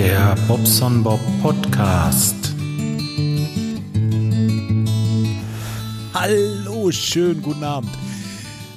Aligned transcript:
Der 0.00 0.34
Bobson 0.48 1.02
Bob 1.02 1.20
Podcast. 1.42 2.54
Hallo, 6.14 6.90
schönen 6.90 7.42
guten 7.42 7.62
Abend. 7.62 7.90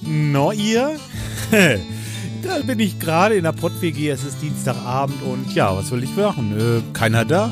No, 0.01 0.51
ihr? 0.51 0.99
da 2.43 2.57
bin 2.67 2.81
ich 2.81 2.99
gerade 2.99 3.35
in 3.35 3.45
der 3.45 3.53
Pott-WG, 3.53 4.09
es 4.09 4.25
ist 4.25 4.41
Dienstagabend 4.41 5.21
und 5.21 5.55
ja, 5.55 5.73
was 5.73 5.87
soll 5.87 6.03
ich 6.03 6.13
machen? 6.17 6.59
Äh, 6.59 6.81
keiner 6.91 7.23
da? 7.23 7.49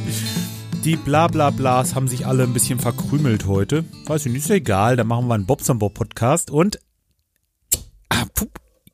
Die 0.84 0.96
Blablablas 0.96 1.94
haben 1.94 2.08
sich 2.08 2.26
alle 2.26 2.42
ein 2.42 2.52
bisschen 2.52 2.80
verkrümelt 2.80 3.46
heute. 3.46 3.84
Weiß 4.06 4.26
ich 4.26 4.32
nicht, 4.32 4.42
ist 4.42 4.50
egal, 4.50 4.96
dann 4.96 5.06
machen 5.06 5.28
wir 5.28 5.34
einen 5.34 5.46
Bobson 5.46 5.78
Bob 5.78 5.94
Podcast 5.94 6.50
und 6.50 6.80
ah, 8.08 8.24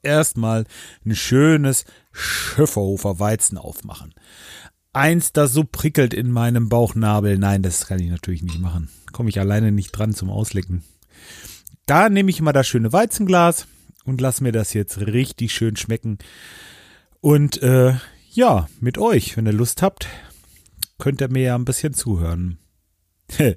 erstmal 0.02 0.66
ein 1.06 1.16
schönes 1.16 1.86
Schöfferhofer 2.14 3.18
Weizen 3.18 3.59
aufmachen. 3.59 4.14
Eins, 4.92 5.32
das 5.32 5.52
so 5.52 5.64
prickelt 5.64 6.14
in 6.14 6.30
meinem 6.30 6.68
Bauchnabel. 6.68 7.36
Nein, 7.36 7.62
das 7.62 7.86
kann 7.86 7.98
ich 7.98 8.09
natürlich 8.09 8.42
nicht 8.42 8.60
machen. 8.60 8.88
Komme 9.12 9.28
ich 9.28 9.41
alleine 9.41 9.72
nicht 9.72 9.91
dran 9.91 10.14
zum 10.14 10.30
Auslecken. 10.30 10.84
Da 11.86 12.08
nehme 12.08 12.30
ich 12.30 12.41
mal 12.41 12.52
das 12.52 12.69
schöne 12.69 12.92
Weizenglas 12.92 13.66
und 14.05 14.20
lass 14.20 14.41
mir 14.41 14.52
das 14.52 14.72
jetzt 14.72 14.98
richtig 14.98 15.52
schön 15.52 15.77
schmecken. 15.77 16.19
Und 17.20 17.60
äh, 17.62 17.95
ja, 18.30 18.69
mit 18.80 18.96
euch, 18.98 19.36
wenn 19.36 19.46
ihr 19.46 19.52
Lust 19.52 19.83
habt, 19.83 20.06
könnt 20.98 21.20
ihr 21.20 21.28
mir 21.28 21.42
ja 21.42 21.55
ein 21.56 21.64
bisschen 21.64 21.94
zuhören. 21.94 22.58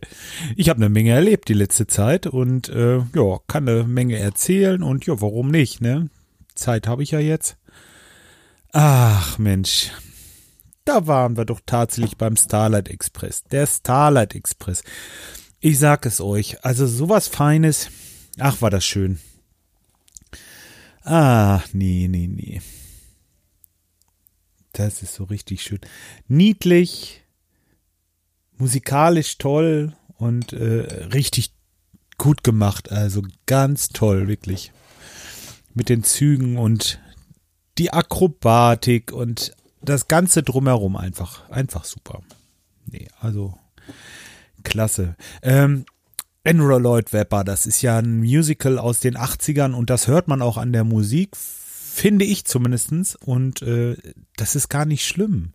Ich 0.56 0.70
habe 0.70 0.78
eine 0.78 0.90
Menge 0.90 1.12
erlebt 1.12 1.50
die 1.50 1.54
letzte 1.54 1.88
Zeit 1.88 2.26
und 2.26 2.70
äh, 2.70 2.98
ja, 2.98 3.40
kann 3.48 3.68
eine 3.68 3.84
Menge 3.84 4.18
erzählen 4.18 4.82
und 4.82 5.06
ja, 5.06 5.22
warum 5.22 5.52
nicht, 5.52 5.82
ne? 5.82 6.10
Zeit 6.56 6.88
habe 6.88 7.04
ich 7.04 7.12
ja 7.12 7.20
jetzt. 7.20 7.58
Ach 8.72 9.38
Mensch, 9.38 9.92
da 10.86 11.08
waren 11.08 11.38
wir 11.38 11.46
doch 11.46 11.62
tatsächlich 11.66 12.18
beim 12.18 12.36
Starlight 12.36 12.90
Express. 12.90 13.44
Der 13.46 13.68
Starlight 13.68 14.36
Express. 14.36 14.84
Ich 15.60 15.80
sag 15.80 16.06
es 16.06 16.22
euch, 16.22 16.64
also 16.64 16.86
sowas 16.86 17.28
Feines. 17.28 17.90
Ach, 18.40 18.62
war 18.62 18.70
das 18.70 18.86
schön. 18.86 19.20
Ach, 21.04 21.68
nee, 21.74 22.08
nee, 22.10 22.28
nee. 22.28 22.62
Das 24.74 25.02
ist 25.02 25.16
so 25.16 25.24
richtig 25.24 25.64
schön. 25.64 25.80
Niedlich, 26.28 27.24
musikalisch 28.58 29.38
toll 29.38 29.96
und 30.18 30.54
äh, 30.54 31.08
richtig 31.14 31.54
gut 32.18 32.44
gemacht. 32.44 32.92
Also 32.92 33.24
ganz 33.46 33.90
toll, 33.90 34.28
wirklich. 34.28 34.72
Mit 35.74 35.90
den 35.90 36.04
Zügen 36.04 36.58
und 36.58 37.00
die 37.78 37.94
Akrobatik 37.94 39.12
und 39.12 39.54
das 39.82 40.08
Ganze 40.08 40.44
drumherum 40.44 40.96
einfach, 40.96 41.50
einfach 41.50 41.86
super. 41.86 42.22
Nee, 42.86 43.08
also 43.20 43.58
klasse. 44.64 45.16
Ähm, 45.42 45.86
Andrew 46.46 46.78
Lloyd 46.78 47.12
Webber, 47.14 47.44
das 47.44 47.66
ist 47.66 47.82
ja 47.82 47.98
ein 47.98 48.20
Musical 48.20 48.80
aus 48.80 49.00
den 49.00 49.18
80ern 49.18 49.74
und 49.74 49.90
das 49.90 50.08
hört 50.08 50.28
man 50.28 50.42
auch 50.42 50.58
an 50.58 50.72
der 50.72 50.84
Musik, 50.84 51.36
finde 51.36 52.26
ich 52.26 52.46
zumindestens 52.46 53.16
Und 53.16 53.62
äh, 53.62 53.98
das 54.36 54.56
ist 54.56 54.70
gar 54.70 54.86
nicht 54.86 55.06
schlimm. 55.06 55.54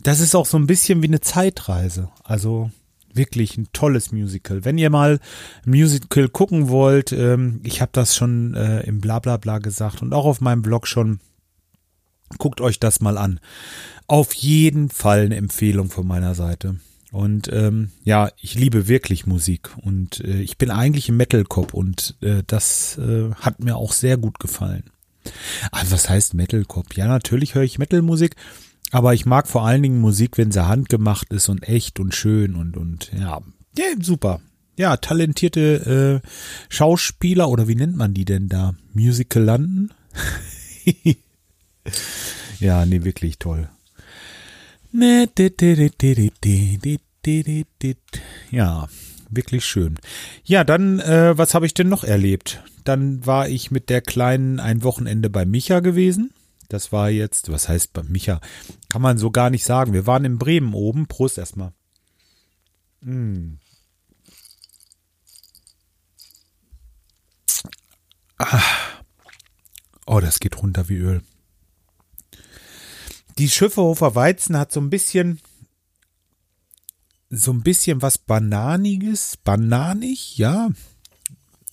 Das 0.00 0.20
ist 0.20 0.34
auch 0.34 0.46
so 0.46 0.58
ein 0.58 0.66
bisschen 0.66 1.02
wie 1.02 1.06
eine 1.06 1.20
Zeitreise. 1.20 2.10
Also 2.22 2.70
wirklich 3.14 3.56
ein 3.56 3.68
tolles 3.72 4.12
Musical. 4.12 4.64
Wenn 4.64 4.78
ihr 4.78 4.90
mal 4.90 5.20
Musical 5.64 6.28
gucken 6.28 6.68
wollt, 6.68 7.12
ähm, 7.12 7.60
ich 7.62 7.80
habe 7.80 7.90
das 7.92 8.16
schon 8.16 8.54
äh, 8.54 8.80
im 8.82 9.00
Blablabla 9.00 9.58
gesagt 9.58 10.02
und 10.02 10.12
auch 10.12 10.24
auf 10.24 10.40
meinem 10.40 10.62
Blog 10.62 10.86
schon, 10.86 11.20
guckt 12.38 12.60
euch 12.60 12.80
das 12.80 13.00
mal 13.00 13.18
an. 13.18 13.40
Auf 14.06 14.34
jeden 14.34 14.90
Fall 14.90 15.26
eine 15.26 15.36
Empfehlung 15.36 15.90
von 15.90 16.06
meiner 16.06 16.34
Seite. 16.34 16.76
Und 17.14 17.48
ähm, 17.52 17.92
ja, 18.02 18.28
ich 18.40 18.56
liebe 18.56 18.88
wirklich 18.88 19.24
Musik 19.24 19.70
und 19.82 20.18
äh, 20.20 20.40
ich 20.40 20.58
bin 20.58 20.72
eigentlich 20.72 21.08
ein 21.08 21.16
Metal-Cop 21.16 21.72
und 21.72 22.16
äh, 22.22 22.42
das 22.44 22.98
äh, 22.98 23.30
hat 23.34 23.62
mir 23.62 23.76
auch 23.76 23.92
sehr 23.92 24.16
gut 24.16 24.40
gefallen. 24.40 24.82
Also 25.70 25.92
was 25.92 26.08
heißt 26.08 26.34
Metal-Cop? 26.34 26.96
Ja, 26.96 27.06
natürlich 27.06 27.54
höre 27.54 27.62
ich 27.62 27.78
Metal-Musik, 27.78 28.34
aber 28.94 29.12
ich 29.12 29.26
mag 29.26 29.48
vor 29.48 29.66
allen 29.66 29.82
Dingen 29.82 30.00
Musik, 30.00 30.38
wenn 30.38 30.52
sie 30.52 30.68
handgemacht 30.68 31.32
ist 31.32 31.48
und 31.48 31.68
echt 31.68 31.98
und 31.98 32.14
schön 32.14 32.54
und, 32.54 32.76
und 32.76 33.10
ja, 33.12 33.40
ja 33.76 33.84
super. 34.00 34.40
Ja, 34.76 34.96
talentierte 34.96 36.22
äh, 36.22 36.28
Schauspieler 36.68 37.48
oder 37.48 37.66
wie 37.66 37.74
nennt 37.74 37.96
man 37.96 38.14
die 38.14 38.24
denn 38.24 38.48
da? 38.48 38.74
Musicalanten? 38.92 39.92
ja, 42.60 42.86
nee, 42.86 43.02
wirklich 43.02 43.38
toll. 43.38 43.68
Ja, 48.52 48.88
wirklich 49.28 49.64
schön. 49.64 49.98
Ja, 50.44 50.62
dann, 50.62 51.00
äh, 51.00 51.36
was 51.36 51.54
habe 51.54 51.66
ich 51.66 51.74
denn 51.74 51.88
noch 51.88 52.04
erlebt? 52.04 52.62
Dann 52.84 53.26
war 53.26 53.48
ich 53.48 53.72
mit 53.72 53.90
der 53.90 54.02
Kleinen 54.02 54.60
ein 54.60 54.84
Wochenende 54.84 55.30
bei 55.30 55.44
Micha 55.44 55.80
gewesen. 55.80 56.30
Das 56.68 56.92
war 56.92 57.10
jetzt, 57.10 57.50
was 57.50 57.68
heißt 57.68 57.92
bei 57.92 58.02
Micha? 58.02 58.40
Kann 58.88 59.02
man 59.02 59.18
so 59.18 59.30
gar 59.30 59.50
nicht 59.50 59.64
sagen. 59.64 59.92
Wir 59.92 60.06
waren 60.06 60.24
in 60.24 60.38
Bremen 60.38 60.74
oben. 60.74 61.06
Prost 61.06 61.38
erstmal. 61.38 61.72
Mm. 63.00 63.54
Oh, 70.06 70.20
das 70.20 70.38
geht 70.40 70.60
runter 70.60 70.88
wie 70.88 70.96
Öl. 70.96 71.22
Die 73.38 73.48
Schifferhofer 73.48 74.14
Weizen 74.14 74.56
hat 74.56 74.70
so 74.70 74.80
ein 74.80 74.90
bisschen, 74.90 75.40
so 77.30 77.52
ein 77.52 77.62
bisschen 77.62 78.02
was 78.02 78.18
Bananiges, 78.18 79.36
bananig, 79.38 80.36
ja. 80.38 80.70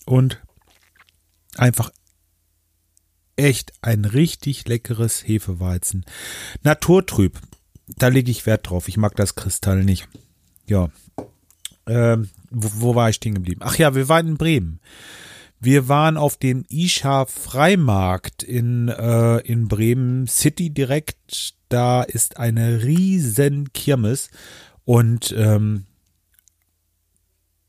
Und 0.06 0.42
einfach 1.56 1.92
echt 3.36 3.74
ein 3.82 4.06
richtig 4.06 4.68
leckeres 4.68 5.28
Hefeweizen. 5.28 6.06
Naturtrüb, 6.64 7.40
da 7.88 8.08
lege 8.08 8.32
ich 8.32 8.46
Wert 8.46 8.70
drauf. 8.70 8.88
Ich 8.88 8.98
mag 8.98 9.16
das 9.16 9.36
Kristall 9.36 9.84
nicht. 9.84 10.08
Ja. 10.68 10.90
Ähm, 11.88 12.30
wo, 12.50 12.70
wo 12.76 12.96
war 12.96 13.10
ich 13.10 13.16
stehen 13.16 13.34
geblieben? 13.34 13.62
Ach 13.64 13.76
ja, 13.78 13.96
wir 13.96 14.08
waren 14.10 14.28
in 14.28 14.38
Bremen. 14.38 14.80
Wir 15.60 15.88
waren 15.88 16.18
auf 16.18 16.38
dem 16.38 16.66
Isha 16.70 17.26
Freimarkt 17.26 18.42
in, 18.42 18.88
äh, 18.88 19.38
in 19.40 19.68
Bremen 19.68 20.28
City 20.28 20.72
direkt. 20.72 21.54
Da 21.70 22.02
ist 22.02 22.38
eine 22.38 22.84
riesen 22.84 23.72
Kirmes 23.72 24.30
und 24.86 25.34
ähm, 25.38 25.86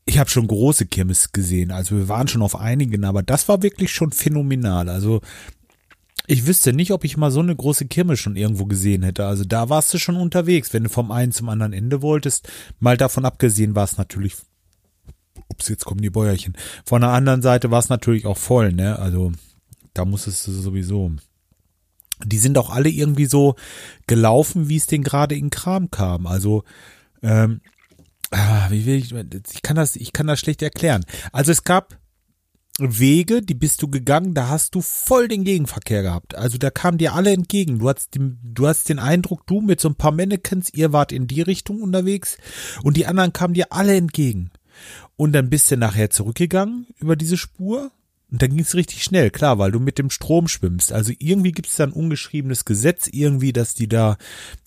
ich 0.05 0.19
habe 0.19 0.29
schon 0.29 0.47
große 0.47 0.85
Kirmes 0.85 1.31
gesehen. 1.31 1.71
Also 1.71 1.95
wir 1.97 2.09
waren 2.09 2.27
schon 2.27 2.41
auf 2.41 2.55
einigen, 2.55 3.05
aber 3.05 3.23
das 3.23 3.47
war 3.47 3.63
wirklich 3.63 3.91
schon 3.91 4.11
phänomenal. 4.11 4.89
Also 4.89 5.21
ich 6.27 6.45
wüsste 6.45 6.73
nicht, 6.73 6.91
ob 6.91 7.03
ich 7.03 7.17
mal 7.17 7.31
so 7.31 7.41
eine 7.41 7.55
große 7.55 7.85
Kirmes 7.85 8.19
schon 8.19 8.35
irgendwo 8.35 8.65
gesehen 8.65 9.03
hätte. 9.03 9.25
Also 9.25 9.43
da 9.43 9.69
warst 9.69 9.93
du 9.93 9.97
schon 9.97 10.15
unterwegs, 10.15 10.73
wenn 10.73 10.83
du 10.83 10.89
vom 10.89 11.11
einen 11.11 11.31
zum 11.31 11.49
anderen 11.49 11.73
Ende 11.73 12.01
wolltest. 12.01 12.49
Mal 12.79 12.97
davon 12.97 13.25
abgesehen 13.25 13.75
war 13.75 13.83
es 13.83 13.97
natürlich 13.97 14.35
ups, 15.49 15.69
jetzt 15.69 15.85
kommen 15.85 16.01
die 16.01 16.09
Bäuerchen. 16.09 16.55
Von 16.85 17.01
der 17.01 17.11
anderen 17.11 17.41
Seite 17.41 17.71
war 17.71 17.79
es 17.79 17.89
natürlich 17.89 18.25
auch 18.25 18.37
voll, 18.37 18.73
ne? 18.73 18.99
Also 18.99 19.31
da 19.93 20.05
muss 20.05 20.27
es 20.27 20.43
sowieso. 20.43 21.11
Die 22.25 22.37
sind 22.37 22.57
auch 22.57 22.69
alle 22.69 22.89
irgendwie 22.89 23.25
so 23.25 23.55
gelaufen, 24.07 24.69
wie 24.69 24.77
es 24.77 24.87
denen 24.87 25.03
gerade 25.03 25.35
in 25.35 25.49
Kram 25.49 25.91
kam. 25.91 26.25
Also 26.25 26.63
ähm, 27.21 27.61
ah, 28.33 28.67
wie 28.69 28.85
will 28.85 28.95
ich, 28.95 29.13
ich 29.53 29.61
kann 29.61 29.75
das, 29.75 29.95
ich 29.95 30.13
kann 30.13 30.27
das 30.27 30.39
schlecht 30.39 30.61
erklären. 30.61 31.05
Also 31.31 31.51
es 31.51 31.63
gab 31.63 31.97
Wege, 32.79 33.43
die 33.43 33.53
bist 33.53 33.83
du 33.83 33.87
gegangen, 33.87 34.33
da 34.33 34.49
hast 34.49 34.73
du 34.73 34.81
voll 34.81 35.27
den 35.27 35.43
Gegenverkehr 35.43 36.01
gehabt. 36.01 36.35
Also 36.35 36.57
da 36.57 36.71
kamen 36.71 36.97
dir 36.97 37.13
alle 37.13 37.31
entgegen. 37.31 37.79
Du 37.79 37.89
hast, 37.89 38.15
den, 38.15 38.39
du 38.43 38.67
hast 38.67 38.89
den 38.89 38.97
Eindruck, 38.97 39.45
du 39.45 39.61
mit 39.61 39.79
so 39.79 39.89
ein 39.89 39.95
paar 39.95 40.11
Mannequins, 40.11 40.73
ihr 40.73 40.91
wart 40.91 41.11
in 41.11 41.27
die 41.27 41.41
Richtung 41.41 41.81
unterwegs 41.81 42.37
und 42.81 42.97
die 42.97 43.05
anderen 43.05 43.31
kamen 43.31 43.53
dir 43.53 43.71
alle 43.71 43.95
entgegen. 43.95 44.49
Und 45.15 45.33
dann 45.33 45.51
bist 45.51 45.69
du 45.69 45.77
nachher 45.77 46.09
zurückgegangen 46.09 46.87
über 46.97 47.15
diese 47.15 47.37
Spur. 47.37 47.91
Und 48.31 48.41
dann 48.41 48.49
ging 48.49 48.61
es 48.61 48.73
richtig 48.73 49.03
schnell, 49.03 49.29
klar, 49.29 49.59
weil 49.59 49.71
du 49.71 49.79
mit 49.79 49.99
dem 49.99 50.09
Strom 50.09 50.47
schwimmst. 50.47 50.91
Also 50.91 51.13
irgendwie 51.19 51.51
gibt 51.51 51.67
es 51.67 51.75
da 51.75 51.83
ein 51.83 51.93
ungeschriebenes 51.93 52.65
Gesetz 52.65 53.07
irgendwie, 53.11 53.53
dass 53.53 53.75
die 53.75 53.87
da, 53.87 54.17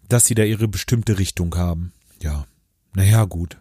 dass 0.08 0.26
sie 0.26 0.36
da 0.36 0.44
ihre 0.44 0.68
bestimmte 0.68 1.18
Richtung 1.18 1.56
haben. 1.56 1.92
Ja, 2.22 2.46
naja, 2.96 3.26
gut. 3.26 3.58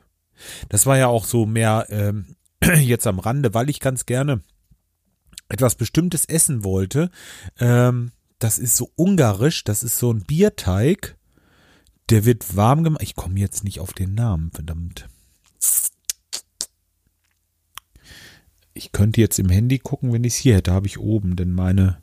Das 0.70 0.86
war 0.86 0.98
ja 0.98 1.08
auch 1.08 1.26
so 1.26 1.46
mehr 1.46 1.88
ähm, 1.90 2.38
jetzt 2.80 3.06
am 3.06 3.20
Rande, 3.20 3.54
weil 3.54 3.70
ich 3.70 3.82
ganz 3.82 4.06
gerne 4.06 4.42
etwas 5.50 5.76
Bestimmtes 5.76 6.24
essen 6.24 6.64
wollte. 6.64 7.12
Ähm, 7.60 8.14
das 8.40 8.58
ist 8.58 8.78
so 8.78 8.92
ungarisch, 8.96 9.66
das 9.66 9.84
ist 9.84 9.98
so 9.98 10.12
ein 10.12 10.24
Bierteig. 10.24 11.18
Der 12.10 12.24
wird 12.24 12.56
warm 12.56 12.84
gemacht. 12.86 13.04
Ich 13.04 13.16
komme 13.16 13.40
jetzt 13.40 13.66
nicht 13.66 13.82
auf 13.82 13.92
den 13.92 14.14
Namen, 14.16 14.52
verdammt. 14.52 15.10
Ich 18.74 18.94
könnte 18.94 19.20
jetzt 19.20 19.38
im 19.38 19.50
Handy 19.50 19.80
gucken, 19.80 20.14
wenn 20.14 20.24
ich 20.24 20.34
es 20.36 20.40
hier 20.40 20.56
hätte, 20.56 20.72
habe 20.72 20.88
ich 20.88 20.98
oben, 20.98 21.36
denn 21.36 21.52
meine 21.52 22.02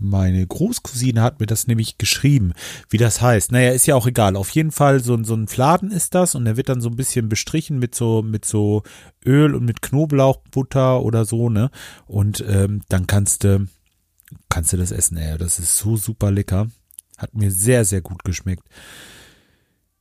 Meine 0.00 0.46
Großcousine 0.46 1.22
hat 1.22 1.40
mir 1.40 1.46
das 1.46 1.66
nämlich 1.66 1.98
geschrieben, 1.98 2.52
wie 2.88 2.98
das 2.98 3.20
heißt. 3.20 3.50
Naja, 3.50 3.72
ist 3.72 3.86
ja 3.86 3.96
auch 3.96 4.06
egal. 4.06 4.36
Auf 4.36 4.50
jeden 4.50 4.70
Fall 4.70 5.02
so, 5.02 5.20
so 5.24 5.34
ein 5.34 5.48
Fladen 5.48 5.90
ist 5.90 6.14
das 6.14 6.36
und 6.36 6.44
der 6.44 6.56
wird 6.56 6.68
dann 6.68 6.80
so 6.80 6.88
ein 6.88 6.96
bisschen 6.96 7.28
bestrichen 7.28 7.80
mit 7.80 7.96
so, 7.96 8.22
mit 8.22 8.44
so 8.44 8.84
Öl 9.26 9.56
und 9.56 9.64
mit 9.64 9.82
Knoblauchbutter 9.82 11.02
oder 11.02 11.24
so, 11.24 11.50
ne? 11.50 11.70
Und 12.06 12.44
ähm, 12.48 12.82
dann 12.88 13.08
kannst 13.08 13.42
du, 13.42 13.66
kannst 14.48 14.72
du 14.72 14.76
das 14.76 14.92
essen, 14.92 15.16
ey. 15.16 15.36
Das 15.36 15.58
ist 15.58 15.76
so 15.76 15.96
super 15.96 16.30
lecker. 16.30 16.68
Hat 17.16 17.34
mir 17.34 17.50
sehr, 17.50 17.84
sehr 17.84 18.00
gut 18.00 18.22
geschmeckt. 18.22 18.68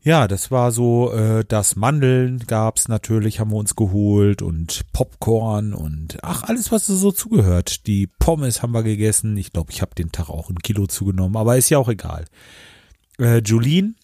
Ja, 0.07 0.29
das 0.29 0.51
war 0.51 0.71
so, 0.71 1.11
äh, 1.11 1.43
das 1.45 1.75
Mandeln 1.75 2.39
gab's 2.47 2.87
natürlich, 2.87 3.41
haben 3.41 3.51
wir 3.51 3.57
uns 3.57 3.75
geholt 3.75 4.41
und 4.41 4.85
Popcorn 4.93 5.73
und 5.73 6.19
ach, 6.21 6.43
alles, 6.43 6.71
was 6.71 6.85
so 6.85 7.11
zugehört. 7.11 7.87
Die 7.87 8.07
Pommes 8.07 8.61
haben 8.61 8.71
wir 8.71 8.83
gegessen. 8.83 9.35
Ich 9.35 9.51
glaube, 9.51 9.73
ich 9.73 9.81
habe 9.81 9.95
den 9.95 10.13
Tag 10.13 10.29
auch 10.29 10.49
ein 10.49 10.59
Kilo 10.59 10.87
zugenommen, 10.87 11.35
aber 11.35 11.57
ist 11.57 11.67
ja 11.69 11.77
auch 11.77 11.89
egal. 11.89 12.23
Äh, 13.19 13.41
Julien 13.43 13.97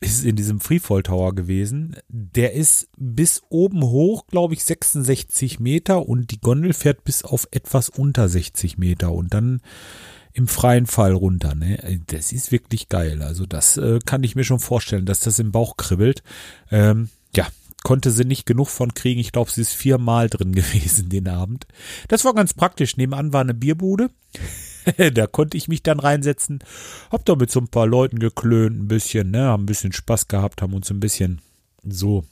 ist 0.00 0.26
in 0.26 0.36
diesem 0.36 0.60
Freefall 0.60 1.02
Tower 1.02 1.34
gewesen. 1.34 1.96
Der 2.10 2.52
ist 2.52 2.90
bis 2.98 3.42
oben 3.48 3.82
hoch, 3.82 4.26
glaube 4.26 4.52
ich, 4.52 4.62
66 4.62 5.58
Meter 5.58 6.06
und 6.06 6.32
die 6.32 6.40
Gondel 6.42 6.74
fährt 6.74 7.02
bis 7.04 7.24
auf 7.24 7.48
etwas 7.50 7.88
unter 7.88 8.28
60 8.28 8.76
Meter 8.76 9.10
und 9.12 9.32
dann 9.32 9.62
im 10.40 10.48
freien 10.48 10.86
Fall 10.86 11.12
runter. 11.12 11.54
Ne? 11.54 12.00
Das 12.06 12.32
ist 12.32 12.50
wirklich 12.50 12.88
geil. 12.88 13.22
Also 13.22 13.44
das 13.44 13.76
äh, 13.76 13.98
kann 14.04 14.24
ich 14.24 14.36
mir 14.36 14.44
schon 14.44 14.58
vorstellen, 14.58 15.04
dass 15.04 15.20
das 15.20 15.38
im 15.38 15.52
Bauch 15.52 15.76
kribbelt. 15.76 16.22
Ähm, 16.70 17.10
ja, 17.36 17.46
konnte 17.82 18.10
sie 18.10 18.24
nicht 18.24 18.46
genug 18.46 18.68
von 18.68 18.94
kriegen. 18.94 19.20
Ich 19.20 19.32
glaube, 19.32 19.50
sie 19.50 19.60
ist 19.60 19.74
viermal 19.74 20.30
drin 20.30 20.52
gewesen 20.54 21.10
den 21.10 21.28
Abend. 21.28 21.66
Das 22.08 22.24
war 22.24 22.34
ganz 22.34 22.54
praktisch. 22.54 22.96
Nebenan 22.96 23.34
war 23.34 23.42
eine 23.42 23.52
Bierbude. 23.52 24.08
da 25.12 25.26
konnte 25.26 25.58
ich 25.58 25.68
mich 25.68 25.82
dann 25.82 26.00
reinsetzen. 26.00 26.64
Hab 27.10 27.26
da 27.26 27.36
mit 27.36 27.50
so 27.50 27.60
ein 27.60 27.68
paar 27.68 27.86
Leuten 27.86 28.18
geklönt, 28.18 28.80
ein 28.80 28.88
bisschen, 28.88 29.30
ne, 29.30 29.44
haben 29.44 29.64
ein 29.64 29.66
bisschen 29.66 29.92
Spaß 29.92 30.28
gehabt, 30.28 30.62
haben 30.62 30.72
uns 30.72 30.90
ein 30.90 31.00
bisschen 31.00 31.42
so 31.84 32.24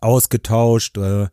ausgetauscht. 0.00 0.98
Äh, 0.98 1.28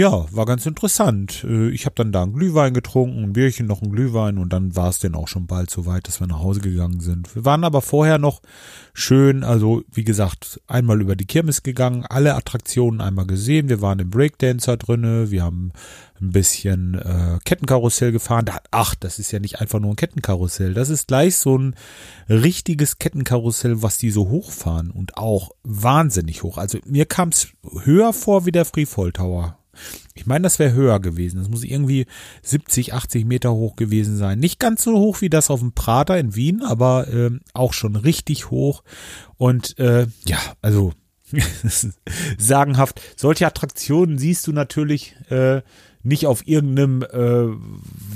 ja, 0.00 0.24
war 0.30 0.46
ganz 0.46 0.64
interessant. 0.64 1.44
Äh, 1.44 1.68
ich 1.68 1.84
habe 1.84 1.94
dann 1.94 2.10
da 2.10 2.22
einen 2.22 2.32
Glühwein 2.32 2.72
getrunken, 2.72 3.22
ein 3.22 3.32
Bierchen, 3.34 3.66
noch 3.66 3.82
ein 3.82 3.90
Glühwein 3.90 4.38
und 4.38 4.50
dann 4.50 4.74
war 4.74 4.88
es 4.88 4.98
dann 4.98 5.14
auch 5.14 5.28
schon 5.28 5.46
bald 5.46 5.68
so 5.68 5.84
weit, 5.84 6.08
dass 6.08 6.20
wir 6.20 6.26
nach 6.26 6.38
Hause 6.38 6.60
gegangen 6.60 7.00
sind. 7.00 7.34
Wir 7.34 7.44
waren 7.44 7.64
aber 7.64 7.82
vorher 7.82 8.16
noch 8.16 8.40
schön, 8.94 9.44
also 9.44 9.82
wie 9.92 10.04
gesagt, 10.04 10.58
einmal 10.66 11.02
über 11.02 11.16
die 11.16 11.26
Kirmes 11.26 11.62
gegangen, 11.62 12.06
alle 12.08 12.34
Attraktionen 12.34 13.02
einmal 13.02 13.26
gesehen. 13.26 13.68
Wir 13.68 13.82
waren 13.82 13.98
im 13.98 14.08
Breakdancer 14.08 14.78
drinne, 14.78 15.30
wir 15.30 15.42
haben 15.42 15.72
ein 16.18 16.30
bisschen 16.30 16.94
äh, 16.94 17.38
Kettenkarussell 17.44 18.10
gefahren. 18.10 18.46
Da, 18.46 18.60
ach, 18.70 18.94
das 18.94 19.18
ist 19.18 19.32
ja 19.32 19.38
nicht 19.38 19.60
einfach 19.60 19.80
nur 19.80 19.92
ein 19.92 19.96
Kettenkarussell. 19.96 20.72
Das 20.72 20.88
ist 20.88 21.08
gleich 21.08 21.36
so 21.36 21.58
ein 21.58 21.74
richtiges 22.30 22.98
Kettenkarussell, 22.98 23.82
was 23.82 23.98
die 23.98 24.10
so 24.10 24.30
hochfahren 24.30 24.90
und 24.90 25.18
auch 25.18 25.50
wahnsinnig 25.62 26.42
hoch. 26.42 26.56
Also 26.56 26.78
mir 26.86 27.04
kam 27.04 27.28
es 27.28 27.48
höher 27.84 28.14
vor 28.14 28.46
wie 28.46 28.52
der 28.52 28.64
Freefall 28.64 29.12
Tower. 29.12 29.59
Ich 30.14 30.26
meine, 30.26 30.42
das 30.42 30.58
wäre 30.58 30.72
höher 30.72 31.00
gewesen. 31.00 31.38
Das 31.38 31.48
muss 31.48 31.64
irgendwie 31.64 32.06
70, 32.42 32.94
80 32.94 33.24
Meter 33.24 33.52
hoch 33.52 33.76
gewesen 33.76 34.16
sein. 34.16 34.38
Nicht 34.38 34.58
ganz 34.58 34.82
so 34.82 34.98
hoch 34.98 35.20
wie 35.20 35.30
das 35.30 35.50
auf 35.50 35.60
dem 35.60 35.72
Prater 35.72 36.18
in 36.18 36.34
Wien, 36.34 36.62
aber 36.62 37.08
äh, 37.08 37.30
auch 37.54 37.72
schon 37.72 37.96
richtig 37.96 38.50
hoch. 38.50 38.82
Und 39.36 39.78
äh, 39.78 40.06
ja, 40.26 40.38
also 40.62 40.92
sagenhaft. 42.38 43.00
Solche 43.16 43.46
Attraktionen 43.46 44.18
siehst 44.18 44.46
du 44.46 44.52
natürlich 44.52 45.14
äh, 45.30 45.62
nicht 46.02 46.26
auf 46.26 46.46
irgendeinem, 46.46 47.02
äh, 47.02 47.54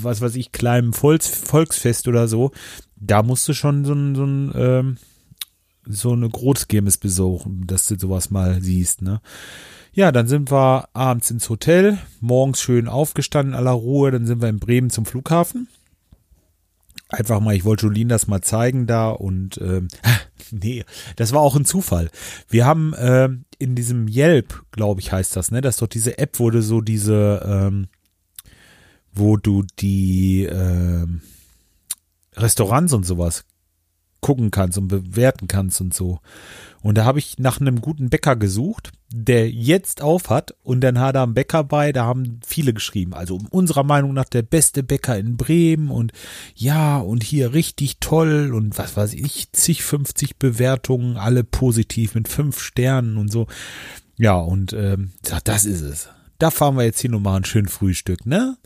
was 0.01 0.21
weiß 0.21 0.35
ich, 0.35 0.51
kleinen 0.51 0.93
Volks 0.93 1.27
Volksfest 1.27 2.07
oder 2.07 2.27
so. 2.27 2.51
Da 2.95 3.23
musst 3.23 3.47
du 3.47 3.53
schon 3.53 3.85
so 3.85 3.93
so 3.93 4.25
ein 4.25 4.51
ähm, 4.55 4.97
so 5.87 6.13
eine 6.13 6.29
Großkirmes 6.29 6.97
besuchen, 6.97 7.67
dass 7.67 7.87
du 7.87 7.97
sowas 7.97 8.31
mal 8.31 8.61
siehst, 8.61 9.01
ne? 9.01 9.21
Ja, 9.95 10.11
dann 10.11 10.27
sind 10.27 10.51
wir 10.51 10.89
abends 10.91 11.31
ins 11.31 11.47
Hotel, 11.49 11.97
morgens 12.19 12.59
schön 12.59 12.89
aufgestanden, 12.89 13.55
aller 13.55 13.71
Ruhe, 13.71 14.11
dann 14.11 14.25
sind 14.25 14.41
wir 14.41 14.49
in 14.49 14.59
Bremen 14.59 14.89
zum 14.89 15.05
Flughafen. 15.05 15.69
Einfach 17.07 17.39
mal, 17.39 17.55
ich 17.55 17.63
wollte 17.63 17.85
Jolien 17.85 18.09
das 18.09 18.27
mal 18.27 18.41
zeigen 18.41 18.87
da 18.87 19.11
und 19.11 19.57
ähm, 19.61 19.87
nee, 20.51 20.83
das 21.15 21.31
war 21.31 21.39
auch 21.39 21.55
ein 21.55 21.63
Zufall. 21.63 22.11
Wir 22.49 22.65
haben 22.65 22.93
äh, 22.93 23.29
in 23.57 23.75
diesem 23.75 24.09
Yelp, 24.09 24.65
glaube 24.71 24.99
ich, 24.99 25.13
heißt 25.13 25.33
das, 25.33 25.49
ne? 25.49 25.61
Das 25.61 25.75
ist 25.75 25.81
doch 25.81 25.87
diese 25.87 26.17
App, 26.17 26.39
du 26.49 26.61
so 26.61 26.81
diese, 26.81 27.41
ähm, 27.45 27.87
wo 29.13 29.37
du 29.37 29.63
die 29.79 30.43
ähm, 30.43 31.21
Restaurants 32.35 32.91
und 32.91 33.05
sowas 33.05 33.45
gucken 34.21 34.51
kannst 34.51 34.77
und 34.77 34.87
bewerten 34.87 35.47
kannst 35.47 35.81
und 35.81 35.93
so. 35.93 36.19
Und 36.81 36.97
da 36.97 37.05
habe 37.05 37.19
ich 37.19 37.39
nach 37.39 37.59
einem 37.59 37.81
guten 37.81 38.09
Bäcker 38.09 38.35
gesucht, 38.35 38.91
der 39.11 39.49
jetzt 39.49 40.01
auf 40.01 40.29
hat 40.29 40.55
und 40.63 40.81
dann 40.81 40.99
hat 40.99 41.15
er 41.15 41.23
einen 41.23 41.33
Bäcker 41.33 41.63
bei, 41.63 41.91
da 41.91 42.05
haben 42.05 42.39
viele 42.45 42.73
geschrieben. 42.73 43.13
Also 43.13 43.39
unserer 43.49 43.83
Meinung 43.83 44.13
nach 44.13 44.25
der 44.25 44.41
beste 44.41 44.83
Bäcker 44.83 45.17
in 45.17 45.37
Bremen 45.37 45.89
und 45.89 46.11
ja, 46.55 46.97
und 46.97 47.23
hier 47.23 47.53
richtig 47.53 47.99
toll 47.99 48.51
und 48.53 48.77
was 48.77 48.97
weiß 48.97 49.13
ich, 49.13 49.51
zig, 49.51 49.83
50 49.83 50.37
Bewertungen, 50.37 51.17
alle 51.17 51.43
positiv 51.43 52.15
mit 52.15 52.27
fünf 52.27 52.59
Sternen 52.59 53.17
und 53.17 53.31
so. 53.31 53.47
Ja, 54.17 54.35
und 54.35 54.73
ähm, 54.73 55.11
das 55.43 55.65
ist 55.65 55.81
es. 55.81 56.09
Da 56.39 56.51
fahren 56.51 56.77
wir 56.77 56.83
jetzt 56.83 57.01
hin 57.01 57.15
und 57.15 57.23
machen 57.23 57.43
ein 57.43 57.45
schön 57.45 57.67
Frühstück, 57.67 58.25
ne? 58.25 58.57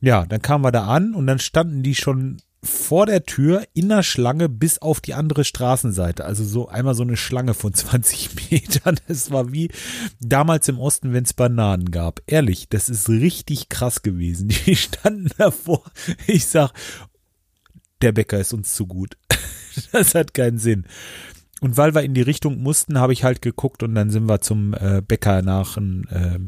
Ja, 0.00 0.24
dann 0.24 0.40
kamen 0.40 0.64
wir 0.64 0.72
da 0.72 0.86
an 0.86 1.14
und 1.14 1.26
dann 1.26 1.38
standen 1.38 1.82
die 1.82 1.94
schon 1.94 2.38
vor 2.62 3.06
der 3.06 3.24
Tür 3.24 3.64
in 3.72 3.88
der 3.88 4.02
Schlange 4.02 4.48
bis 4.48 4.78
auf 4.78 5.00
die 5.00 5.14
andere 5.14 5.44
Straßenseite. 5.44 6.24
Also 6.24 6.44
so 6.44 6.68
einmal 6.68 6.94
so 6.94 7.02
eine 7.02 7.16
Schlange 7.16 7.54
von 7.54 7.72
20 7.74 8.50
Metern. 8.50 8.98
Das 9.08 9.30
war 9.30 9.52
wie 9.52 9.70
damals 10.20 10.68
im 10.68 10.78
Osten, 10.78 11.12
wenn 11.12 11.24
es 11.24 11.32
Bananen 11.32 11.90
gab. 11.90 12.20
Ehrlich, 12.26 12.68
das 12.68 12.88
ist 12.88 13.08
richtig 13.08 13.68
krass 13.68 14.02
gewesen. 14.02 14.48
Die 14.66 14.76
standen 14.76 15.30
davor. 15.38 15.82
Ich 16.26 16.46
sag, 16.46 16.72
der 18.02 18.12
Bäcker 18.12 18.38
ist 18.38 18.52
uns 18.52 18.74
zu 18.74 18.86
gut. 18.86 19.16
Das 19.92 20.16
hat 20.16 20.34
keinen 20.34 20.58
Sinn. 20.58 20.84
Und 21.60 21.76
weil 21.76 21.94
wir 21.94 22.02
in 22.02 22.12
die 22.12 22.22
Richtung 22.22 22.60
mussten, 22.60 22.98
habe 22.98 23.12
ich 23.12 23.22
halt 23.22 23.40
geguckt 23.40 23.84
und 23.84 23.94
dann 23.94 24.10
sind 24.10 24.28
wir 24.28 24.40
zum 24.40 24.74
äh, 24.74 25.00
Bäcker 25.00 25.42
nach 25.42 25.76
äh, 25.76 26.38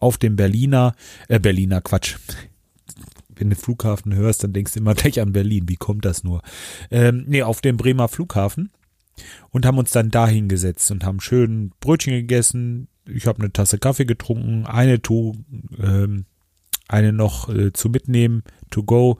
auf 0.00 0.18
dem 0.18 0.34
Berliner, 0.34 0.94
äh, 1.28 1.38
Berliner 1.38 1.80
Quatsch, 1.80 2.16
wenn 3.36 3.50
du 3.50 3.56
Flughafen 3.56 4.14
hörst, 4.14 4.44
dann 4.44 4.52
denkst 4.52 4.72
du 4.72 4.80
immer 4.80 4.94
gleich 4.96 5.20
an 5.20 5.32
Berlin. 5.32 5.68
Wie 5.68 5.76
kommt 5.76 6.04
das 6.04 6.24
nur? 6.24 6.42
Ähm, 6.90 7.24
nee, 7.26 7.42
auf 7.42 7.60
dem 7.60 7.76
Bremer 7.76 8.08
Flughafen 8.08 8.70
und 9.50 9.66
haben 9.66 9.78
uns 9.78 9.92
dann 9.92 10.10
da 10.10 10.26
hingesetzt 10.26 10.90
und 10.90 11.04
haben 11.04 11.20
schön 11.20 11.72
Brötchen 11.80 12.12
gegessen. 12.12 12.88
Ich 13.06 13.26
habe 13.26 13.40
eine 13.40 13.52
Tasse 13.52 13.78
Kaffee 13.78 14.04
getrunken, 14.04 14.66
eine 14.66 15.02
to, 15.02 15.34
ähm, 15.78 16.24
eine 16.88 17.12
noch 17.12 17.48
äh, 17.48 17.72
zu 17.72 17.88
mitnehmen, 17.88 18.42
to 18.70 18.82
go. 18.82 19.18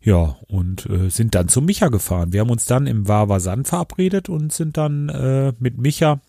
Ja, 0.00 0.36
und 0.46 0.86
äh, 0.86 1.10
sind 1.10 1.34
dann 1.34 1.48
zu 1.48 1.60
Micha 1.60 1.88
gefahren. 1.88 2.32
Wir 2.32 2.40
haben 2.40 2.50
uns 2.50 2.64
dann 2.64 2.86
im 2.86 3.08
Wawa 3.08 3.40
Sand 3.40 3.68
verabredet 3.68 4.28
und 4.28 4.52
sind 4.52 4.76
dann 4.76 5.08
äh, 5.08 5.52
mit 5.58 5.78
Micha 5.78 6.20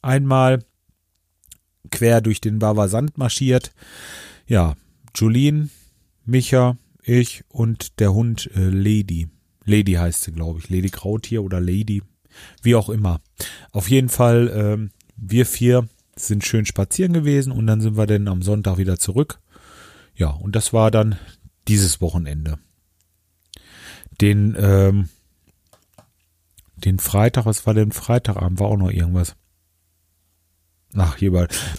einmal 0.00 0.60
quer 1.90 2.20
durch 2.20 2.40
den 2.40 2.62
Wawa 2.62 2.88
Sand 2.88 3.18
marschiert. 3.18 3.72
Ja, 4.46 4.74
Julien 5.14 5.70
Micha, 6.26 6.76
ich 7.02 7.44
und 7.48 8.00
der 8.00 8.12
Hund 8.12 8.50
äh, 8.54 8.68
Lady. 8.68 9.28
Lady 9.64 9.92
heißt 9.92 10.22
sie, 10.22 10.32
glaube 10.32 10.58
ich. 10.58 10.68
Lady 10.68 10.88
Krautier 10.88 11.42
oder 11.42 11.60
Lady. 11.60 12.02
Wie 12.62 12.74
auch 12.74 12.88
immer. 12.88 13.20
Auf 13.72 13.88
jeden 13.88 14.08
Fall, 14.08 14.50
ähm, 14.54 14.90
wir 15.16 15.46
vier 15.46 15.88
sind 16.16 16.44
schön 16.44 16.66
spazieren 16.66 17.12
gewesen 17.12 17.52
und 17.52 17.66
dann 17.66 17.80
sind 17.80 17.96
wir 17.96 18.06
dann 18.06 18.28
am 18.28 18.42
Sonntag 18.42 18.78
wieder 18.78 18.98
zurück. 18.98 19.40
Ja, 20.14 20.30
und 20.30 20.56
das 20.56 20.72
war 20.72 20.90
dann 20.90 21.16
dieses 21.68 22.00
Wochenende. 22.00 22.58
Den, 24.20 24.56
ähm, 24.58 25.08
den 26.76 26.98
Freitag, 26.98 27.46
was 27.46 27.66
war 27.66 27.74
denn 27.74 27.92
Freitagabend? 27.92 28.60
War 28.60 28.68
auch 28.68 28.76
noch 28.76 28.90
irgendwas. 28.90 29.36
Ach, 30.94 31.16
hier 31.16 31.32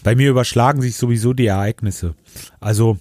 bei 0.04 0.16
mir 0.16 0.30
überschlagen 0.30 0.82
sich 0.82 0.96
sowieso 0.96 1.34
die 1.34 1.48
Ereignisse. 1.48 2.16
Also, 2.60 3.00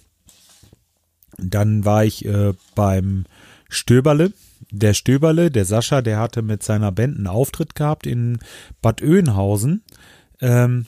dann 1.37 1.85
war 1.85 2.03
ich 2.03 2.25
äh, 2.25 2.53
beim 2.75 3.25
Stöberle. 3.69 4.33
Der 4.71 4.93
Stöberle, 4.93 5.51
der 5.51 5.65
Sascha, 5.65 6.01
der 6.01 6.19
hatte 6.19 6.41
mit 6.41 6.63
seiner 6.63 6.91
Band 6.91 7.17
einen 7.17 7.27
Auftritt 7.27 7.75
gehabt 7.75 8.07
in 8.07 8.39
Bad 8.81 9.01
Oeynhausen 9.01 9.83
ähm, 10.41 10.85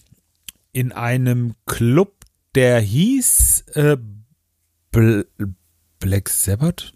in 0.71 0.91
einem 0.91 1.55
Club, 1.65 2.13
der 2.55 2.79
hieß 2.79 3.65
äh, 3.73 3.97
Bl 4.91 5.25
Black 5.99 6.29
Sabbath 6.29 6.93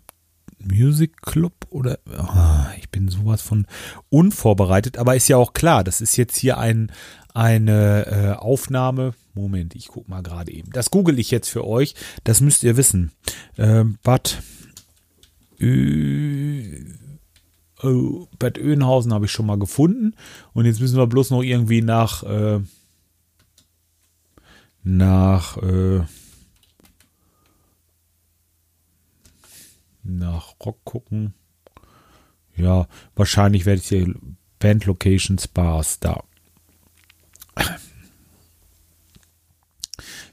Music 0.66 1.22
Club 1.22 1.54
oder 1.70 2.00
oh, 2.08 2.78
ich 2.80 2.90
bin 2.90 3.10
sowas 3.10 3.42
von 3.42 3.68
unvorbereitet, 4.10 4.98
aber 4.98 5.16
ist 5.16 5.28
ja 5.28 5.38
auch 5.38 5.54
klar, 5.54 5.84
das 5.84 6.02
ist 6.02 6.18
jetzt 6.18 6.38
hier 6.38 6.58
ein 6.58 6.92
eine 7.34 8.06
äh, 8.06 8.32
Aufnahme. 8.34 9.14
Moment, 9.34 9.76
ich 9.76 9.88
guck 9.88 10.08
mal 10.08 10.22
gerade 10.22 10.52
eben. 10.52 10.72
Das 10.72 10.92
google 10.92 11.18
ich 11.18 11.32
jetzt 11.32 11.50
für 11.50 11.66
euch. 11.66 11.96
Das 12.24 12.42
müsst 12.42 12.64
ihr 12.64 12.78
wissen. 12.78 13.12
Ähm, 13.58 13.98
Bad 14.04 14.44
Ö 15.60 16.94
oh, 17.84 18.28
Bad 18.40 18.58
Oeynhausen 18.58 19.14
habe 19.14 19.26
ich 19.26 19.32
schon 19.32 19.46
mal 19.46 19.60
gefunden. 19.60 20.16
Und 20.54 20.66
jetzt 20.66 20.80
müssen 20.80 20.98
wir 20.98 21.08
bloß 21.08 21.32
noch 21.32 21.42
irgendwie 21.42 21.82
nach, 21.82 22.24
äh, 22.24 22.60
nach, 24.84 25.58
äh, 25.58 26.02
nach 30.04 30.56
Rock 30.64 30.84
gucken. 30.84 31.34
Ja, 32.56 32.88
wahrscheinlich 33.16 33.66
werde 33.66 33.82
ich 33.82 33.88
hier 33.88 34.14
Band 34.60 34.86
Locations 34.86 35.48
Bars 35.48 36.00
da. 36.00 36.24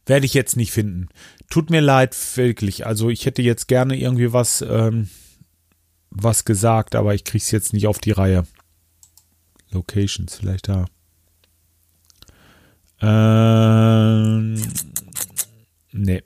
Werde 0.06 0.26
ich 0.26 0.34
jetzt 0.34 0.56
nicht 0.56 0.72
finden. 0.72 1.08
Tut 1.48 1.70
mir 1.70 1.80
leid, 1.80 2.16
wirklich. 2.36 2.86
Also 2.86 3.10
ich 3.10 3.26
hätte 3.26 3.42
jetzt 3.42 3.68
gerne 3.68 3.96
irgendwie 3.96 4.32
was, 4.32 4.62
ähm, 4.62 5.08
was 6.10 6.44
gesagt, 6.44 6.94
aber 6.94 7.14
ich 7.14 7.24
krieg's 7.24 7.50
jetzt 7.50 7.72
nicht 7.72 7.86
auf 7.86 7.98
die 7.98 8.12
Reihe. 8.12 8.46
Locations, 9.70 10.36
vielleicht 10.36 10.68
da. 10.68 10.86
Ähm, 13.00 14.60
nee. 15.92 16.22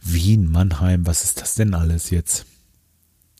Wien, 0.00 0.50
Mannheim, 0.50 1.06
was 1.06 1.24
ist 1.24 1.40
das 1.40 1.54
denn 1.54 1.74
alles 1.74 2.10
jetzt? 2.10 2.46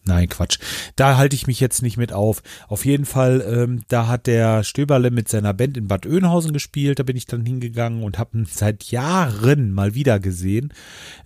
Nein, 0.08 0.28
Quatsch. 0.28 0.58
Da 0.97 1.18
halte 1.18 1.37
ich 1.37 1.47
mich 1.47 1.61
jetzt 1.61 1.82
nicht 1.82 1.99
mit 1.99 2.14
auf. 2.14 2.42
Auf 2.66 2.87
jeden 2.87 3.04
Fall, 3.04 3.44
ähm, 3.47 3.82
da 3.88 4.06
hat 4.06 4.26
der 4.26 4.64
Stöberle 4.64 5.11
mit 5.11 5.28
seiner 5.28 5.52
Band 5.52 5.76
in 5.76 5.87
Bad 5.87 6.06
Oeynhausen 6.06 6.54
gespielt. 6.54 6.99
Da 6.99 7.02
bin 7.02 7.16
ich 7.16 7.26
dann 7.26 7.44
hingegangen 7.44 8.02
und 8.02 8.18
habe 8.18 8.38
ihn 8.38 8.47
seit 8.47 8.85
Jahren 8.85 9.70
mal 9.70 9.94
wieder 9.94 10.18
gesehen. 10.18 10.73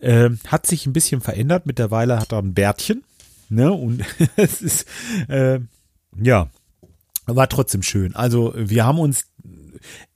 Ähm, 0.01 0.41
hat 0.49 0.67
sich 0.67 0.85
ein 0.85 0.93
bisschen 0.93 1.21
verändert. 1.21 1.65
Mittlerweile 1.65 2.19
hat 2.19 2.33
er 2.33 2.41
ein 2.41 2.55
Bärtchen. 2.55 3.05
Ne? 3.49 3.73
Und 3.73 4.03
es 4.37 4.61
ist, 4.61 4.87
äh, 5.29 5.61
ja, 6.21 6.51
war 7.27 7.49
trotzdem 7.49 7.83
schön. 7.85 8.17
Also 8.17 8.53
wir 8.57 8.85
haben 8.85 8.99
uns, 8.99 9.27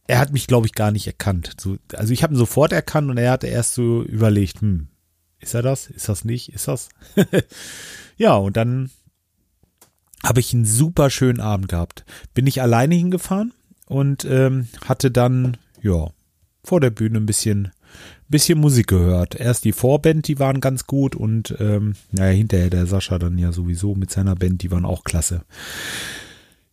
er 0.09 0.19
hat 0.19 0.33
mich, 0.33 0.47
glaube 0.47 0.67
ich, 0.67 0.73
gar 0.73 0.91
nicht 0.91 1.07
erkannt. 1.07 1.55
So, 1.61 1.77
also 1.95 2.13
ich 2.13 2.23
habe 2.23 2.35
ihn 2.35 2.39
sofort 2.39 2.73
erkannt 2.73 3.11
und 3.11 3.19
er 3.19 3.33
hatte 3.33 3.47
erst 3.47 3.75
so 3.75 4.03
überlegt, 4.03 4.61
hm, 4.61 4.89
ist 5.41 5.55
er 5.55 5.63
das? 5.63 5.89
Ist 5.89 6.09
das 6.09 6.25
nicht? 6.25 6.53
Ist 6.53 6.69
das? 6.69 6.89
ja, 8.17 8.35
und 8.37 8.57
dann 8.57 8.91
habe 10.23 10.41
ich 10.41 10.53
einen 10.55 10.65
super 10.65 11.11
schönen 11.11 11.41
Abend 11.41 11.69
gehabt. 11.69 12.05
Bin 12.35 12.47
ich 12.47 12.63
alleine 12.63 12.95
hingefahren 12.95 13.53
und 13.87 14.25
ähm, 14.25 14.69
hatte 14.85 15.11
dann, 15.11 15.57
ja, 15.83 16.09
vor 16.65 16.81
der 16.81 16.91
Bühne 16.91 17.19
ein 17.19 17.27
bisschen, 17.27 17.71
bisschen 18.29 18.59
Musik 18.59 18.89
gehört. 18.89 19.37
Erst 19.37 19.65
die 19.65 19.73
Vorband, 19.73 20.27
die 20.27 20.39
waren 20.39 20.61
ganz 20.61 20.87
gut 20.87 21.15
und 21.15 21.55
ähm, 21.61 21.95
naja, 22.11 22.33
hinterher 22.33 22.71
der 22.71 22.87
Sascha 22.87 23.19
dann 23.19 23.39
ja 23.39 23.53
sowieso 23.53 23.95
mit 23.95 24.11
seiner 24.11 24.35
Band, 24.35 24.63
die 24.63 24.71
waren 24.71 24.85
auch 24.85 25.05
klasse. 25.05 25.43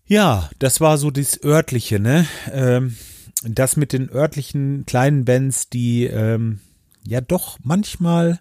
Ja, 0.05 0.49
das 0.59 0.81
war 0.81 0.97
so 0.97 1.11
das 1.11 1.41
örtliche, 1.43 1.99
ne? 1.99 2.25
Ähm, 2.51 2.95
das 3.43 3.75
mit 3.77 3.93
den 3.93 4.09
örtlichen 4.09 4.85
kleinen 4.85 5.25
Bands, 5.25 5.69
die 5.69 6.05
ähm, 6.05 6.59
ja 7.05 7.21
doch 7.21 7.59
manchmal 7.63 8.39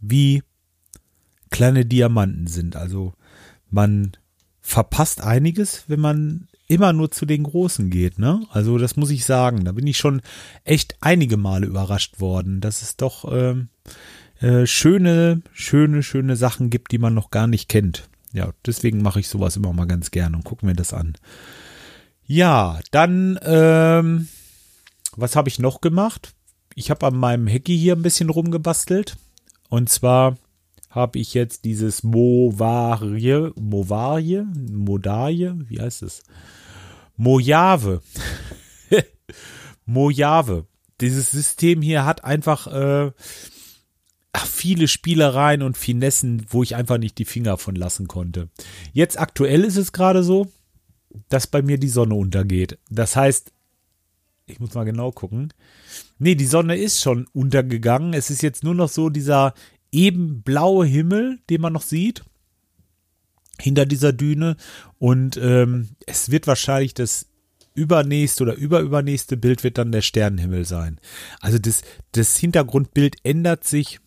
wie 0.00 0.42
kleine 1.50 1.84
Diamanten 1.84 2.46
sind. 2.46 2.76
Also 2.76 3.14
man 3.70 4.12
verpasst 4.60 5.22
einiges, 5.22 5.84
wenn 5.88 6.00
man 6.00 6.48
immer 6.68 6.92
nur 6.92 7.10
zu 7.10 7.26
den 7.26 7.44
Großen 7.44 7.90
geht, 7.90 8.18
ne? 8.18 8.42
Also 8.50 8.78
das 8.78 8.96
muss 8.96 9.10
ich 9.10 9.24
sagen. 9.24 9.64
Da 9.64 9.72
bin 9.72 9.86
ich 9.86 9.98
schon 9.98 10.22
echt 10.64 10.96
einige 11.00 11.36
Male 11.36 11.66
überrascht 11.66 12.20
worden, 12.20 12.60
dass 12.60 12.82
es 12.82 12.96
doch 12.96 13.30
ähm, 13.30 13.68
äh, 14.40 14.66
schöne, 14.66 15.42
schöne, 15.52 16.02
schöne 16.02 16.36
Sachen 16.36 16.70
gibt, 16.70 16.92
die 16.92 16.98
man 16.98 17.14
noch 17.14 17.30
gar 17.30 17.46
nicht 17.46 17.68
kennt. 17.68 18.08
Ja, 18.32 18.52
deswegen 18.66 19.02
mache 19.02 19.20
ich 19.20 19.28
sowas 19.28 19.56
immer 19.56 19.72
mal 19.72 19.86
ganz 19.86 20.10
gerne 20.10 20.36
und 20.36 20.44
gucke 20.44 20.66
mir 20.66 20.74
das 20.74 20.92
an. 20.92 21.14
Ja, 22.26 22.80
dann, 22.90 23.38
ähm, 23.42 24.28
was 25.16 25.36
habe 25.36 25.48
ich 25.48 25.58
noch 25.58 25.80
gemacht? 25.80 26.34
Ich 26.74 26.90
habe 26.90 27.06
an 27.06 27.16
meinem 27.16 27.46
Hecki 27.46 27.76
hier 27.76 27.94
ein 27.94 28.02
bisschen 28.02 28.30
rumgebastelt. 28.30 29.16
Und 29.68 29.88
zwar 29.90 30.36
habe 30.90 31.18
ich 31.18 31.34
jetzt 31.34 31.64
dieses 31.64 32.02
Movarie, 32.02 33.50
Movarie, 33.56 34.44
Modaje, 34.70 35.56
wie 35.68 35.80
heißt 35.80 36.02
es? 36.02 36.22
Mojave. 37.16 38.00
Mojave. 39.84 40.66
Dieses 41.00 41.30
System 41.30 41.82
hier 41.82 42.04
hat 42.04 42.24
einfach 42.24 42.66
äh, 42.68 43.12
viele 44.64 44.88
Spielereien 44.88 45.62
und 45.62 45.76
Finessen, 45.76 46.46
wo 46.48 46.62
ich 46.62 46.76
einfach 46.76 46.98
nicht 46.98 47.18
die 47.18 47.24
Finger 47.24 47.58
von 47.58 47.74
lassen 47.74 48.08
konnte. 48.08 48.48
Jetzt 48.92 49.18
aktuell 49.18 49.64
ist 49.64 49.76
es 49.76 49.92
gerade 49.92 50.22
so, 50.22 50.50
dass 51.28 51.46
bei 51.46 51.62
mir 51.62 51.78
die 51.78 51.88
Sonne 51.88 52.14
untergeht. 52.14 52.78
Das 52.90 53.16
heißt, 53.16 53.52
ich 54.46 54.60
muss 54.60 54.74
mal 54.74 54.84
genau 54.84 55.10
gucken. 55.10 55.52
Nee, 56.18 56.34
die 56.34 56.46
Sonne 56.46 56.76
ist 56.76 57.00
schon 57.00 57.26
untergegangen. 57.32 58.12
Es 58.12 58.30
ist 58.30 58.42
jetzt 58.42 58.62
nur 58.62 58.74
noch 58.74 58.88
so 58.88 59.08
dieser 59.08 59.54
eben 59.90 60.42
blaue 60.42 60.86
Himmel, 60.86 61.38
den 61.48 61.60
man 61.60 61.72
noch 61.72 61.82
sieht 61.82 62.24
hinter 63.60 63.86
dieser 63.86 64.12
Düne. 64.12 64.56
Und 64.98 65.36
ähm, 65.36 65.90
es 66.06 66.30
wird 66.30 66.46
wahrscheinlich 66.46 66.94
das 66.94 67.26
übernächste 67.74 68.44
oder 68.44 68.54
überübernächste 68.54 69.36
Bild 69.36 69.64
wird 69.64 69.78
dann 69.78 69.92
der 69.92 70.02
Sternenhimmel 70.02 70.64
sein. 70.64 71.00
Also 71.40 71.58
das, 71.58 71.82
das 72.12 72.36
Hintergrundbild 72.36 73.16
ändert 73.24 73.64
sich 73.64 73.98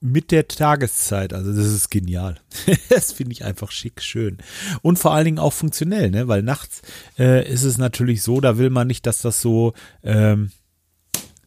mit 0.00 0.30
der 0.30 0.46
Tageszeit. 0.46 1.32
Also 1.32 1.52
das 1.52 1.66
ist 1.66 1.90
genial. 1.90 2.40
das 2.88 3.12
finde 3.12 3.32
ich 3.32 3.44
einfach 3.44 3.70
schick, 3.70 4.02
schön. 4.02 4.38
Und 4.82 4.98
vor 4.98 5.12
allen 5.12 5.24
Dingen 5.24 5.38
auch 5.38 5.52
funktionell, 5.52 6.10
ne? 6.10 6.28
Weil 6.28 6.42
nachts 6.42 6.82
äh, 7.18 7.50
ist 7.50 7.64
es 7.64 7.78
natürlich 7.78 8.22
so, 8.22 8.40
da 8.40 8.58
will 8.58 8.70
man 8.70 8.86
nicht, 8.86 9.06
dass 9.06 9.22
das 9.22 9.40
so 9.40 9.74
ähm, 10.02 10.52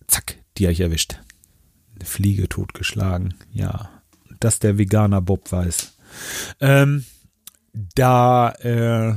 zack, 0.08 0.36
die 0.58 0.65
habe 0.65 0.74
ich 0.74 0.81
erwischt. 0.81 1.20
Eine 1.96 2.05
Fliege 2.05 2.50
totgeschlagen. 2.50 3.36
Ja. 3.53 3.89
Dass 4.39 4.60
der 4.60 4.77
Veganer 4.77 5.22
Bob 5.22 5.51
weiß. 5.51 5.98
Ähm, 6.60 7.05
da 7.96 8.51
äh, 8.51 9.15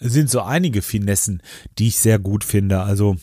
sind 0.00 0.30
so 0.30 0.42
einige 0.42 0.82
Finessen, 0.82 1.42
die 1.78 1.88
ich 1.88 1.98
sehr 1.98 2.18
gut 2.18 2.44
finde. 2.44 2.80
Also 2.80 3.16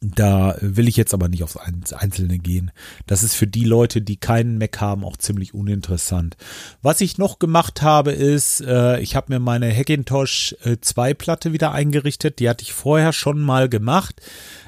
da 0.00 0.56
will 0.60 0.86
ich 0.86 0.96
jetzt 0.96 1.12
aber 1.12 1.28
nicht 1.28 1.42
aufs 1.42 1.56
Einzelne 1.56 2.38
gehen. 2.38 2.70
Das 3.06 3.22
ist 3.22 3.34
für 3.34 3.48
die 3.48 3.64
Leute, 3.64 4.00
die 4.00 4.16
keinen 4.16 4.58
Mac 4.58 4.80
haben, 4.80 5.04
auch 5.04 5.16
ziemlich 5.16 5.54
uninteressant. 5.54 6.36
Was 6.82 7.00
ich 7.00 7.18
noch 7.18 7.38
gemacht 7.38 7.82
habe, 7.82 8.12
ist, 8.12 8.60
äh, 8.60 9.00
ich 9.00 9.16
habe 9.16 9.32
mir 9.32 9.40
meine 9.40 9.74
Hackintosh 9.74 10.54
2 10.80 11.10
äh, 11.10 11.14
Platte 11.14 11.52
wieder 11.52 11.72
eingerichtet. 11.72 12.38
Die 12.38 12.48
hatte 12.48 12.62
ich 12.62 12.72
vorher 12.72 13.12
schon 13.12 13.40
mal 13.40 13.68
gemacht. 13.68 14.20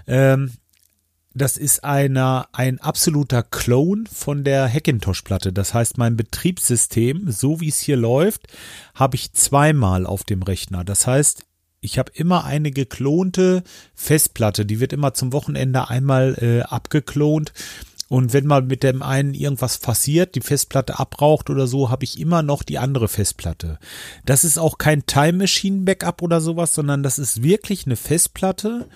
Ähm, 0.09 0.53
das 1.33 1.57
ist 1.57 1.85
einer, 1.85 2.49
ein 2.53 2.81
absoluter 2.81 3.45
Clone 3.45 4.05
von 4.13 4.43
der 4.43 4.69
Hackintosh-Platte. 4.69 5.53
Das 5.53 5.75
heißt, 5.75 5.97
mein 5.97 6.17
Betriebssystem, 6.17 7.31
so 7.31 7.61
wie 7.61 7.69
es 7.69 7.79
hier 7.79 7.97
läuft, 7.97 8.49
habe 8.97 9.15
ich 9.15 9.33
zweimal 9.33 10.07
auf 10.07 10.25
dem 10.25 10.43
Rechner. 10.43 10.83
Das 10.83 11.07
heißt, 11.07 11.45
ich 11.81 11.99
habe 11.99 12.13
immer 12.15 12.45
eine 12.45 12.71
geklonte 12.71 13.63
Festplatte, 13.95 14.67
die 14.67 14.81
wird 14.81 14.93
immer 14.93 15.15
zum 15.15 15.33
Wochenende 15.33 15.89
einmal 15.89 16.37
äh, 16.41 16.63
abgeklont. 16.63 17.53
Und 18.09 18.33
wenn 18.33 18.47
mal 18.47 18.63
mit 18.63 18.83
dem 18.83 19.03
einen 19.03 19.35
irgendwas 19.35 19.79
passiert, 19.79 20.35
die 20.35 20.41
Festplatte 20.41 20.99
abraucht 20.99 21.49
oder 21.49 21.69
so, 21.69 21.91
habe 21.91 22.03
ich 22.03 22.19
immer 22.19 22.43
noch 22.43 22.65
die 22.65 22.79
andere 22.79 23.07
Festplatte. 23.07 23.79
Das 24.27 24.43
ist 24.43 24.59
auch 24.59 24.79
kein 24.79 25.07
Time 25.07 25.39
Machine 25.39 25.85
Backup 25.85 26.21
oder 26.21 26.41
sowas, 26.41 26.75
sondern 26.75 27.05
das 27.05 27.21
ist 27.21 27.45
wirklich 27.45 27.87
eine 27.87 27.95
Festplatte 27.95 28.89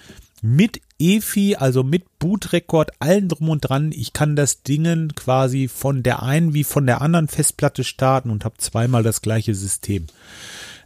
mit 0.42 0.80
EFI, 0.98 1.56
also 1.56 1.84
mit 1.84 2.18
Bootrekord, 2.18 2.90
allen 2.98 3.28
drum 3.28 3.48
und 3.50 3.60
dran. 3.60 3.92
Ich 3.92 4.12
kann 4.12 4.34
das 4.36 4.62
Dingen 4.62 5.14
quasi 5.14 5.68
von 5.68 6.02
der 6.02 6.22
einen 6.22 6.52
wie 6.52 6.64
von 6.64 6.84
der 6.84 7.00
anderen 7.00 7.28
Festplatte 7.28 7.84
starten 7.84 8.30
und 8.30 8.44
habe 8.44 8.58
zweimal 8.58 9.04
das 9.04 9.22
gleiche 9.22 9.54
System. 9.54 10.06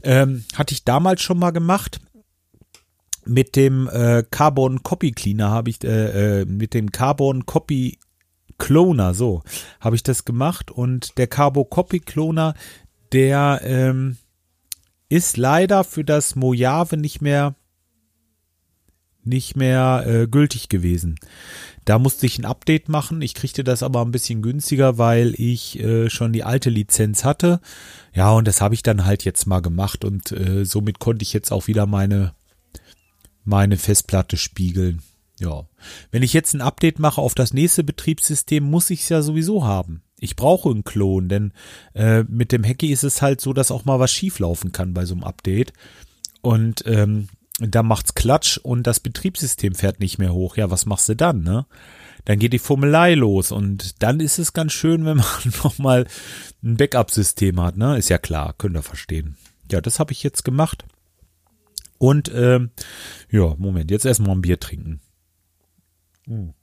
Ähm, 0.03 0.45
hatte 0.55 0.75
ich 0.75 0.85
damals 0.85 1.23
schon 1.23 1.39
mal 1.39 1.51
gemacht. 1.51 2.01
Mit 3.25 3.57
dem 3.57 3.89
äh, 3.89 4.25
Carbon 4.31 4.83
Copy 4.83 5.13
Cleaner 5.13 5.51
habe 5.51 5.71
ich, 5.71 5.85
äh, 5.85 6.41
äh, 6.41 6.45
mit 6.47 6.73
dem 6.73 6.93
Carbon 6.93 7.45
Copy 7.45 7.99
Cloner, 8.59 9.15
so 9.15 9.43
habe 9.81 9.97
ich 9.97 10.03
das 10.03 10.25
gemacht. 10.25 10.71
Und 10.71 11.19
der 11.19 11.27
Carbon 11.27 11.69
Copy 11.69 12.01
Cloner, 12.01 12.55
der 13.13 13.61
ähm, 13.65 14.17
ist 15.09 15.37
leider 15.37 15.85
für 15.85 16.05
das 16.05 16.37
Mojave 16.37 16.97
nicht 16.97 17.21
mehr 17.21 17.55
nicht 19.25 19.57
mehr 19.57 20.05
äh, 20.07 20.27
gültig 20.27 20.69
gewesen. 20.69 21.17
Da 21.89 21.99
musste 21.99 22.27
ich 22.27 22.39
ein 22.39 22.45
Update 22.45 22.91
machen. 22.91 23.23
Ich 23.23 23.33
kriegte 23.33 23.65
das 23.65 23.83
aber 23.83 24.03
ein 24.03 24.11
bisschen 24.11 24.43
günstiger, 24.43 24.99
weil 24.99 25.33
ich 25.39 25.81
äh, 25.81 26.11
schon 26.11 26.35
die 26.35 26.45
alte 26.45 26.69
Lizenz 26.69 27.25
hatte. 27.25 27.63
Ja, 28.13 28.31
und 28.33 28.47
das 28.47 28.61
habe 28.61 28.75
ich 28.75 28.83
dann 28.83 29.07
halt 29.07 29.25
jetzt 29.25 29.47
mal 29.47 29.61
gemacht 29.61 30.05
und 30.05 30.31
äh, 30.33 30.67
somit 30.67 30.99
konnte 30.99 31.23
ich 31.23 31.33
jetzt 31.33 31.51
auch 31.51 31.67
wieder 31.67 31.87
meine 31.87 32.35
meine 33.43 33.79
Festplatte 33.79 34.37
spiegeln. 34.37 35.01
Ja, 35.41 35.67
wenn 36.11 36.23
ich 36.23 36.35
jetzt 36.35 36.53
ein 36.53 36.61
Update 36.61 36.99
mache 36.99 37.23
auf 37.23 37.35
das 37.35 37.55
nächste 37.55 37.85
Betriebssystem, 37.85 38.63
muss 38.63 38.91
ich 38.91 39.01
es 39.01 39.09
ja 39.09 39.23
sowieso 39.23 39.65
haben. 39.65 40.03
Ich 40.21 40.37
brauche 40.37 40.69
einen 40.69 40.85
Klon, 40.85 41.31
denn 41.31 41.55
äh, 41.95 42.23
mit 42.25 42.53
dem 42.53 42.65
Hacky 42.65 42.93
ist 42.93 43.03
es 43.03 43.23
halt 43.23 43.41
so, 43.41 43.55
dass 43.55 43.71
auch 43.71 43.87
mal 43.87 43.99
was 43.99 44.13
schieflaufen 44.13 44.73
kann 44.73 44.93
bei 44.93 45.07
so 45.07 45.15
einem 45.15 45.25
Update. 45.25 45.73
Und 46.43 46.85
ähm, 46.87 47.29
da 47.59 47.83
macht's 47.83 48.15
Klatsch 48.15 48.59
und 48.59 48.87
das 48.87 49.01
Betriebssystem 49.01 49.75
fährt 49.75 50.01
nicht 50.01 50.19
mehr 50.19 50.33
hoch. 50.33 50.57
Ja, 50.57 50.71
was 50.71 50.87
machst 50.87 51.09
du 51.09 51.17
dann, 51.17 51.43
ne? 51.43 51.67
Dann 52.25 52.39
geht 52.39 52.53
die 52.53 52.59
Fummelei 52.59 53.15
los 53.15 53.53
und 53.53 54.03
dann 54.03 54.21
ist 54.21 54.39
es 54.39 54.53
ganz 54.53 54.73
schön, 54.73 55.05
wenn 55.05 55.17
man 55.19 55.27
nochmal 55.65 56.07
ein 56.63 56.77
Backup-System 56.77 57.61
hat, 57.61 57.77
ne? 57.77 57.99
Ist 57.99 58.11
ja 58.11 58.19
klar, 58.19 58.55
könnt 58.57 58.77
ihr 58.77 58.83
verstehen. 58.83 59.37
Ja, 59.71 59.81
das 59.81 59.99
habe 59.99 60.13
ich 60.13 60.23
jetzt 60.23 60.45
gemacht. 60.45 60.85
Und 61.99 62.31
ähm, 62.33 62.71
ja, 63.31 63.55
Moment, 63.59 63.91
jetzt 63.91 64.07
erstmal 64.07 64.37
ein 64.37 64.43
Bier 64.43 64.61
trinken. 64.61 65.01
Hm. 66.27 66.55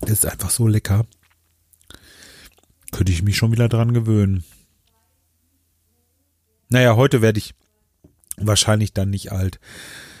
Das 0.00 0.10
ist 0.10 0.26
einfach 0.26 0.50
so 0.50 0.66
lecker. 0.66 1.06
Könnte 2.90 3.12
ich 3.12 3.22
mich 3.22 3.36
schon 3.36 3.52
wieder 3.52 3.68
dran 3.68 3.94
gewöhnen. 3.94 4.44
Naja, 6.72 6.96
heute 6.96 7.20
werde 7.20 7.38
ich 7.38 7.54
wahrscheinlich 8.38 8.94
dann 8.94 9.10
nicht 9.10 9.30
alt. 9.30 9.60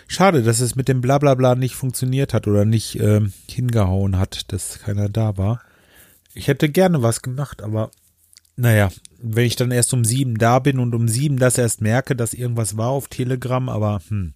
Schade, 0.06 0.42
dass 0.42 0.60
es 0.60 0.76
mit 0.76 0.86
dem 0.86 1.00
Blablabla 1.00 1.54
nicht 1.54 1.74
funktioniert 1.74 2.34
hat 2.34 2.46
oder 2.46 2.66
nicht 2.66 3.00
äh, 3.00 3.22
hingehauen 3.48 4.18
hat, 4.18 4.52
dass 4.52 4.80
keiner 4.80 5.08
da 5.08 5.38
war. 5.38 5.62
Ich 6.34 6.48
hätte 6.48 6.68
gerne 6.68 7.02
was 7.02 7.22
gemacht, 7.22 7.62
aber 7.62 7.90
naja, 8.54 8.90
wenn 9.18 9.46
ich 9.46 9.56
dann 9.56 9.70
erst 9.70 9.94
um 9.94 10.04
sieben 10.04 10.36
da 10.36 10.58
bin 10.58 10.78
und 10.78 10.94
um 10.94 11.08
sieben 11.08 11.38
das 11.38 11.56
erst 11.56 11.80
merke, 11.80 12.14
dass 12.14 12.34
irgendwas 12.34 12.76
war 12.76 12.90
auf 12.90 13.08
Telegram, 13.08 13.70
aber 13.70 14.02
hm. 14.08 14.34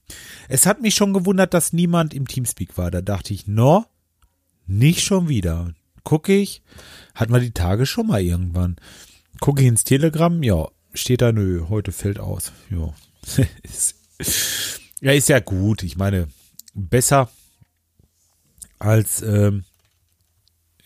Es 0.48 0.64
hat 0.64 0.80
mich 0.80 0.94
schon 0.94 1.12
gewundert, 1.12 1.52
dass 1.52 1.74
niemand 1.74 2.14
im 2.14 2.26
Teamspeak 2.26 2.78
war. 2.78 2.90
Da 2.90 3.02
dachte 3.02 3.34
ich, 3.34 3.46
no, 3.46 3.84
nicht 4.66 5.04
schon 5.04 5.28
wieder. 5.28 5.74
Gucke 6.02 6.32
ich, 6.32 6.62
hatten 7.14 7.34
wir 7.34 7.40
die 7.40 7.50
Tage 7.50 7.84
schon 7.84 8.06
mal 8.06 8.22
irgendwann. 8.22 8.76
Gucke 9.38 9.60
ich 9.60 9.68
ins 9.68 9.84
Telegram, 9.84 10.42
ja, 10.42 10.68
steht 10.96 11.22
da, 11.22 11.32
nö, 11.32 11.66
heute 11.68 11.92
fällt 11.92 12.18
aus. 12.18 12.52
Ja. 12.70 12.92
ja, 15.00 15.12
ist 15.12 15.28
ja 15.28 15.40
gut. 15.40 15.82
Ich 15.82 15.96
meine, 15.96 16.28
besser 16.74 17.30
als 18.78 19.22
ähm, 19.22 19.64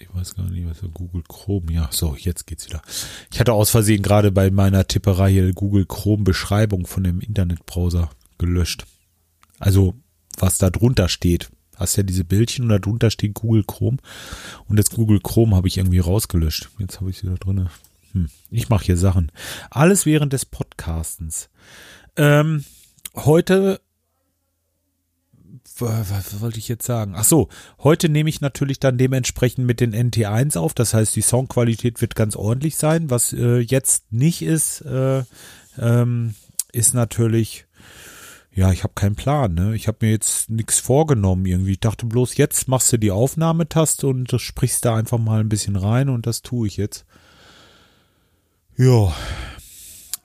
ich 0.00 0.14
weiß 0.14 0.34
gar 0.34 0.48
nicht, 0.48 0.66
was 0.66 0.80
Google 0.94 1.22
Chrome. 1.28 1.72
Ja, 1.72 1.88
so, 1.92 2.16
jetzt 2.16 2.46
geht's 2.46 2.66
wieder. 2.66 2.82
Ich 3.30 3.38
hatte 3.38 3.52
aus 3.52 3.70
Versehen 3.70 4.02
gerade 4.02 4.32
bei 4.32 4.50
meiner 4.50 4.88
Tipperei 4.88 5.30
hier 5.30 5.52
Google 5.52 5.84
Chrome 5.84 6.24
Beschreibung 6.24 6.86
von 6.86 7.04
dem 7.04 7.20
Internetbrowser 7.20 8.10
gelöscht. 8.38 8.86
Also, 9.58 9.94
was 10.38 10.58
da 10.58 10.70
drunter 10.70 11.08
steht. 11.08 11.50
Hast 11.76 11.96
ja 11.96 12.02
diese 12.02 12.24
Bildchen 12.24 12.64
und 12.64 12.70
da 12.70 12.78
drunter 12.78 13.10
steht 13.10 13.34
Google 13.34 13.64
Chrome. 13.64 13.98
Und 14.68 14.78
das 14.78 14.90
Google 14.90 15.20
Chrome 15.20 15.54
habe 15.54 15.68
ich 15.68 15.76
irgendwie 15.76 15.98
rausgelöscht. 15.98 16.70
Jetzt 16.78 17.00
habe 17.00 17.10
ich 17.10 17.18
sie 17.18 17.26
da 17.26 17.34
drinne. 17.34 17.70
Hm, 18.12 18.28
ich 18.50 18.68
mache 18.68 18.84
hier 18.84 18.96
Sachen. 18.96 19.30
Alles 19.70 20.06
während 20.06 20.32
des 20.32 20.44
Podcastens. 20.44 21.50
Ähm, 22.16 22.64
heute 23.14 23.80
was 25.80 26.40
wollte 26.40 26.58
ich 26.58 26.68
jetzt 26.68 26.84
sagen? 26.84 27.14
Ach 27.16 27.24
so, 27.24 27.48
heute 27.78 28.08
nehme 28.08 28.28
ich 28.28 28.40
natürlich 28.40 28.80
dann 28.80 28.98
dementsprechend 28.98 29.66
mit 29.66 29.80
den 29.80 29.94
NT1 29.94 30.58
auf. 30.58 30.74
Das 30.74 30.94
heißt, 30.94 31.14
die 31.16 31.22
Soundqualität 31.22 32.00
wird 32.00 32.14
ganz 32.14 32.36
ordentlich 32.36 32.76
sein. 32.76 33.10
Was 33.10 33.32
äh, 33.32 33.58
jetzt 33.58 34.12
nicht 34.12 34.42
ist, 34.42 34.82
äh, 34.82 35.22
ähm, 35.78 36.34
ist 36.72 36.94
natürlich, 36.94 37.66
ja, 38.52 38.72
ich 38.72 38.82
habe 38.82 38.94
keinen 38.94 39.16
Plan. 39.16 39.54
Ne? 39.54 39.74
Ich 39.74 39.88
habe 39.88 39.98
mir 40.02 40.12
jetzt 40.12 40.50
nichts 40.50 40.78
vorgenommen 40.78 41.46
irgendwie. 41.46 41.72
Ich 41.72 41.80
dachte 41.80 42.06
bloß, 42.06 42.36
jetzt 42.36 42.68
machst 42.68 42.92
du 42.92 42.98
die 42.98 43.10
Aufnahmetaste 43.10 44.06
und 44.06 44.30
sprichst 44.38 44.84
da 44.84 44.96
einfach 44.96 45.18
mal 45.18 45.40
ein 45.40 45.48
bisschen 45.48 45.76
rein 45.76 46.08
und 46.08 46.26
das 46.26 46.42
tue 46.42 46.66
ich 46.66 46.76
jetzt. 46.76 47.06
Ja, 48.76 49.14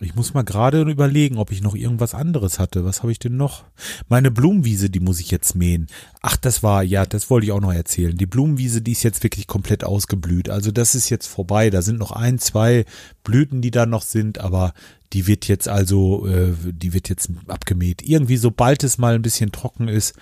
ich 0.02 0.14
muss 0.14 0.34
mal 0.34 0.44
gerade 0.44 0.82
überlegen, 0.82 1.38
ob 1.38 1.52
ich 1.52 1.62
noch 1.62 1.74
irgendwas 1.74 2.14
anderes 2.14 2.60
hatte. 2.60 2.84
Was 2.84 3.02
habe 3.02 3.12
ich 3.12 3.20
denn 3.20 3.38
noch? 3.38 3.64
Meine 4.10 4.30
Blumenwiese, 4.30 4.90
die 4.90 5.00
muss 5.00 5.22
ich 5.22 5.32
jetzt 5.32 5.56
mähen. 5.56 5.88
Ach, 6.22 6.36
das 6.36 6.64
war, 6.64 6.84
ja, 6.84 7.06
das 7.06 7.30
wollte 7.30 7.46
ich 7.46 7.54
auch 7.54 7.62
noch 7.62 7.74
erzählen. 7.74 8.18
Die 8.18 8.26
Blumenwiese, 8.26 8.82
die 8.82 8.92
ist 8.92 9.04
jetzt 9.04 9.24
wirklich 9.24 9.48
komplett 9.48 9.86
ausgeblüht. 9.86 10.50
Also 10.50 10.72
das 10.72 10.96
ist 10.96 11.10
jetzt 11.10 11.28
vorbei. 11.28 11.70
Da 11.70 11.82
sind 11.82 11.98
noch 11.98 12.12
ein, 12.12 12.40
zwei 12.40 12.86
Blüten, 13.24 13.62
die 13.62 13.72
da 13.72 13.86
noch 13.86 14.02
sind, 14.02 14.40
aber 14.40 14.74
die 15.14 15.28
wird 15.28 15.48
jetzt 15.48 15.70
also, 15.70 16.28
äh, 16.28 16.54
die 16.66 16.94
wird 16.94 17.08
jetzt 17.08 17.30
abgemäht. 17.48 18.02
Irgendwie, 18.02 18.38
sobald 18.38 18.84
es 18.84 18.98
mal 18.98 19.16
ein 19.16 19.22
bisschen 19.22 19.54
trocken 19.54 19.88
ist, 19.88 20.14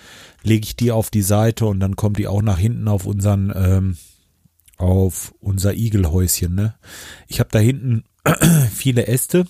lege 0.44 0.64
ich 0.64 0.76
die 0.76 0.92
auf 0.92 1.10
die 1.10 1.22
Seite 1.22 1.66
und 1.66 1.80
dann 1.80 1.96
kommt 1.96 2.18
die 2.18 2.28
auch 2.28 2.42
nach 2.42 2.58
hinten 2.58 2.86
auf 2.86 3.06
unseren, 3.06 3.52
ähm, 3.54 3.96
auf 4.76 5.34
unser 5.40 5.74
Igelhäuschen. 5.74 6.54
Ne? 6.54 6.74
Ich 7.26 7.40
habe 7.40 7.50
da 7.50 7.58
hinten 7.58 8.04
viele 8.72 9.06
Äste 9.06 9.46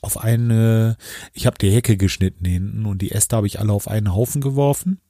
auf 0.00 0.18
eine, 0.18 0.96
ich 1.32 1.46
habe 1.46 1.58
die 1.58 1.70
Hecke 1.70 1.96
geschnitten 1.96 2.44
hinten 2.44 2.86
und 2.86 3.02
die 3.02 3.12
Äste 3.12 3.36
habe 3.36 3.46
ich 3.46 3.58
alle 3.58 3.72
auf 3.72 3.88
einen 3.88 4.14
Haufen 4.14 4.40
geworfen. 4.40 5.00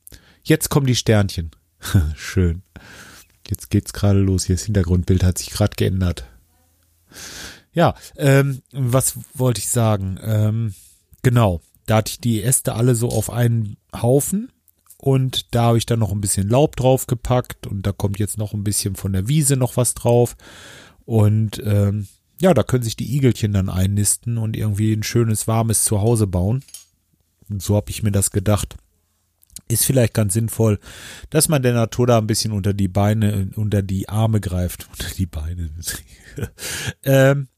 Jetzt 0.43 0.71
kommen 0.71 0.87
die 0.87 0.97
Sternchen. 0.97 1.51
Schön. 2.17 2.63
Jetzt 3.49 3.71
geht's 3.71 3.93
gerade 3.93 4.19
los. 4.19 4.45
Hier 4.45 4.57
das 4.57 4.65
Hintergrundbild 4.65 5.25
hat 5.25 5.39
sich 5.39 5.51
gerade 5.51 5.77
geändert. 5.77 6.27
Ja, 7.73 7.95
ähm, 8.17 8.63
was 8.73 9.19
wollte 9.35 9.61
ich 9.61 9.69
sagen? 9.69 10.19
Ähm, 10.23 10.75
genau, 11.23 11.61
da 11.87 11.97
hatte 11.97 12.13
ich 12.13 12.21
die 12.21 12.43
Äste 12.43 12.75
alle 12.75 12.95
so 12.95 13.09
auf 13.09 13.31
einen 13.31 13.77
Haufen 13.95 14.53
und 14.97 15.55
da 15.55 15.65
habe 15.65 15.79
ich 15.79 15.87
dann 15.87 16.01
noch 16.01 16.13
ein 16.13 16.21
bisschen 16.21 16.49
Laub 16.49 16.77
drauf 16.77 17.07
gepackt 17.07 17.67
und 17.67 17.87
da 17.87 17.93
kommt 17.93 18.19
jetzt 18.19 18.37
noch 18.37 18.53
ein 18.53 18.65
bisschen 18.65 18.97
von 18.97 19.13
der 19.13 19.29
Wiese 19.29 19.57
noch 19.57 19.77
was 19.77 19.95
drauf 19.95 20.37
und 21.05 21.63
ähm, 21.65 22.09
ja, 22.41 22.55
da 22.55 22.63
können 22.63 22.85
sich 22.85 22.97
die 22.97 23.17
Igelchen 23.17 23.53
dann 23.53 23.69
einnisten 23.69 24.39
und 24.39 24.57
irgendwie 24.57 24.93
ein 24.93 25.03
schönes, 25.03 25.49
warmes 25.49 25.85
Zuhause 25.85 26.27
bauen. 26.27 26.63
So 27.59 27.77
habe 27.77 27.91
ich 27.91 28.03
mir 28.03 28.13
das 28.13 28.31
gedacht. 28.31 28.77
Ist 29.69 29.85
vielleicht 29.85 30.15
ganz 30.15 30.35
sinnvoll, 30.35 30.79
dass 31.31 31.49
man 31.49 31.63
der 31.63 31.75
Natur 31.75 32.07
da 32.07 32.19
ein 32.19 32.27
bisschen 32.27 32.53
unter 32.53 32.73
die 32.73 32.89
Beine, 32.89 33.51
unter 33.57 33.83
die 33.83 34.09
Arme 34.09 34.41
greift. 34.41 34.89
Unter 34.93 35.15
die 35.15 35.27
Beine. 35.27 35.71
ähm, 37.03 37.49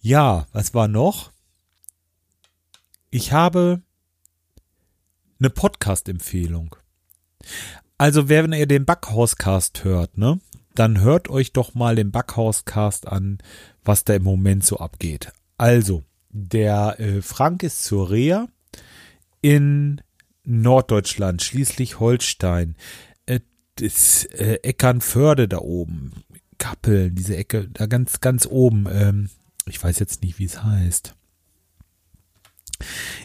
ja, 0.00 0.46
was 0.52 0.72
war 0.72 0.88
noch? 0.88 1.32
Ich 3.10 3.32
habe 3.32 3.82
eine 5.38 5.50
Podcast-Empfehlung. 5.50 6.76
Also, 7.98 8.28
wenn 8.28 8.52
ihr 8.52 8.66
den 8.66 8.84
Backhauscast 8.84 9.84
hört, 9.84 10.16
ne, 10.16 10.40
dann 10.74 11.00
hört 11.00 11.28
euch 11.28 11.52
doch 11.52 11.74
mal 11.74 11.96
den 11.96 12.12
Backhauscast 12.12 13.08
an 13.08 13.38
was 13.86 14.04
da 14.04 14.14
im 14.14 14.22
Moment 14.22 14.64
so 14.64 14.78
abgeht. 14.78 15.32
Also, 15.58 16.04
der 16.30 17.00
äh, 17.00 17.22
Frank 17.22 17.62
ist 17.62 17.84
zur 17.84 18.10
Reha 18.10 18.48
in 19.40 20.02
Norddeutschland, 20.44 21.42
schließlich 21.42 21.98
Holstein, 22.00 22.76
äh, 23.26 23.40
das, 23.76 24.24
äh, 24.24 24.58
Eckernförde 24.62 25.48
da 25.48 25.58
oben, 25.58 26.12
Kappeln, 26.58 27.14
diese 27.14 27.36
Ecke, 27.36 27.68
da 27.72 27.86
ganz, 27.86 28.20
ganz 28.20 28.46
oben. 28.46 28.86
Ähm, 28.90 29.30
ich 29.66 29.82
weiß 29.82 29.98
jetzt 29.98 30.22
nicht, 30.22 30.38
wie 30.38 30.44
es 30.44 30.62
heißt. 30.62 31.14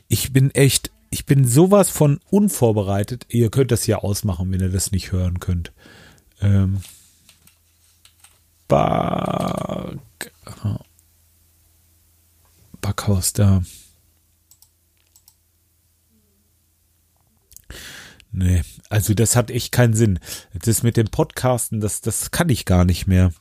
Ich 0.08 0.34
bin 0.34 0.52
echt, 0.52 0.92
ich 1.10 1.26
bin 1.26 1.46
sowas 1.46 1.90
von 1.90 2.20
unvorbereitet. 2.30 3.26
Ihr 3.30 3.50
könnt 3.52 3.72
das 3.72 3.86
ja 3.88 3.98
ausmachen, 3.98 4.52
wenn 4.52 4.62
ihr 4.62 4.70
das 4.70 4.92
nicht 4.92 5.12
hören 5.12 5.40
könnt. 5.40 5.72
Ähm, 6.42 6.82
Backhaus 12.82 13.34
da. 13.34 13.62
Nee, 18.32 18.64
also 18.90 19.14
das 19.14 19.36
hat 19.36 19.52
echt 19.52 19.72
keinen 19.72 19.94
Sinn. 19.94 20.20
Das 20.54 20.84
mit 20.84 20.98
dem 20.98 21.08
Podcasten, 21.08 21.82
das, 21.82 22.02
das 22.02 22.32
kann 22.32 22.50
ich 22.50 22.66
gar 22.66 22.86
nicht 22.86 23.08
mehr. 23.08 23.34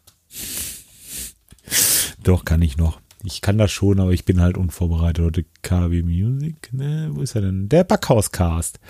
Doch, 2.23 2.45
kann 2.45 2.61
ich 2.63 2.77
noch. 2.77 3.01
Ich 3.23 3.41
kann 3.41 3.59
das 3.59 3.71
schon, 3.71 4.01
aber 4.01 4.13
ich 4.13 4.25
bin 4.25 4.41
halt 4.41 4.57
unvorbereitet. 4.57 5.25
Heute 5.25 5.45
KW 5.63 6.03
Music, 6.03 6.73
ne, 6.73 7.11
wo 7.13 7.21
ist 7.21 7.35
er 7.35 7.43
denn? 7.43 7.69
Der 7.69 7.85
Backhauscast. 7.85 8.81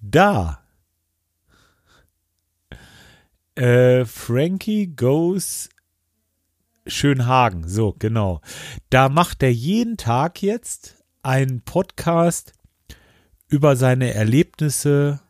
Da. 0.00 0.62
Äh, 3.54 4.04
Frankie 4.04 4.86
goes 4.94 5.68
Schönhagen, 6.90 7.68
so 7.68 7.94
genau. 7.98 8.40
Da 8.90 9.08
macht 9.08 9.42
er 9.42 9.52
jeden 9.52 9.96
Tag 9.96 10.42
jetzt 10.42 10.96
einen 11.22 11.62
Podcast 11.62 12.52
über 13.48 13.76
seine 13.76 14.14
Erlebnisse 14.14 15.20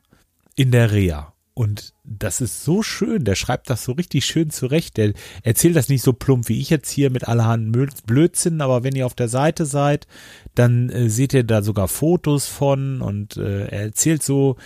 in 0.56 0.70
der 0.70 0.92
Reha. 0.92 1.32
Und 1.54 1.92
das 2.04 2.40
ist 2.40 2.64
so 2.64 2.82
schön, 2.82 3.24
der 3.24 3.34
schreibt 3.34 3.68
das 3.68 3.84
so 3.84 3.92
richtig 3.92 4.24
schön 4.24 4.50
zurecht. 4.50 4.96
Der 4.96 5.12
erzählt 5.42 5.76
das 5.76 5.88
nicht 5.88 6.02
so 6.02 6.12
plump 6.12 6.48
wie 6.48 6.60
ich 6.60 6.70
jetzt 6.70 6.90
hier 6.90 7.10
mit 7.10 7.28
allerhand 7.28 7.76
Blödsinn, 8.06 8.60
aber 8.60 8.82
wenn 8.82 8.94
ihr 8.94 9.04
auf 9.04 9.14
der 9.14 9.28
Seite 9.28 9.66
seid, 9.66 10.06
dann 10.54 10.88
äh, 10.90 11.10
seht 11.10 11.34
ihr 11.34 11.44
da 11.44 11.62
sogar 11.62 11.88
Fotos 11.88 12.46
von 12.46 13.02
und 13.02 13.36
äh, 13.36 13.66
er 13.66 13.82
erzählt 13.82 14.22
so 14.22 14.56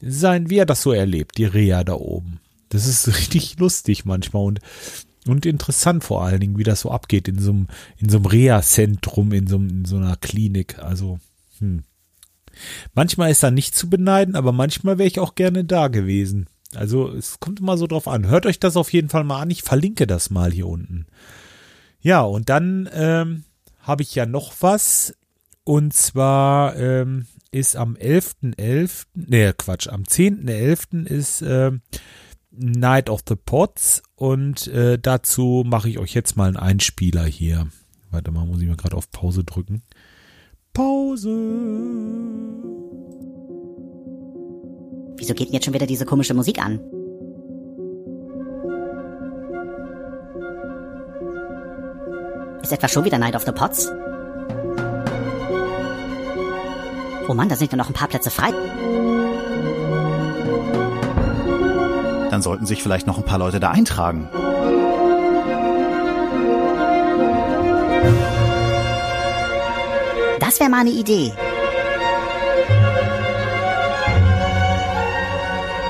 sein, 0.00 0.50
wie 0.50 0.58
er 0.58 0.66
das 0.66 0.82
so 0.82 0.92
erlebt, 0.92 1.38
die 1.38 1.44
Reha 1.44 1.84
da 1.84 1.94
oben. 1.94 2.40
Das 2.68 2.86
ist 2.86 3.08
richtig 3.16 3.58
lustig 3.58 4.04
manchmal 4.04 4.44
und, 4.44 4.60
und 5.26 5.46
interessant 5.46 6.04
vor 6.04 6.24
allen 6.24 6.40
Dingen, 6.40 6.58
wie 6.58 6.64
das 6.64 6.80
so 6.80 6.90
abgeht 6.90 7.28
in 7.28 7.38
so 7.38 7.50
einem, 7.50 7.66
in 7.96 8.08
so 8.08 8.18
einem 8.18 8.26
Reha-Zentrum, 8.26 9.32
in 9.32 9.46
so, 9.46 9.56
in 9.56 9.84
so 9.84 9.96
einer 9.96 10.16
Klinik. 10.16 10.78
Also, 10.78 11.18
hm. 11.58 11.84
Manchmal 12.94 13.30
ist 13.30 13.42
da 13.42 13.50
nicht 13.50 13.74
zu 13.74 13.88
beneiden, 13.88 14.36
aber 14.36 14.52
manchmal 14.52 14.98
wäre 14.98 15.06
ich 15.06 15.20
auch 15.20 15.34
gerne 15.34 15.64
da 15.64 15.88
gewesen. 15.88 16.46
Also 16.74 17.08
es 17.08 17.40
kommt 17.40 17.60
immer 17.60 17.76
so 17.76 17.86
drauf 17.86 18.08
an. 18.08 18.28
Hört 18.28 18.46
euch 18.46 18.58
das 18.58 18.76
auf 18.76 18.92
jeden 18.92 19.08
Fall 19.08 19.24
mal 19.24 19.40
an. 19.40 19.50
Ich 19.50 19.62
verlinke 19.62 20.06
das 20.06 20.30
mal 20.30 20.52
hier 20.52 20.66
unten. 20.66 21.06
Ja, 22.00 22.22
und 22.22 22.48
dann 22.48 22.88
ähm, 22.92 23.44
habe 23.80 24.02
ich 24.02 24.14
ja 24.14 24.26
noch 24.26 24.52
was. 24.60 25.14
Und 25.64 25.94
zwar 25.94 26.76
ähm, 26.76 27.26
ist 27.52 27.76
am 27.76 27.94
11.11., 27.94 28.56
.11., 28.56 29.06
nee, 29.14 29.52
Quatsch, 29.56 29.88
am 29.88 30.02
10.11. 30.02 31.06
ist 31.06 31.42
äh, 31.42 31.72
Night 32.54 33.08
of 33.08 33.22
the 33.26 33.34
Pots 33.34 34.02
und 34.14 34.66
äh, 34.68 34.98
dazu 34.98 35.64
mache 35.66 35.88
ich 35.88 35.98
euch 35.98 36.14
jetzt 36.14 36.36
mal 36.36 36.48
einen 36.48 36.56
Einspieler 36.56 37.24
hier. 37.24 37.68
Warte 38.10 38.30
mal, 38.30 38.44
muss 38.44 38.60
ich 38.60 38.68
mal 38.68 38.76
gerade 38.76 38.96
auf 38.96 39.10
Pause 39.10 39.42
drücken. 39.42 39.82
Pause. 40.74 41.30
Wieso 45.16 45.34
geht 45.34 45.48
denn 45.48 45.54
jetzt 45.54 45.64
schon 45.64 45.74
wieder 45.74 45.86
diese 45.86 46.04
komische 46.04 46.34
Musik 46.34 46.62
an? 46.62 46.78
Ist 52.62 52.72
etwa 52.72 52.88
schon 52.88 53.04
wieder 53.04 53.18
Night 53.18 53.34
of 53.34 53.44
the 53.44 53.52
Pots? 53.52 53.90
Oh 57.28 57.34
Mann, 57.34 57.48
da 57.48 57.56
sind 57.56 57.72
ja 57.72 57.78
noch 57.78 57.88
ein 57.88 57.94
paar 57.94 58.08
Plätze 58.08 58.30
frei. 58.30 58.52
Dann 62.32 62.40
sollten 62.40 62.64
sich 62.64 62.82
vielleicht 62.82 63.06
noch 63.06 63.18
ein 63.18 63.26
paar 63.26 63.38
Leute 63.38 63.60
da 63.60 63.72
eintragen. 63.72 64.26
Das 70.40 70.58
wäre 70.58 70.70
mal 70.70 70.80
eine 70.80 70.92
Idee. 70.92 71.34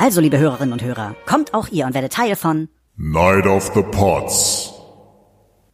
Also, 0.00 0.20
liebe 0.20 0.37
Hörerinnen 0.37 0.72
und 0.72 0.83
Hörer, 0.83 1.14
kommt 1.26 1.55
auch 1.55 1.68
ihr 1.68 1.87
und 1.87 1.94
werdet 1.94 2.12
Teil 2.12 2.35
von 2.35 2.68
Night 2.96 3.46
of 3.46 3.70
the 3.76 3.83
Pots. 3.83 4.72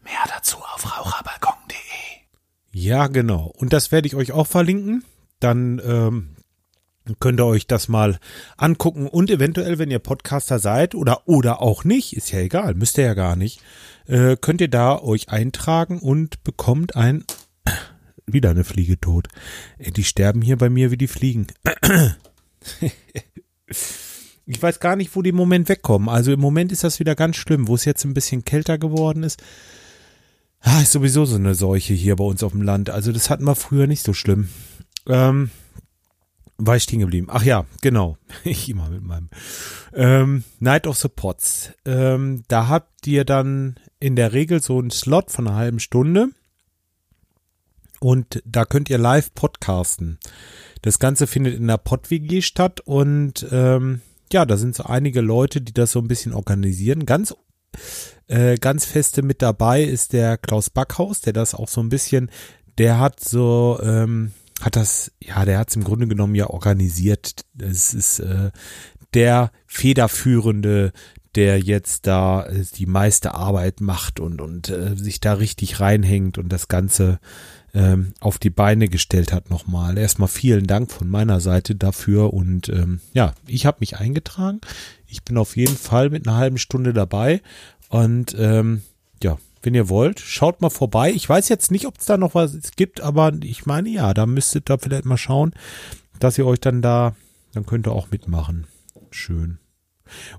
Mehr 0.05 0.13
dazu 0.29 0.59
auf 0.59 0.85
raucherbalkon.de. 0.85 1.77
Ja, 2.73 3.07
genau. 3.07 3.51
Und 3.57 3.73
das 3.73 3.91
werde 3.91 4.07
ich 4.07 4.15
euch 4.15 4.33
auch 4.33 4.47
verlinken. 4.47 5.03
Dann 5.41 5.81
ähm, 5.83 6.37
könnt 7.21 7.41
ihr 7.41 7.47
euch 7.47 7.67
das 7.67 7.89
mal 7.89 8.19
angucken 8.57 9.07
und 9.07 9.31
eventuell, 9.31 9.79
wenn 9.79 9.91
ihr 9.91 9.99
Podcaster 9.99 10.59
seid 10.59 10.95
oder 10.95 11.23
oder 11.27 11.63
auch 11.63 11.85
nicht, 11.85 12.17
ist 12.17 12.31
ja 12.31 12.41
egal, 12.41 12.75
müsst 12.75 12.99
ihr 12.99 13.05
ja 13.05 13.15
gar 13.15 13.37
nicht, 13.37 13.61
äh, 14.07 14.37
könnt 14.37 14.61
ihr 14.61 14.69
da 14.69 14.99
euch 14.99 15.29
eintragen 15.29 15.99
und 15.99 16.43
bekommt 16.45 16.97
ein 16.97 17.25
wieder 18.27 18.51
eine 18.51 18.65
Fliege 18.65 19.01
tot. 19.01 19.29
Die 19.79 20.05
sterben 20.05 20.43
hier 20.43 20.57
bei 20.57 20.71
mir 20.71 20.91
wie 20.91 20.99
die 20.99 21.09
Fliegen. 21.09 21.47
ich 24.47 24.63
weiß 24.63 24.81
gar 24.81 24.97
nicht, 24.97 25.15
wo 25.15 25.23
die 25.23 25.31
im 25.31 25.37
Moment 25.37 25.69
wegkommen. 25.69 26.09
Also 26.09 26.33
im 26.33 26.41
Moment 26.41 26.73
ist 26.73 26.85
das 26.85 27.01
wieder 27.01 27.15
ganz 27.15 27.37
schlimm, 27.37 27.69
wo 27.69 27.75
es 27.75 27.85
jetzt 27.85 28.05
ein 28.05 28.15
bisschen 28.15 28.45
kälter 28.45 28.79
geworden 28.79 29.23
ist. 29.23 29.43
Ah, 30.61 30.81
ist 30.83 30.93
sowieso 30.93 31.25
so 31.25 31.37
eine 31.37 31.55
Seuche 31.55 31.95
hier 31.95 32.17
bei 32.17 32.25
uns 32.25 32.43
auf 32.43 32.53
dem 32.53 32.63
Land. 32.63 32.91
Also 32.91 33.13
das 33.13 33.31
hatten 33.31 33.45
wir 33.45 33.55
früher 33.55 33.87
nicht 33.87 34.03
so 34.03 34.13
schlimm. 34.13 34.49
Ähm, 35.07 35.51
war 36.59 36.77
ich 36.77 36.83
stehen 36.83 36.99
geblieben? 36.99 37.29
Ach 37.31 37.43
ja, 37.43 37.65
genau. 37.81 38.19
Ich 38.45 38.69
immer 38.69 38.91
mit 38.91 39.03
meinem 39.03 39.31
ähm, 39.95 40.45
Night 40.59 40.87
of 40.87 40.99
the 40.99 41.09
Pots. 41.09 41.73
Ähm, 41.85 42.43
da 42.49 42.69
habt 42.69 43.07
ihr 43.07 43.25
dann 43.25 43.77
in 44.01 44.17
der 44.17 44.33
Regel 44.33 44.61
so 44.61 44.79
einen 44.79 44.91
Slot 44.91 45.31
von 45.31 45.47
einer 45.47 45.57
halben 45.57 45.81
Stunde. 45.81 46.29
Und 48.01 48.43
da 48.45 48.65
könnt 48.65 48.91
ihr 48.91 48.99
live 48.99 49.35
podcasten. 49.35 50.19
Das 50.83 50.99
Ganze 50.99 51.27
findet 51.27 51.57
in 51.57 51.67
der 51.67 51.79
PodWG 51.79 52.43
statt 52.43 52.81
und 52.81 53.47
ähm, 53.51 54.03
ja, 54.33 54.45
da 54.45 54.57
sind 54.57 54.77
so 54.77 54.85
einige 54.85 55.21
Leute, 55.21 55.61
die 55.61 55.73
das 55.73 55.93
so 55.93 55.99
ein 55.99 56.07
bisschen 56.07 56.33
organisieren. 56.33 57.07
Ganz 57.07 57.35
äh, 58.29 58.57
ganz 58.57 58.85
feste 58.85 59.23
mit 59.23 59.43
dabei 59.43 59.83
ist 59.83 60.13
der 60.13 60.39
Klaus 60.39 60.71
Backhaus, 60.71 61.21
der 61.21 61.33
das 61.33 61.55
auch 61.55 61.69
so 61.69 61.81
ein 61.81 61.89
bisschen, 61.89 62.31
der 62.79 63.01
hat 63.01 63.21
so 63.21 63.81
ähm, 63.83 64.33
hat 64.61 64.77
das, 64.77 65.13
ja, 65.23 65.45
der 65.45 65.59
hat 65.59 65.71
es 65.71 65.77
im 65.77 65.85
Grunde 65.85 66.09
genommen 66.09 66.35
ja 66.35 66.49
organisiert. 66.49 67.43
Es 67.59 67.95
ist 67.95 68.21
äh, 68.21 68.51
der 69.15 69.53
federführende, 69.67 70.93
der 71.35 71.61
jetzt 71.61 72.07
da 72.07 72.47
äh, 72.47 72.65
die 72.75 72.87
meiste 72.87 73.35
Arbeit 73.35 73.81
macht 73.81 74.21
und 74.21 74.41
und 74.41 74.69
äh, 74.69 74.97
sich 74.97 75.21
da 75.21 75.35
richtig 75.35 75.81
reinhängt 75.81 76.39
und 76.39 76.49
das 76.49 76.69
Ganze 76.69 77.21
ähm, 77.75 78.13
auf 78.21 78.39
die 78.39 78.51
Beine 78.51 78.89
gestellt 78.89 79.33
hat 79.33 79.51
nochmal. 79.51 79.99
Erstmal 79.99 80.29
vielen 80.29 80.67
Dank 80.67 80.91
von 80.91 81.09
meiner 81.09 81.41
Seite 81.41 81.75
dafür 81.75 82.33
und 82.33 82.69
ähm, 82.69 83.01
ja, 83.13 83.35
ich 83.47 83.67
habe 83.67 83.79
mich 83.81 83.97
eingetragen. 83.97 84.61
Ich 85.07 85.23
bin 85.23 85.37
auf 85.37 85.57
jeden 85.57 85.77
Fall 85.77 86.11
mit 86.11 86.27
einer 86.27 86.37
halben 86.37 86.59
Stunde 86.59 86.93
dabei 86.93 87.41
und 87.89 88.35
ähm, 88.39 88.83
wenn 89.63 89.75
ihr 89.75 89.89
wollt, 89.89 90.21
schaut 90.21 90.61
mal 90.61 90.71
vorbei. 90.71 91.11
Ich 91.13 91.29
weiß 91.29 91.49
jetzt 91.49 91.71
nicht, 91.71 91.87
ob 91.87 91.99
es 91.99 92.07
da 92.07 92.17
noch 92.17 92.35
was 92.35 92.57
gibt, 92.77 93.01
aber 93.01 93.33
ich 93.43 93.67
meine 93.67 93.89
ja, 93.89 94.15
da 94.15 94.27
müsstet 94.27 94.71
ihr 94.71 94.79
vielleicht 94.79 95.05
mal 95.05 95.17
schauen, 95.17 95.53
dass 96.19 96.39
ihr 96.39 96.47
euch 96.47 96.61
dann 96.61 96.83
da, 96.83 97.15
dann 97.53 97.67
könnt 97.67 97.87
ihr 97.87 97.93
auch 97.93 98.11
mitmachen. 98.11 98.67
Schön. 99.11 99.59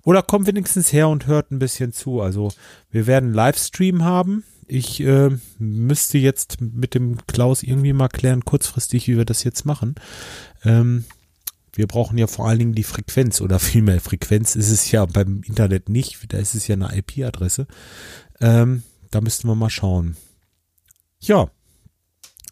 Oder 0.03 0.23
kommt 0.23 0.47
wenigstens 0.47 0.91
her 0.93 1.09
und 1.09 1.27
hört 1.27 1.51
ein 1.51 1.59
bisschen 1.59 1.93
zu. 1.93 2.21
Also 2.21 2.51
wir 2.89 3.07
werden 3.07 3.33
Livestream 3.33 4.03
haben. 4.03 4.43
Ich 4.67 5.01
äh, 5.01 5.29
müsste 5.57 6.17
jetzt 6.17 6.61
mit 6.61 6.93
dem 6.93 7.17
Klaus 7.27 7.63
irgendwie 7.63 7.93
mal 7.93 8.07
klären, 8.07 8.45
kurzfristig, 8.45 9.07
wie 9.07 9.17
wir 9.17 9.25
das 9.25 9.43
jetzt 9.43 9.65
machen. 9.65 9.95
Ähm, 10.63 11.05
wir 11.73 11.87
brauchen 11.87 12.17
ja 12.17 12.27
vor 12.27 12.47
allen 12.47 12.59
Dingen 12.59 12.73
die 12.73 12.83
Frequenz 12.83 13.41
oder 13.41 13.59
vielmehr 13.59 14.01
Frequenz 14.01 14.55
ist 14.55 14.69
es 14.69 14.91
ja 14.91 15.05
beim 15.05 15.41
Internet 15.45 15.89
nicht. 15.89 16.19
Da 16.33 16.37
ist 16.37 16.55
es 16.55 16.67
ja 16.67 16.75
eine 16.75 16.95
IP-Adresse. 16.95 17.67
Ähm, 18.41 18.83
da 19.11 19.21
müssten 19.21 19.47
wir 19.47 19.55
mal 19.55 19.69
schauen. 19.69 20.17
Ja. 21.19 21.49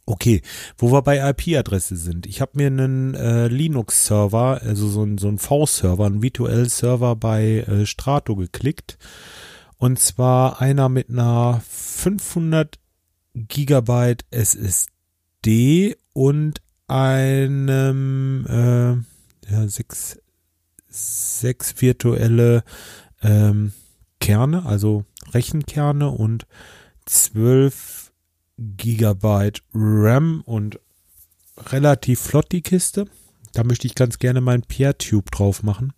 Okay, 0.09 0.41
wo 0.77 0.91
wir 0.93 1.01
bei 1.01 1.29
IP-Adresse 1.29 1.97
sind. 1.97 2.27
Ich 2.27 2.39
habe 2.39 2.53
mir 2.55 2.67
einen 2.67 3.13
äh, 3.13 3.47
Linux-Server, 3.47 4.61
also 4.63 4.87
so 4.87 5.03
ein, 5.03 5.17
so 5.17 5.27
ein 5.27 5.37
V-Server, 5.37 6.05
einen 6.05 6.23
virtuellen 6.23 6.69
Server 6.69 7.17
bei 7.17 7.59
äh, 7.59 7.85
Strato 7.85 8.37
geklickt. 8.37 8.97
Und 9.77 9.99
zwar 9.99 10.61
einer 10.61 10.87
mit 10.87 11.09
einer 11.09 11.61
500 11.67 12.79
Gigabyte 13.35 14.25
SSD 14.31 15.97
und 16.13 16.61
einem 16.87 18.45
äh, 18.47 19.51
ja, 19.51 19.67
sechs, 19.67 20.19
sechs 20.87 21.81
virtuelle 21.81 22.63
ähm, 23.21 23.73
Kerne, 24.19 24.65
also 24.65 25.05
Rechenkerne 25.33 26.09
und 26.09 26.47
12 27.05 28.11
Gigabyte 28.57 29.61
RAM 29.73 30.41
und 30.45 30.79
relativ 31.57 32.19
flott 32.19 32.51
die 32.51 32.61
Kiste. 32.61 33.05
Da 33.53 33.63
möchte 33.63 33.87
ich 33.87 33.95
ganz 33.95 34.19
gerne 34.19 34.41
mein 34.41 34.61
PeerTube 34.61 35.31
drauf 35.31 35.63
machen. 35.63 35.93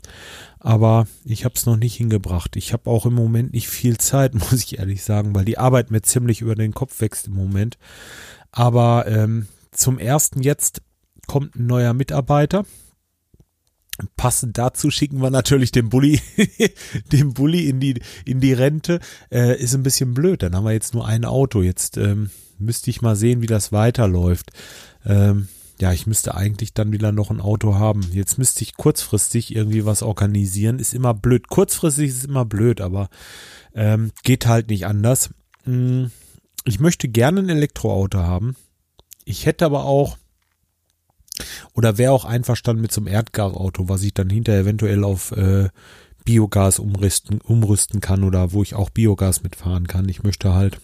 Aber 0.60 1.08
ich 1.26 1.46
habe 1.46 1.56
es 1.56 1.66
noch 1.66 1.78
nicht 1.78 1.96
hingebracht. 1.96 2.56
Ich 2.56 2.74
habe 2.74 2.90
auch 2.90 3.06
im 3.06 3.14
Moment 3.14 3.54
nicht 3.54 3.68
viel 3.68 3.98
Zeit, 3.98 4.34
muss 4.52 4.54
ich 4.54 4.80
ehrlich 4.80 5.04
sagen, 5.04 5.36
weil 5.36 5.46
die 5.46 5.58
Arbeit 5.58 5.92
mir 5.92 6.02
ziemlich 6.02 6.42
über 6.42 6.56
den 6.56 6.74
Kopf 6.74 7.02
wächst 7.02 7.28
im 7.28 7.34
Moment. 7.34 7.78
Aber 8.52 9.08
ähm, 9.08 9.48
zum 9.72 10.00
ersten 10.00 10.42
jetzt 10.42 10.82
kommt 11.28 11.56
ein 11.56 11.68
neuer 11.68 11.94
Mitarbeiter. 11.94 12.66
Passend 14.16 14.58
dazu 14.58 14.92
schicken 14.92 15.22
wir 15.22 15.30
natürlich 15.30 15.72
den 15.72 15.90
Bulli, 15.90 16.22
den 17.12 17.34
Bulli 17.34 17.70
in 17.70 17.80
die, 17.80 18.02
in 18.26 18.40
die 18.40 18.54
Rente. 18.54 19.00
Äh, 19.32 19.62
ist 19.62 19.74
ein 19.74 19.84
bisschen 19.84 20.14
blöd. 20.14 20.44
Dann 20.44 20.56
haben 20.56 20.66
wir 20.66 20.72
jetzt 20.72 20.94
nur 20.94 21.06
ein 21.06 21.26
Auto. 21.26 21.62
Jetzt 21.62 21.98
ähm, 21.98 22.30
müsste 22.58 22.90
ich 22.90 23.02
mal 23.02 23.16
sehen, 23.16 23.42
wie 23.42 23.48
das 23.48 23.72
weiterläuft. 23.72 24.52
Ähm, 25.06 25.48
ja, 25.82 25.94
ich 25.94 26.08
müsste 26.08 26.36
eigentlich 26.36 26.74
dann 26.74 26.92
wieder 26.92 27.12
noch 27.12 27.32
ein 27.32 27.40
Auto 27.40 27.76
haben. 27.76 28.10
Jetzt 28.12 28.38
müsste 28.38 28.64
ich 28.64 28.76
kurzfristig 28.76 29.56
irgendwie 29.56 29.86
was 29.86 30.04
organisieren. 30.04 30.80
Ist 30.80 30.94
immer 30.94 31.14
blöd. 31.14 31.48
Kurzfristig 31.48 32.10
ist 32.10 32.26
immer 32.26 32.46
blöd, 32.46 32.82
aber 32.82 33.10
ähm, 33.74 34.12
geht 34.24 34.46
halt 34.46 34.70
nicht 34.70 34.86
anders. 34.86 35.30
Hm, 35.64 36.12
ich 36.66 36.80
möchte 36.80 37.08
gerne 37.08 37.40
ein 37.40 37.50
Elektroauto 37.50 38.20
haben. 38.20 38.56
Ich 39.24 39.46
hätte 39.46 39.66
aber 39.66 39.86
auch 39.86 40.18
oder 41.74 41.98
wäre 41.98 42.12
auch 42.12 42.26
einverstanden 42.26 42.82
mit 42.82 42.92
so 42.92 43.02
einem 43.02 43.08
Erdgasauto, 43.08 43.90
was 43.90 44.04
ich 44.04 44.14
dann 44.14 44.30
hinterher 44.30 44.62
eventuell 44.62 45.04
auf 45.04 45.32
äh, 45.32 45.70
Biogas 46.26 46.80
umrüsten, 46.80 47.42
umrüsten 47.42 48.02
kann 48.02 48.24
oder 48.24 48.52
wo 48.52 48.62
ich 48.64 48.76
auch 48.76 48.90
Biogas 48.90 49.44
mitfahren 49.44 49.88
kann. 49.88 50.10
Ich 50.10 50.24
möchte 50.24 50.54
halt 50.54 50.80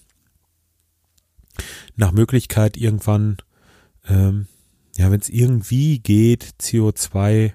nach 1.96 2.12
Möglichkeit 2.12 2.78
irgendwann, 2.78 3.38
ähm, 4.08 4.48
ja, 4.98 5.12
wenn 5.12 5.20
es 5.20 5.30
irgendwie 5.30 6.00
geht, 6.00 6.56
CO2 6.62 7.54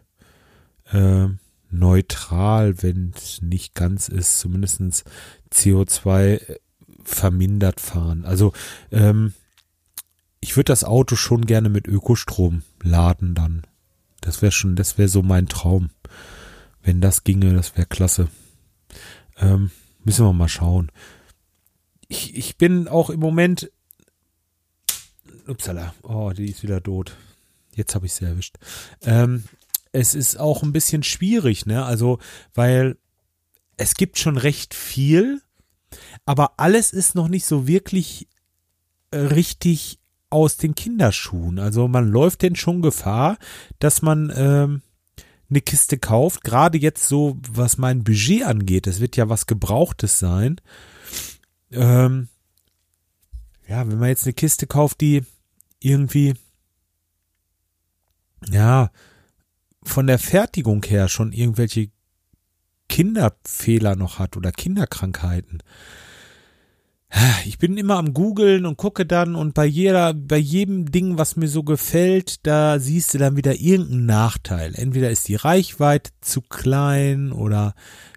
äh, 0.93 1.29
neutral, 1.71 2.83
wenn 2.83 3.13
es 3.17 3.43
nicht 3.43 3.75
ganz 3.75 4.09
ist, 4.09 4.39
zumindestens 4.39 5.05
CO2 5.53 6.59
vermindert 7.05 7.81
fahren. 7.81 8.25
Also 8.25 8.53
ähm, 8.91 9.33
ich 10.41 10.57
würde 10.57 10.69
das 10.73 10.85
Auto 10.85 11.17
schon 11.17 11.47
gerne 11.47 11.69
mit 11.69 11.87
Ökostrom 11.87 12.63
laden 12.83 13.35
dann. 13.35 13.63
Das 14.21 14.43
wäre 14.43 14.53
schon, 14.53 14.77
das 14.77 14.99
wäre 14.99 15.09
so 15.09 15.23
mein 15.23 15.47
Traum. 15.47 15.91
Wenn 16.83 17.01
das 17.01 17.25
ginge, 17.25 17.55
das 17.55 17.77
wäre 17.77 17.87
klasse. 17.87 18.29
Ähm, 19.39 19.71
müssen 20.05 20.25
wir 20.25 20.33
mal 20.33 20.49
schauen. 20.49 20.91
Ich, 22.09 22.37
ich 22.37 22.57
bin 22.57 22.89
auch 22.89 23.11
im 23.11 23.21
Moment. 23.21 23.71
Upsala. 25.47 25.95
Oh, 26.03 26.31
die 26.31 26.51
ist 26.51 26.63
wieder 26.63 26.83
tot. 26.83 27.17
Jetzt 27.75 27.95
habe 27.95 28.07
ich 28.07 28.15
sie 28.15 28.25
erwischt. 28.25 28.57
Ähm, 29.03 29.45
es 29.93 30.15
ist 30.15 30.39
auch 30.39 30.63
ein 30.63 30.73
bisschen 30.73 31.03
schwierig, 31.03 31.67
ne? 31.67 31.85
Also, 31.85 32.19
weil 32.55 32.97
es 33.77 33.95
gibt 33.95 34.19
schon 34.19 34.37
recht 34.37 34.75
viel, 34.75 35.41
aber 36.27 36.55
alles 36.59 36.93
ist 36.93 37.15
noch 37.15 37.29
nicht 37.29 37.47
so 37.47 37.67
wirklich 37.67 38.29
äh, 39.11 39.19
richtig 39.19 40.00
aus 40.31 40.57
den 40.57 40.75
Kinderschuhen. 40.75 41.59
Also 41.59 41.89
man 41.89 42.09
läuft 42.09 42.43
denn 42.43 42.57
schon 42.57 42.83
Gefahr, 42.83 43.37
dass 43.79 44.03
man 44.03 44.33
ähm, 44.35 44.83
eine 45.51 45.61
Kiste 45.61 45.99
kauft, 45.99 46.45
gerade 46.45 46.79
jetzt 46.79 47.09
so, 47.09 47.37
was 47.53 47.77
mein 47.77 48.05
Budget 48.05 48.45
angeht, 48.45 48.87
es 48.87 49.01
wird 49.01 49.17
ja 49.17 49.29
was 49.29 49.47
Gebrauchtes 49.47 50.19
sein. 50.19 50.61
Ähm, 51.73 52.29
ja, 53.69 53.89
wenn 53.89 53.99
man 53.99 54.09
jetzt 54.09 54.25
eine 54.25 54.33
Kiste 54.33 54.67
kauft, 54.67 55.01
die 55.01 55.25
irgendwie, 55.81 56.35
ja, 58.49 58.91
von 59.83 60.07
der 60.07 60.19
Fertigung 60.19 60.85
her 60.85 61.09
schon 61.09 61.33
irgendwelche 61.33 61.91
Kinderfehler 62.89 63.97
noch 63.97 64.19
hat 64.19 64.37
oder 64.37 64.53
Kinderkrankheiten. 64.53 65.63
Ich 67.45 67.59
bin 67.59 67.77
immer 67.77 67.97
am 67.97 68.15
googeln 68.15 68.67
und 68.67 68.77
gucke 68.77 69.05
dann 69.05 69.35
und 69.35 69.53
bei 69.55 69.67
jeder, 69.67 70.15
bei 70.15 70.37
jedem 70.37 70.93
Ding, 70.93 71.19
was 71.19 71.37
mir 71.37 71.49
so 71.49 71.65
gefällt, 71.65 72.47
da 72.47 72.79
siehst 72.79 73.15
du 73.15 73.19
dann 73.19 73.37
wieder 73.37 73.57
irgendeinen 73.57 74.07
Nachteil. 74.07 74.75
Entweder 74.77 75.11
ist 75.11 75.27
die 75.27 75.35
Reichweite 75.35 76.13
zu 76.21 76.41
klein 76.41 77.33
oder 77.33 77.75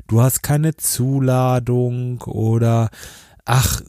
du 0.08 0.22
hast 0.22 0.44
keine 0.44 0.76
Zuladung 0.78 2.22
oder 2.22 2.92
ach, 3.46 3.82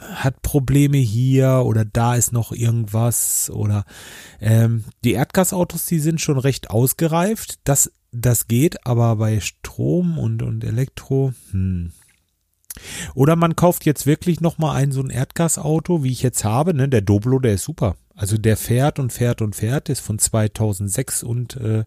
hat 0.00 0.40
Probleme 0.42 0.96
hier 0.96 1.62
oder 1.64 1.84
da 1.84 2.14
ist 2.14 2.32
noch 2.32 2.52
irgendwas 2.52 3.50
oder 3.50 3.84
ähm, 4.40 4.84
die 5.04 5.12
Erdgasautos, 5.12 5.84
die 5.86 6.00
sind 6.00 6.20
schon 6.20 6.38
recht 6.38 6.70
ausgereift. 6.70 7.60
Das, 7.64 7.92
das 8.10 8.48
geht, 8.48 8.86
aber 8.86 9.16
bei 9.16 9.40
Strom 9.40 10.18
und, 10.18 10.42
und 10.42 10.64
Elektro, 10.64 11.34
hm. 11.50 11.92
Oder 13.14 13.36
man 13.36 13.56
kauft 13.56 13.86
jetzt 13.86 14.06
wirklich 14.06 14.40
nochmal 14.40 14.76
ein 14.76 14.92
so 14.92 15.00
ein 15.00 15.10
Erdgasauto, 15.10 16.02
wie 16.02 16.12
ich 16.12 16.22
jetzt 16.22 16.44
habe, 16.44 16.74
ne? 16.74 16.88
Der 16.88 17.00
Doblo, 17.00 17.38
der 17.38 17.54
ist 17.54 17.64
super. 17.64 17.96
Also 18.14 18.36
der 18.36 18.56
fährt 18.56 18.98
und 18.98 19.12
fährt 19.12 19.40
und 19.40 19.56
fährt, 19.56 19.88
ist 19.88 20.00
von 20.00 20.18
2006 20.18 21.22
und 21.22 21.56
äh, 21.56 21.84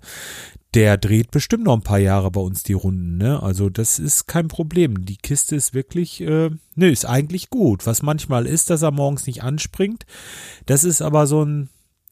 der 0.73 0.97
dreht 0.97 1.29
bestimmt 1.29 1.65
noch 1.65 1.75
ein 1.75 1.84
paar 1.84 1.99
Jahre 1.99 2.32
bei 2.32 2.41
uns 2.41 2.63
die 2.63 2.73
Runden, 2.73 3.17
ne? 3.17 3.43
Also 3.43 3.69
das 3.69 3.99
ist 3.99 4.27
kein 4.27 4.47
Problem. 4.47 5.06
Die 5.06 5.17
Kiste 5.17 5.56
ist 5.56 5.75
wirklich, 5.75 6.21
äh, 6.21 6.49
ne, 6.75 6.89
ist 6.89 7.06
eigentlich 7.06 7.49
gut. 7.51 7.86
Was 7.86 8.01
manchmal 8.01 8.47
ist, 8.47 8.71
dass 8.71 8.82
er 8.82 8.91
morgens 8.91 9.27
nicht 9.27 9.43
anspringt. 9.43 10.06
Das 10.65 10.84
ist 10.84 11.01
aber 11.01 11.27
so 11.27 11.45
ein, 11.45 11.69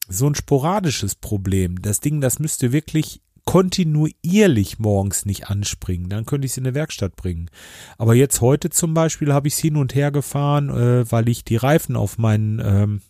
so 0.08 0.28
ein 0.28 0.36
sporadisches 0.36 1.16
Problem. 1.16 1.82
Das 1.82 1.98
Ding, 1.98 2.20
das 2.20 2.38
müsste 2.38 2.70
wirklich 2.70 3.20
kontinuierlich 3.44 4.78
morgens 4.78 5.26
nicht 5.26 5.48
anspringen. 5.48 6.08
Dann 6.08 6.26
könnte 6.26 6.46
ich 6.46 6.52
es 6.52 6.58
in 6.58 6.66
eine 6.66 6.74
Werkstatt 6.74 7.16
bringen. 7.16 7.50
Aber 7.98 8.14
jetzt 8.14 8.40
heute 8.40 8.70
zum 8.70 8.94
Beispiel 8.94 9.32
habe 9.32 9.48
ich 9.48 9.54
es 9.54 9.60
hin 9.60 9.76
und 9.76 9.94
her 9.94 10.10
gefahren, 10.10 10.70
äh, 10.70 11.10
weil 11.10 11.28
ich 11.28 11.44
die 11.44 11.56
Reifen 11.56 11.96
auf 11.96 12.18
meinen 12.18 12.60
ähm, 12.64 13.02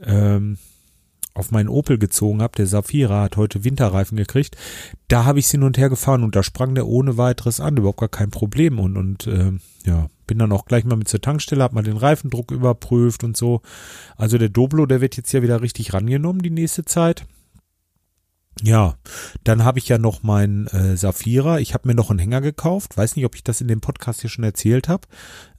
ähm, 0.00 0.58
auf 1.34 1.52
meinen 1.52 1.68
Opel 1.68 1.98
gezogen 1.98 2.42
habe, 2.42 2.56
der 2.56 2.66
Safira 2.66 3.22
hat 3.22 3.36
heute 3.36 3.62
Winterreifen 3.62 4.16
gekriegt, 4.16 4.56
da 5.06 5.24
habe 5.24 5.38
ich 5.38 5.46
hin 5.46 5.62
und 5.62 5.78
her 5.78 5.88
gefahren 5.88 6.24
und 6.24 6.34
da 6.34 6.42
sprang 6.42 6.74
der 6.74 6.88
ohne 6.88 7.16
weiteres 7.16 7.60
an, 7.60 7.76
überhaupt 7.76 8.00
gar 8.00 8.08
kein 8.08 8.30
Problem 8.30 8.80
und 8.80 8.96
und 8.96 9.26
äh, 9.28 9.52
ja, 9.86 10.08
bin 10.26 10.38
dann 10.38 10.52
auch 10.52 10.66
gleich 10.66 10.84
mal 10.84 10.96
mit 10.96 11.08
zur 11.08 11.20
Tankstelle, 11.20 11.62
hab 11.62 11.72
mal 11.72 11.82
den 11.82 11.96
Reifendruck 11.96 12.50
überprüft 12.50 13.24
und 13.24 13.36
so. 13.36 13.62
Also 14.16 14.36
der 14.36 14.48
Doblo, 14.48 14.84
der 14.86 15.00
wird 15.00 15.16
jetzt 15.16 15.32
ja 15.32 15.42
wieder 15.42 15.62
richtig 15.62 15.94
rangenommen 15.94 16.42
die 16.42 16.50
nächste 16.50 16.84
Zeit. 16.84 17.24
Ja, 18.62 18.96
dann 19.44 19.64
habe 19.64 19.78
ich 19.78 19.88
ja 19.88 19.98
noch 19.98 20.22
meinen 20.22 20.66
äh, 20.68 20.96
Safira. 20.96 21.60
Ich 21.60 21.74
habe 21.74 21.86
mir 21.88 21.94
noch 21.94 22.10
einen 22.10 22.18
Hänger 22.18 22.40
gekauft. 22.40 22.96
Weiß 22.96 23.14
nicht, 23.16 23.24
ob 23.24 23.34
ich 23.34 23.44
das 23.44 23.60
in 23.60 23.68
dem 23.68 23.80
Podcast 23.80 24.20
hier 24.20 24.30
schon 24.30 24.44
erzählt 24.44 24.88
habe. 24.88 25.06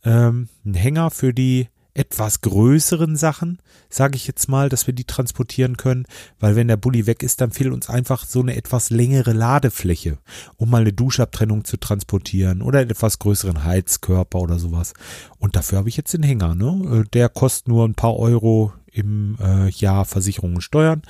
Ähm, 0.04 0.50
ein 0.66 0.74
Hänger 0.74 1.10
für 1.10 1.34
die 1.34 1.68
etwas 1.94 2.42
größeren 2.42 3.18
Sachen, 3.18 3.60
sage 3.90 4.16
ich 4.16 4.28
jetzt 4.28 4.48
mal, 4.48 4.70
dass 4.70 4.88
wir 4.88 4.94
die 4.94 5.04
transportieren 5.04 5.76
können, 5.76 6.06
weil 6.40 6.56
wenn 6.56 6.68
der 6.68 6.78
Bulli 6.78 7.08
weg 7.08 7.24
ist, 7.24 7.42
dann 7.42 7.52
fehlt 7.52 7.74
uns 7.74 7.90
einfach 7.90 8.26
so 8.26 8.40
eine 8.40 8.56
etwas 8.56 8.90
längere 8.90 9.34
Ladefläche, 9.34 10.18
um 10.56 10.70
mal 10.70 10.82
eine 10.82 10.94
Duschabtrennung 10.94 11.66
zu 11.66 11.78
transportieren 11.78 12.62
oder 12.62 12.80
einen 12.80 12.92
etwas 12.92 13.20
größeren 13.20 13.66
Heizkörper 13.66 14.40
oder 14.40 14.60
sowas. 14.60 14.94
Und 15.40 15.56
dafür 15.56 15.80
habe 15.80 15.90
ich 15.90 15.98
jetzt 15.98 16.14
den 16.14 16.24
Hänger, 16.24 16.56
ne? 16.56 17.02
Äh, 17.02 17.10
der 17.12 17.28
kostet 17.28 17.68
nur 17.68 17.86
ein 17.86 17.96
paar 17.96 18.16
Euro 18.16 18.72
im 18.92 19.38
äh, 19.42 19.70
Jahr 19.70 20.06
Versicherungen 20.06 20.58
und 20.58 20.62
Steuern 20.62 21.02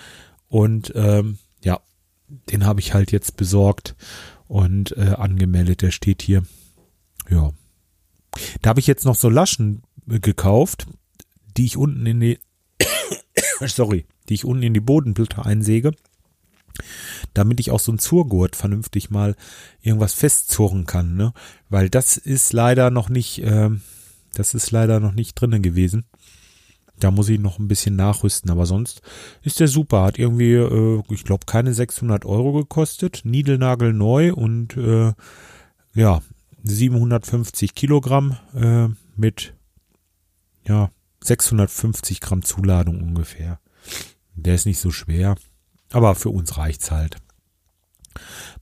und 0.47 0.91
ähm, 0.95 1.37
den 2.51 2.65
habe 2.65 2.79
ich 2.79 2.93
halt 2.93 3.11
jetzt 3.11 3.37
besorgt 3.37 3.95
und 4.47 4.95
äh, 4.97 5.15
angemeldet. 5.17 5.81
Der 5.81 5.91
steht 5.91 6.21
hier. 6.21 6.43
Ja. 7.29 7.51
Da 8.61 8.69
habe 8.69 8.79
ich 8.79 8.87
jetzt 8.87 9.05
noch 9.05 9.15
so 9.15 9.29
Laschen 9.29 9.83
gekauft, 10.07 10.87
die 11.57 11.65
ich 11.65 11.77
unten 11.77 12.05
in 12.05 12.19
die 12.19 12.39
sorry, 13.65 14.05
die 14.27 14.33
ich 14.33 14.45
unten 14.45 14.63
in 14.63 14.73
die 14.73 14.79
Bodenplatte 14.79 15.45
einsäge, 15.45 15.91
damit 17.33 17.59
ich 17.59 17.71
auch 17.71 17.79
so 17.79 17.91
ein 17.91 17.99
Zurgurt 17.99 18.55
vernünftig 18.55 19.09
mal 19.09 19.35
irgendwas 19.81 20.13
festzurren 20.13 20.85
kann, 20.85 21.15
ne? 21.15 21.33
Weil 21.69 21.89
das 21.89 22.17
ist 22.17 22.53
leider 22.53 22.89
noch 22.89 23.09
nicht, 23.09 23.43
äh, 23.43 23.69
das 24.33 24.53
ist 24.53 24.71
leider 24.71 24.99
noch 24.99 25.13
nicht 25.13 25.35
drinnen 25.35 25.61
gewesen. 25.61 26.05
Da 26.99 27.11
muss 27.11 27.29
ich 27.29 27.39
noch 27.39 27.59
ein 27.59 27.67
bisschen 27.67 27.95
nachrüsten, 27.95 28.51
aber 28.51 28.65
sonst 28.65 29.01
ist 29.41 29.59
der 29.59 29.67
super. 29.67 30.03
Hat 30.03 30.19
irgendwie, 30.19 30.53
äh, 30.53 31.01
ich 31.09 31.23
glaube, 31.23 31.45
keine 31.45 31.73
600 31.73 32.25
Euro 32.25 32.53
gekostet, 32.53 33.21
Niedelnagel 33.23 33.93
neu 33.93 34.33
und 34.33 34.75
äh, 34.77 35.13
ja 35.93 36.21
750 36.63 37.73
Kilogramm 37.73 38.37
äh, 38.53 38.89
mit 39.15 39.53
ja, 40.67 40.91
650 41.23 42.21
Gramm 42.21 42.43
Zuladung 42.43 43.01
ungefähr. 43.01 43.59
Der 44.35 44.55
ist 44.55 44.65
nicht 44.65 44.79
so 44.79 44.91
schwer, 44.91 45.35
aber 45.91 46.15
für 46.15 46.29
uns 46.29 46.57
reicht's 46.57 46.91
halt. 46.91 47.17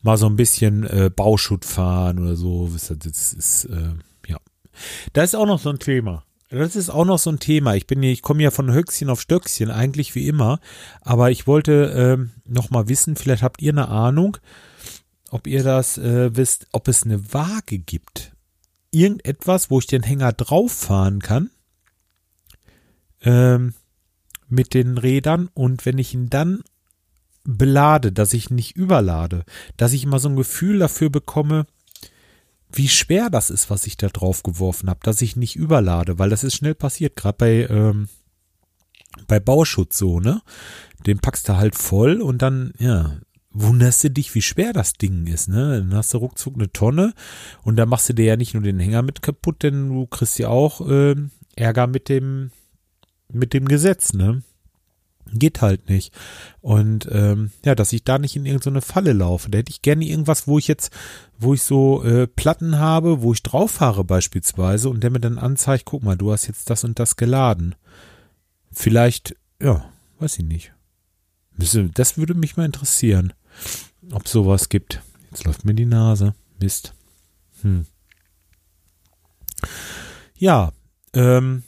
Mal 0.01 0.17
so 0.17 0.27
ein 0.27 0.35
bisschen 0.35 0.83
äh, 0.83 1.09
Bauschutt 1.13 1.65
fahren 1.65 2.19
oder 2.19 2.35
so, 2.35 2.69
das 2.71 3.33
ist, 3.33 3.65
äh, 3.65 3.93
ja. 4.27 4.37
Da 5.13 5.23
ist 5.23 5.35
auch 5.35 5.47
noch 5.47 5.59
so 5.59 5.69
ein 5.69 5.79
Thema. 5.79 6.23
Das 6.49 6.75
ist 6.75 6.89
auch 6.89 7.05
noch 7.05 7.19
so 7.19 7.29
ein 7.29 7.39
Thema. 7.39 7.75
Ich 7.75 7.87
bin, 7.87 8.01
ich 8.03 8.21
komme 8.21 8.43
ja 8.43 8.51
von 8.51 8.71
Höchstchen 8.71 9.09
auf 9.09 9.19
Stöckchen, 9.19 9.69
eigentlich 9.69 10.15
wie 10.15 10.27
immer. 10.27 10.59
Aber 11.01 11.29
ich 11.29 11.45
wollte 11.45 11.93
ähm, 11.95 12.31
noch 12.45 12.69
mal 12.69 12.87
wissen, 12.87 13.15
vielleicht 13.15 13.43
habt 13.43 13.61
ihr 13.61 13.73
eine 13.73 13.89
Ahnung, 13.89 14.37
ob 15.29 15.45
ihr 15.45 15.63
das 15.63 15.97
äh, 15.97 16.35
wisst, 16.35 16.67
ob 16.71 16.87
es 16.87 17.03
eine 17.03 17.33
Waage 17.33 17.79
gibt. 17.79 18.31
Irgendetwas, 18.91 19.69
wo 19.69 19.79
ich 19.79 19.87
den 19.87 20.03
Hänger 20.03 20.31
drauf 20.31 20.71
fahren 20.71 21.19
kann 21.19 21.49
ähm, 23.21 23.73
mit 24.47 24.73
den 24.73 24.97
Rädern 24.97 25.49
und 25.53 25.85
wenn 25.85 25.97
ich 25.97 26.13
ihn 26.13 26.29
dann 26.29 26.63
belade, 27.43 28.11
dass 28.11 28.33
ich 28.33 28.49
nicht 28.49 28.75
überlade, 28.75 29.43
dass 29.77 29.93
ich 29.93 30.03
immer 30.03 30.19
so 30.19 30.29
ein 30.29 30.35
Gefühl 30.35 30.79
dafür 30.79 31.09
bekomme, 31.09 31.65
wie 32.71 32.89
schwer 32.89 33.29
das 33.29 33.49
ist, 33.49 33.69
was 33.69 33.87
ich 33.87 33.97
da 33.97 34.07
drauf 34.07 34.43
geworfen 34.43 34.89
habe, 34.89 34.99
dass 35.03 35.21
ich 35.21 35.35
nicht 35.35 35.55
überlade, 35.55 36.19
weil 36.19 36.29
das 36.29 36.43
ist 36.43 36.55
schnell 36.55 36.75
passiert, 36.75 37.15
gerade 37.15 37.37
bei 37.37 37.67
ähm, 37.69 38.09
bei 39.27 39.39
Bauschutz 39.39 39.97
so, 39.97 40.19
ne? 40.19 40.41
Den 41.05 41.19
packst 41.19 41.49
du 41.49 41.55
halt 41.55 41.75
voll 41.75 42.21
und 42.21 42.41
dann, 42.41 42.73
ja, 42.77 43.17
wunderst 43.51 44.03
du 44.03 44.11
dich, 44.11 44.35
wie 44.35 44.41
schwer 44.41 44.73
das 44.73 44.93
Ding 44.93 45.25
ist, 45.25 45.47
ne? 45.47 45.79
Dann 45.79 45.95
hast 45.95 46.13
du 46.13 46.19
ruckzuck 46.19 46.55
eine 46.55 46.71
Tonne 46.71 47.13
und 47.63 47.77
dann 47.77 47.89
machst 47.89 48.09
du 48.09 48.13
dir 48.13 48.25
ja 48.25 48.35
nicht 48.35 48.53
nur 48.53 48.63
den 48.63 48.79
Hänger 48.79 49.01
mit 49.01 49.21
kaputt, 49.21 49.63
denn 49.63 49.89
du 49.89 50.05
kriegst 50.05 50.37
ja 50.37 50.49
auch 50.49 50.87
äh, 50.87 51.15
Ärger 51.55 51.87
mit 51.87 52.09
dem 52.09 52.51
mit 53.29 53.53
dem 53.53 53.67
Gesetz, 53.67 54.13
ne? 54.13 54.43
Geht 55.33 55.61
halt 55.61 55.89
nicht. 55.89 56.13
Und 56.61 57.07
ähm, 57.11 57.51
ja, 57.65 57.75
dass 57.75 57.93
ich 57.93 58.03
da 58.03 58.17
nicht 58.17 58.35
in 58.35 58.45
irgendeine 58.45 58.81
Falle 58.81 59.13
laufe. 59.13 59.49
Da 59.49 59.57
hätte 59.57 59.71
ich 59.71 59.81
gerne 59.81 60.05
irgendwas, 60.05 60.47
wo 60.47 60.57
ich 60.57 60.67
jetzt, 60.67 60.91
wo 61.37 61.53
ich 61.53 61.63
so 61.63 62.03
äh, 62.03 62.27
Platten 62.27 62.79
habe, 62.79 63.21
wo 63.21 63.33
ich 63.33 63.43
drauf 63.43 63.71
fahre 63.71 64.03
beispielsweise 64.03 64.89
und 64.89 65.01
der 65.01 65.11
mir 65.11 65.19
dann 65.19 65.37
anzeigt, 65.37 65.85
guck 65.85 66.03
mal, 66.03 66.17
du 66.17 66.31
hast 66.31 66.47
jetzt 66.47 66.69
das 66.69 66.83
und 66.83 66.99
das 66.99 67.15
geladen. 67.15 67.75
Vielleicht, 68.71 69.35
ja, 69.61 69.85
weiß 70.19 70.39
ich 70.39 70.45
nicht. 70.45 70.73
Das 71.57 72.17
würde 72.17 72.35
mich 72.35 72.55
mal 72.55 72.65
interessieren. 72.65 73.33
ob 74.11 74.27
sowas 74.27 74.69
gibt. 74.69 75.01
Jetzt 75.31 75.43
läuft 75.43 75.65
mir 75.65 75.73
die 75.73 75.85
Nase. 75.85 76.35
Mist. 76.59 76.93
Hm. 77.61 77.85
Ja, 80.35 80.71
ähm, 81.13 81.63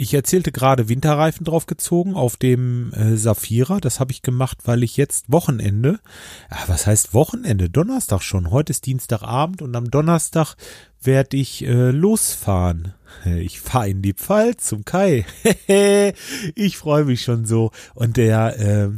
ich 0.00 0.14
erzählte 0.14 0.50
gerade 0.50 0.88
Winterreifen 0.88 1.44
draufgezogen 1.44 2.14
auf 2.14 2.36
dem 2.36 2.92
äh, 2.94 3.16
Saphira. 3.16 3.80
Das 3.80 4.00
habe 4.00 4.12
ich 4.12 4.22
gemacht, 4.22 4.58
weil 4.64 4.82
ich 4.82 4.96
jetzt 4.96 5.30
Wochenende, 5.30 6.00
ach, 6.48 6.68
was 6.68 6.86
heißt 6.86 7.12
Wochenende? 7.12 7.68
Donnerstag 7.68 8.22
schon. 8.22 8.50
Heute 8.50 8.70
ist 8.70 8.86
Dienstagabend 8.86 9.60
und 9.60 9.76
am 9.76 9.90
Donnerstag 9.90 10.56
werde 11.02 11.36
ich 11.36 11.64
äh, 11.64 11.90
losfahren. 11.90 12.94
Ich 13.24 13.60
fahre 13.60 13.88
in 13.88 14.02
die 14.02 14.14
Pfalz 14.14 14.66
zum 14.66 14.84
Kai. 14.84 15.26
ich 16.54 16.78
freue 16.78 17.04
mich 17.04 17.22
schon 17.22 17.44
so. 17.44 17.72
Und 17.92 18.16
der 18.16 18.58
äh, 18.60 18.90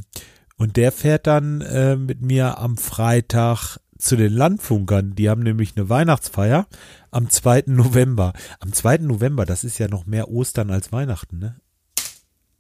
und 0.59 0.77
der 0.77 0.93
fährt 0.93 1.27
dann 1.27 1.63
äh, 1.63 1.97
mit 1.97 2.21
mir 2.21 2.59
am 2.59 2.77
Freitag 2.77 3.79
zu 4.03 4.17
den 4.17 4.33
Landfunkern. 4.33 5.15
Die 5.15 5.29
haben 5.29 5.43
nämlich 5.43 5.77
eine 5.77 5.89
Weihnachtsfeier 5.89 6.67
am 7.11 7.31
2. 7.31 7.65
November. 7.67 8.33
Am 8.59 8.73
2. 8.73 8.99
November, 8.99 9.47
das 9.47 9.65
ist 9.65 9.79
ja 9.79 9.89
noch 9.89 10.07
mehr 10.07 10.29
Ostern 10.29 10.71
als 10.71 10.93
Weihnachten, 10.93 11.39
ne? 11.39 11.61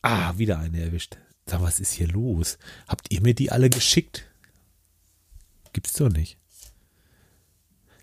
Ah, 0.02 0.36
wieder 0.36 0.58
eine 0.58 0.80
erwischt. 0.80 1.18
Sag, 1.46 1.62
was 1.62 1.80
ist 1.80 1.92
hier 1.92 2.08
los? 2.08 2.58
Habt 2.86 3.12
ihr 3.12 3.20
mir 3.20 3.34
die 3.34 3.50
alle 3.50 3.70
geschickt? 3.70 4.24
Gibt's 5.72 5.94
doch 5.94 6.10
nicht. 6.10 6.38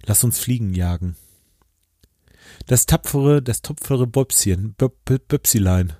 Lass 0.05 0.23
uns 0.23 0.39
Fliegen 0.39 0.73
jagen. 0.73 1.15
Das 2.67 2.85
tapfere, 2.85 3.41
das 3.41 3.61
tapfere 3.61 4.07
Bobschen, 4.07 4.75
Böpsilein. 4.75 5.93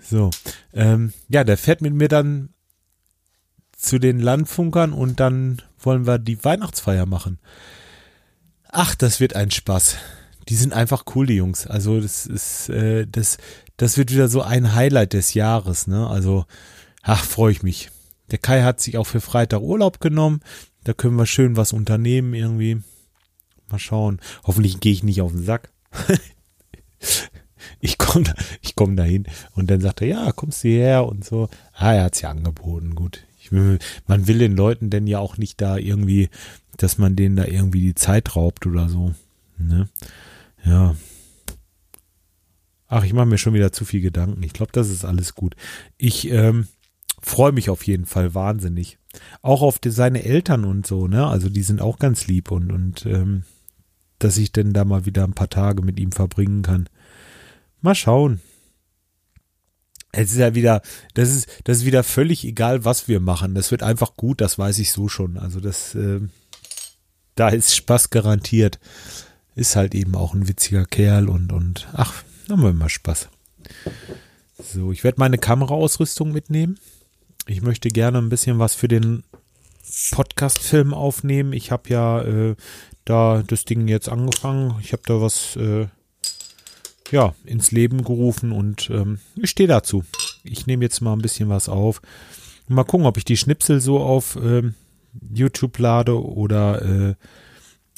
So, 0.00 0.30
ähm, 0.72 1.12
ja, 1.28 1.44
der 1.44 1.56
fährt 1.56 1.80
mit 1.80 1.94
mir 1.94 2.08
dann 2.08 2.52
zu 3.80 3.98
den 3.98 4.20
Landfunkern 4.20 4.92
und 4.92 5.20
dann 5.20 5.62
wollen 5.78 6.06
wir 6.06 6.18
die 6.18 6.44
Weihnachtsfeier 6.44 7.06
machen. 7.06 7.38
Ach, 8.68 8.94
das 8.94 9.20
wird 9.20 9.34
ein 9.34 9.50
Spaß. 9.50 9.96
Die 10.48 10.56
sind 10.56 10.72
einfach 10.72 11.04
cool, 11.14 11.26
die 11.26 11.34
Jungs. 11.34 11.66
Also 11.66 12.00
das 12.00 12.26
ist, 12.26 12.68
äh, 12.68 13.06
das, 13.06 13.38
das 13.76 13.96
wird 13.96 14.12
wieder 14.12 14.28
so 14.28 14.42
ein 14.42 14.74
Highlight 14.74 15.12
des 15.12 15.34
Jahres, 15.34 15.86
ne? 15.86 16.06
Also, 16.08 16.44
ach, 17.02 17.24
freue 17.24 17.52
ich 17.52 17.62
mich. 17.62 17.90
Der 18.30 18.38
Kai 18.38 18.62
hat 18.62 18.80
sich 18.80 18.96
auch 18.96 19.06
für 19.06 19.20
Freitag 19.20 19.60
Urlaub 19.60 20.00
genommen. 20.00 20.40
Da 20.84 20.92
können 20.92 21.16
wir 21.16 21.26
schön 21.26 21.56
was 21.56 21.72
unternehmen 21.72 22.34
irgendwie. 22.34 22.82
Mal 23.70 23.78
schauen. 23.78 24.20
Hoffentlich 24.44 24.80
gehe 24.80 24.92
ich 24.92 25.02
nicht 25.02 25.20
auf 25.20 25.32
den 25.32 25.44
Sack. 25.44 25.70
ich 27.80 27.98
komme 27.98 28.24
da, 28.24 28.34
ich 28.62 28.76
komme 28.76 28.96
dahin 28.96 29.26
und 29.54 29.70
dann 29.70 29.80
sagt 29.80 30.02
er, 30.02 30.08
ja, 30.08 30.32
kommst 30.32 30.64
du 30.64 30.68
hierher 30.68 31.06
und 31.06 31.24
so. 31.24 31.48
Ah, 31.72 31.94
er 31.94 32.04
hat's 32.04 32.20
ja 32.20 32.30
angeboten, 32.30 32.94
gut. 32.94 33.24
Man 33.50 34.26
will 34.26 34.38
den 34.38 34.56
Leuten 34.56 34.90
denn 34.90 35.06
ja 35.06 35.18
auch 35.18 35.36
nicht 35.36 35.60
da 35.60 35.76
irgendwie, 35.76 36.28
dass 36.76 36.98
man 36.98 37.16
denen 37.16 37.36
da 37.36 37.44
irgendwie 37.44 37.80
die 37.80 37.94
Zeit 37.94 38.36
raubt 38.36 38.66
oder 38.66 38.88
so. 38.88 39.14
Ne? 39.58 39.88
Ja. 40.64 40.94
Ach, 42.88 43.04
ich 43.04 43.12
mache 43.12 43.26
mir 43.26 43.38
schon 43.38 43.54
wieder 43.54 43.72
zu 43.72 43.84
viel 43.84 44.00
Gedanken. 44.00 44.42
Ich 44.42 44.52
glaube, 44.52 44.72
das 44.72 44.90
ist 44.90 45.04
alles 45.04 45.34
gut. 45.34 45.54
Ich 45.96 46.30
ähm, 46.30 46.66
freue 47.20 47.52
mich 47.52 47.70
auf 47.70 47.86
jeden 47.86 48.06
Fall 48.06 48.34
wahnsinnig. 48.34 48.98
Auch 49.42 49.62
auf 49.62 49.78
die, 49.78 49.90
seine 49.90 50.24
Eltern 50.24 50.64
und 50.64 50.86
so, 50.86 51.06
ne? 51.06 51.26
Also 51.26 51.48
die 51.48 51.62
sind 51.62 51.80
auch 51.80 51.98
ganz 51.98 52.26
lieb 52.26 52.50
und, 52.50 52.72
und 52.72 53.06
ähm, 53.06 53.44
dass 54.18 54.38
ich 54.38 54.52
denn 54.52 54.72
da 54.72 54.84
mal 54.84 55.06
wieder 55.06 55.24
ein 55.24 55.34
paar 55.34 55.50
Tage 55.50 55.82
mit 55.82 55.98
ihm 56.00 56.12
verbringen 56.12 56.62
kann. 56.62 56.88
Mal 57.80 57.94
schauen. 57.94 58.40
Es 60.12 60.32
ist 60.32 60.38
ja 60.38 60.54
wieder, 60.54 60.82
das 61.14 61.30
ist, 61.30 61.48
das 61.64 61.78
ist 61.78 61.84
wieder 61.86 62.02
völlig 62.02 62.44
egal, 62.44 62.84
was 62.84 63.06
wir 63.06 63.20
machen. 63.20 63.54
Das 63.54 63.70
wird 63.70 63.82
einfach 63.82 64.16
gut, 64.16 64.40
das 64.40 64.58
weiß 64.58 64.78
ich 64.80 64.92
so 64.92 65.08
schon. 65.08 65.36
Also 65.38 65.60
das, 65.60 65.94
äh, 65.94 66.20
da 67.36 67.48
ist 67.48 67.74
Spaß 67.74 68.10
garantiert. 68.10 68.78
Ist 69.54 69.76
halt 69.76 69.94
eben 69.94 70.14
auch 70.16 70.34
ein 70.34 70.48
witziger 70.48 70.84
Kerl 70.84 71.28
und, 71.28 71.52
und, 71.52 71.88
ach, 71.92 72.24
haben 72.48 72.62
wir 72.62 72.70
immer 72.70 72.88
Spaß. 72.88 73.28
So, 74.58 74.92
ich 74.92 75.04
werde 75.04 75.20
meine 75.20 75.38
Kameraausrüstung 75.38 76.32
mitnehmen. 76.32 76.78
Ich 77.46 77.62
möchte 77.62 77.88
gerne 77.88 78.18
ein 78.18 78.28
bisschen 78.28 78.58
was 78.58 78.74
für 78.74 78.88
den 78.88 79.24
Podcast-Film 80.10 80.94
aufnehmen. 80.94 81.52
Ich 81.52 81.70
habe 81.70 81.88
ja 81.88 82.22
äh, 82.22 82.56
da 83.04 83.42
das 83.46 83.64
Ding 83.64 83.88
jetzt 83.88 84.08
angefangen. 84.08 84.76
Ich 84.82 84.92
habe 84.92 85.02
da 85.06 85.20
was 85.20 85.56
äh, 85.56 85.86
ja, 87.12 87.34
ins 87.44 87.70
Leben 87.70 88.04
gerufen 88.04 88.52
und 88.52 88.90
ähm, 88.90 89.18
ich 89.36 89.50
stehe 89.50 89.68
dazu. 89.68 90.04
Ich 90.44 90.66
nehme 90.66 90.84
jetzt 90.84 91.00
mal 91.00 91.12
ein 91.12 91.22
bisschen 91.22 91.48
was 91.48 91.68
auf. 91.68 92.00
Mal 92.68 92.84
gucken, 92.84 93.06
ob 93.06 93.16
ich 93.16 93.24
die 93.24 93.36
Schnipsel 93.36 93.80
so 93.80 93.98
auf 94.00 94.38
ähm, 94.40 94.74
YouTube 95.32 95.76
lade 95.78 96.22
oder 96.22 96.82
äh, 96.82 97.14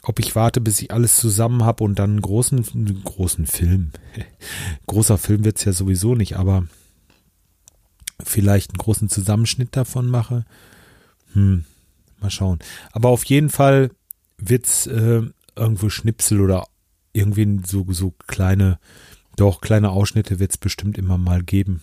ob 0.03 0.19
ich 0.19 0.35
warte, 0.35 0.61
bis 0.61 0.81
ich 0.83 0.91
alles 0.91 1.17
zusammen 1.17 1.65
habe 1.65 1.85
und 1.85 1.99
dann 1.99 2.11
einen 2.11 2.23
großen, 2.23 3.03
großen 3.05 3.47
Film. 3.47 3.93
Großer 4.87 5.17
Film 5.17 5.45
wird's 5.45 5.65
ja 5.65 5.73
sowieso 5.73 6.15
nicht, 6.15 6.37
aber 6.37 6.67
vielleicht 8.23 8.71
einen 8.71 8.79
großen 8.79 9.09
Zusammenschnitt 9.09 9.77
davon 9.77 10.09
mache. 10.09 10.45
Hm, 11.35 11.65
mal 12.21 12.31
schauen. 12.31 12.59
Aber 12.93 13.11
auf 13.11 13.25
jeden 13.25 13.51
Fall 13.51 13.91
wird's 14.39 14.87
äh, 14.87 15.23
irgendwo 15.55 15.89
Schnipsel 15.89 16.41
oder 16.41 16.67
irgendwie 17.13 17.61
so, 17.65 17.87
so 17.91 18.15
kleine, 18.27 18.79
doch 19.37 19.61
kleine 19.61 19.91
Ausschnitte 19.91 20.39
wird 20.39 20.53
es 20.53 20.59
bestimmt 20.59 20.99
immer 20.99 21.19
mal 21.19 21.43
geben. 21.43 21.83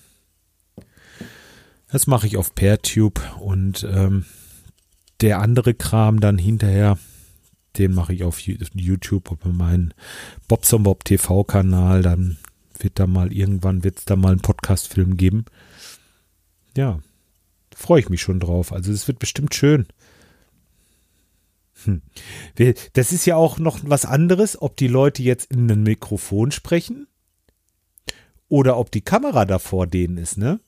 Das 1.92 2.08
mache 2.08 2.28
ich 2.28 2.38
auf 2.38 2.54
Peertube 2.54 3.22
und 3.40 3.84
ähm, 3.90 4.26
der 5.22 5.40
andere 5.40 5.74
Kram 5.74 6.20
dann 6.20 6.38
hinterher, 6.38 6.98
den 7.78 7.94
mache 7.94 8.14
ich 8.14 8.24
auf 8.24 8.40
YouTube, 8.40 9.32
auf 9.32 9.44
meinen 9.44 9.94
Bobson 10.48 10.84
Bob 10.84 11.04
TV 11.04 11.44
Kanal, 11.44 12.02
dann 12.02 12.38
wird 12.78 13.00
da 13.00 13.08
mal 13.08 13.34
irgendwann 13.34 13.84
wird 13.84 14.00
es 14.00 14.06
da 14.06 14.16
mal 14.16 14.32
einen 14.32 14.42
Podcast-Film 14.42 15.18
geben. 15.18 15.46
Ja, 16.78 17.00
freue 17.76 18.00
ich 18.00 18.10
mich 18.10 18.22
schon 18.22 18.40
drauf. 18.40 18.72
Also 18.72 18.92
es 18.92 19.08
wird 19.08 19.20
bestimmt 19.20 19.54
schön. 19.54 19.88
Hm. 21.86 22.02
Das 22.94 23.12
ist 23.12 23.26
ja 23.26 23.36
auch 23.36 23.60
noch 23.60 23.80
was 23.84 24.06
anderes, 24.06 24.62
ob 24.62 24.78
die 24.78 24.88
Leute 24.88 25.24
jetzt 25.24 25.52
in 25.52 25.70
ein 25.72 25.84
Mikrofon 25.84 26.52
sprechen 26.52 27.08
oder 28.48 28.78
ob 28.78 28.92
die 28.92 29.02
Kamera 29.02 29.46
da 29.46 29.60
vor 29.60 29.88
denen 29.88 30.18
ist, 30.18 30.38
ne? 30.38 30.60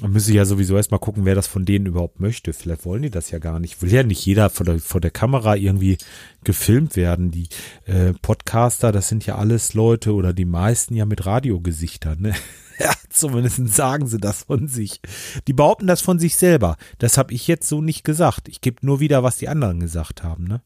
Man 0.00 0.12
müsste 0.12 0.32
ja 0.32 0.44
sowieso 0.44 0.76
erstmal 0.76 0.98
gucken, 0.98 1.24
wer 1.26 1.36
das 1.36 1.46
von 1.46 1.64
denen 1.64 1.86
überhaupt 1.86 2.18
möchte. 2.18 2.52
Vielleicht 2.52 2.84
wollen 2.84 3.02
die 3.02 3.10
das 3.10 3.30
ja 3.30 3.38
gar 3.38 3.60
nicht. 3.60 3.82
Will 3.82 3.92
ja 3.92 4.02
nicht 4.02 4.24
jeder 4.26 4.50
vor 4.50 4.66
der, 4.66 4.80
vor 4.80 5.00
der 5.00 5.12
Kamera 5.12 5.54
irgendwie 5.54 5.96
gefilmt 6.42 6.96
werden. 6.96 7.30
Die 7.30 7.48
äh, 7.84 8.12
Podcaster, 8.20 8.90
das 8.90 9.08
sind 9.08 9.26
ja 9.26 9.36
alles 9.36 9.74
Leute 9.74 10.14
oder 10.14 10.32
die 10.32 10.44
meisten 10.44 10.96
ja 10.96 11.04
mit 11.04 11.24
Radiogesichtern, 11.24 12.20
ne? 12.20 12.34
Ja, 12.84 12.92
zumindest 13.10 13.68
sagen 13.68 14.06
sie 14.06 14.18
das 14.18 14.44
von 14.44 14.66
sich. 14.66 15.00
Die 15.46 15.52
behaupten 15.52 15.86
das 15.86 16.00
von 16.00 16.18
sich 16.18 16.36
selber. 16.36 16.76
Das 16.98 17.16
habe 17.16 17.32
ich 17.32 17.46
jetzt 17.46 17.68
so 17.68 17.80
nicht 17.80 18.04
gesagt. 18.04 18.48
Ich 18.48 18.60
gebe 18.60 18.84
nur 18.84 18.98
wieder, 19.00 19.22
was 19.22 19.36
die 19.36 19.48
anderen 19.48 19.80
gesagt 19.80 20.22
haben, 20.22 20.44
ne? 20.44 20.62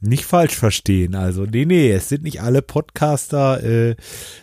Nicht 0.00 0.24
falsch 0.24 0.54
verstehen. 0.54 1.16
Also, 1.16 1.44
nee, 1.44 1.64
nee, 1.64 1.90
es 1.90 2.08
sind 2.08 2.22
nicht 2.22 2.40
alle 2.40 2.62
Podcaster 2.62 3.62
äh, 3.64 3.96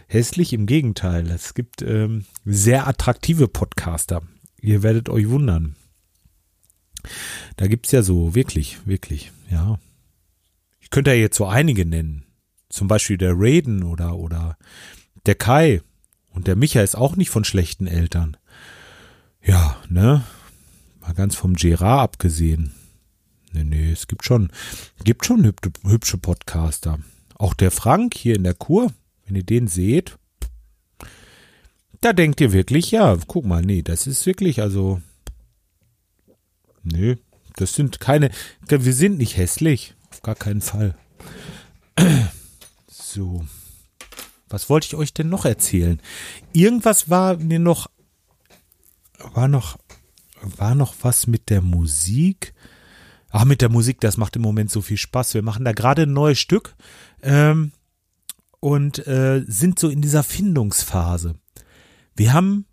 hässlich, 0.07 0.51
im 0.51 0.65
Gegenteil. 0.65 1.29
Es 1.29 1.53
gibt 1.53 1.81
ähm, 1.81 2.25
sehr 2.43 2.87
attraktive 2.87 3.47
Podcaster. 3.47 4.21
Ihr 4.59 4.83
werdet 4.83 5.07
euch 5.07 5.29
wundern. 5.29 5.75
Da 7.55 7.67
gibt's 7.67 7.91
ja 7.91 8.01
so, 8.01 8.35
wirklich, 8.35 8.85
wirklich, 8.85 9.31
ja. 9.49 9.79
Ich 10.81 10.89
könnte 10.89 11.11
ja 11.11 11.17
jetzt 11.17 11.37
so 11.37 11.45
einige 11.45 11.85
nennen. 11.85 12.25
Zum 12.69 12.89
Beispiel 12.89 13.17
der 13.17 13.33
Raiden 13.35 13.83
oder, 13.83 14.17
oder 14.17 14.57
der 15.25 15.35
Kai. 15.35 15.81
Und 16.35 16.47
der 16.47 16.55
Micha 16.55 16.81
ist 16.81 16.95
auch 16.95 17.15
nicht 17.15 17.29
von 17.29 17.45
schlechten 17.45 17.87
Eltern. 17.87 18.37
Ja, 19.41 19.77
ne? 19.89 20.23
Mal 20.99 21.13
ganz 21.13 21.35
vom 21.35 21.55
Gerard 21.55 22.03
abgesehen. 22.03 22.73
Nee, 23.53 23.63
nee, 23.63 23.91
es 23.91 24.07
gibt 24.07 24.25
schon, 24.25 24.51
gibt 25.03 25.25
schon 25.25 25.51
hübsche, 25.83 26.17
Podcaster. 26.17 26.99
Auch 27.35 27.53
der 27.53 27.71
Frank 27.71 28.13
hier 28.13 28.35
in 28.35 28.43
der 28.43 28.53
Kur, 28.53 28.91
wenn 29.25 29.35
ihr 29.35 29.43
den 29.43 29.67
seht, 29.67 30.17
da 32.01 32.11
denkt 32.11 32.41
ihr 32.41 32.51
wirklich, 32.51 32.91
ja, 32.91 33.17
guck 33.27 33.45
mal, 33.45 33.61
nee, 33.61 33.81
das 33.81 34.07
ist 34.07 34.25
wirklich, 34.25 34.61
also, 34.61 35.01
nee, 36.83 37.17
das 37.55 37.73
sind 37.73 37.99
keine, 37.99 38.29
wir 38.67 38.93
sind 38.93 39.17
nicht 39.17 39.37
hässlich, 39.37 39.95
auf 40.11 40.21
gar 40.21 40.35
keinen 40.35 40.61
Fall. 40.61 40.95
So. 42.87 43.45
Was 44.55 44.69
wollte 44.69 44.87
ich 44.87 44.95
euch 44.95 45.13
denn 45.13 45.29
noch 45.29 45.45
erzählen? 45.45 46.01
Irgendwas 46.53 47.09
war 47.09 47.37
mir 47.37 47.59
noch, 47.59 47.87
war 49.33 49.47
noch, 49.47 49.77
war 50.41 50.75
noch 50.75 50.95
was 51.01 51.27
mit 51.27 51.49
der 51.49 51.61
Musik. 51.61 52.53
Ach, 53.29 53.45
mit 53.45 53.61
der 53.61 53.69
Musik, 53.69 53.99
das 53.99 54.17
macht 54.17 54.35
im 54.37 54.41
Moment 54.41 54.71
so 54.71 54.81
viel 54.81 54.97
Spaß. 54.97 55.33
Wir 55.33 55.41
machen 55.41 55.65
da 55.65 55.73
gerade 55.73 56.03
ein 56.03 56.13
neues 56.13 56.39
Stück 56.39 56.75
ähm, 57.21 57.73
und 58.61 59.05
äh, 59.07 59.43
sind 59.45 59.77
so 59.77 59.89
in 59.89 60.01
dieser 60.01 60.23
Findungsphase. 60.23 61.35
Wir 62.15 62.31
haben 62.33 62.65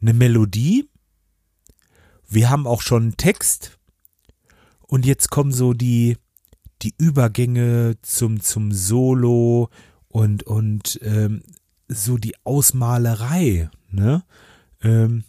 eine 0.00 0.14
Melodie 0.14 0.88
wir 2.28 2.50
haben 2.50 2.66
auch 2.66 2.82
schon 2.82 3.02
einen 3.02 3.16
Text 3.16 3.78
und 4.82 5.06
jetzt 5.06 5.30
kommen 5.30 5.52
so 5.52 5.72
die, 5.72 6.16
die 6.82 6.94
Übergänge 6.98 7.96
zum, 8.02 8.40
zum 8.40 8.72
Solo 8.72 9.70
und, 10.16 10.44
und 10.44 10.98
ähm, 11.02 11.42
so 11.88 12.16
die 12.16 12.36
Ausmalerei, 12.42 13.68
ne? 13.90 14.24
Ähm, 14.82 15.24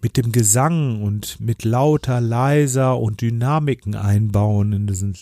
mit 0.00 0.16
dem 0.16 0.30
Gesang 0.30 1.02
und 1.02 1.40
mit 1.40 1.64
lauter, 1.64 2.20
leiser 2.20 2.96
und 2.96 3.22
Dynamiken 3.22 3.96
einbauen 3.96 4.72
in 4.72 4.86
diesen 4.86 5.16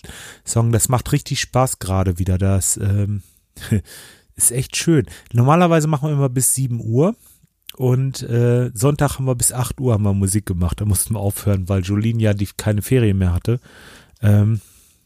Song. 0.45 0.73
Das 0.73 0.91
macht 0.91 1.11
richtig 1.13 1.41
Spaß 1.41 1.79
gerade 1.79 2.19
wieder. 2.19 2.37
Das 2.37 2.77
ähm, 2.77 3.23
ist 4.37 4.53
echt 4.53 4.77
schön. 4.77 5.07
Normalerweise 5.33 5.89
machen 5.89 6.11
wir 6.11 6.13
immer 6.13 6.29
bis 6.29 6.55
7 6.55 6.79
Uhr 6.79 7.17
und 7.77 8.23
äh, 8.25 8.73
Sonntag 8.75 9.15
haben 9.15 9.25
wir 9.25 9.37
bis 9.37 9.53
8 9.53 9.81
Uhr 9.81 9.95
haben 9.95 10.05
wir 10.05 10.13
Musik 10.13 10.45
gemacht. 10.45 10.83
Da 10.83 10.85
mussten 10.85 11.15
wir 11.15 11.21
aufhören, 11.21 11.67
weil 11.71 11.81
Jolene 11.81 12.23
ja 12.23 12.35
die 12.35 12.49
keine 12.59 12.83
Ferien 12.83 13.17
mehr 13.17 13.33
hatte. 13.33 13.59
Ähm, 14.21 14.61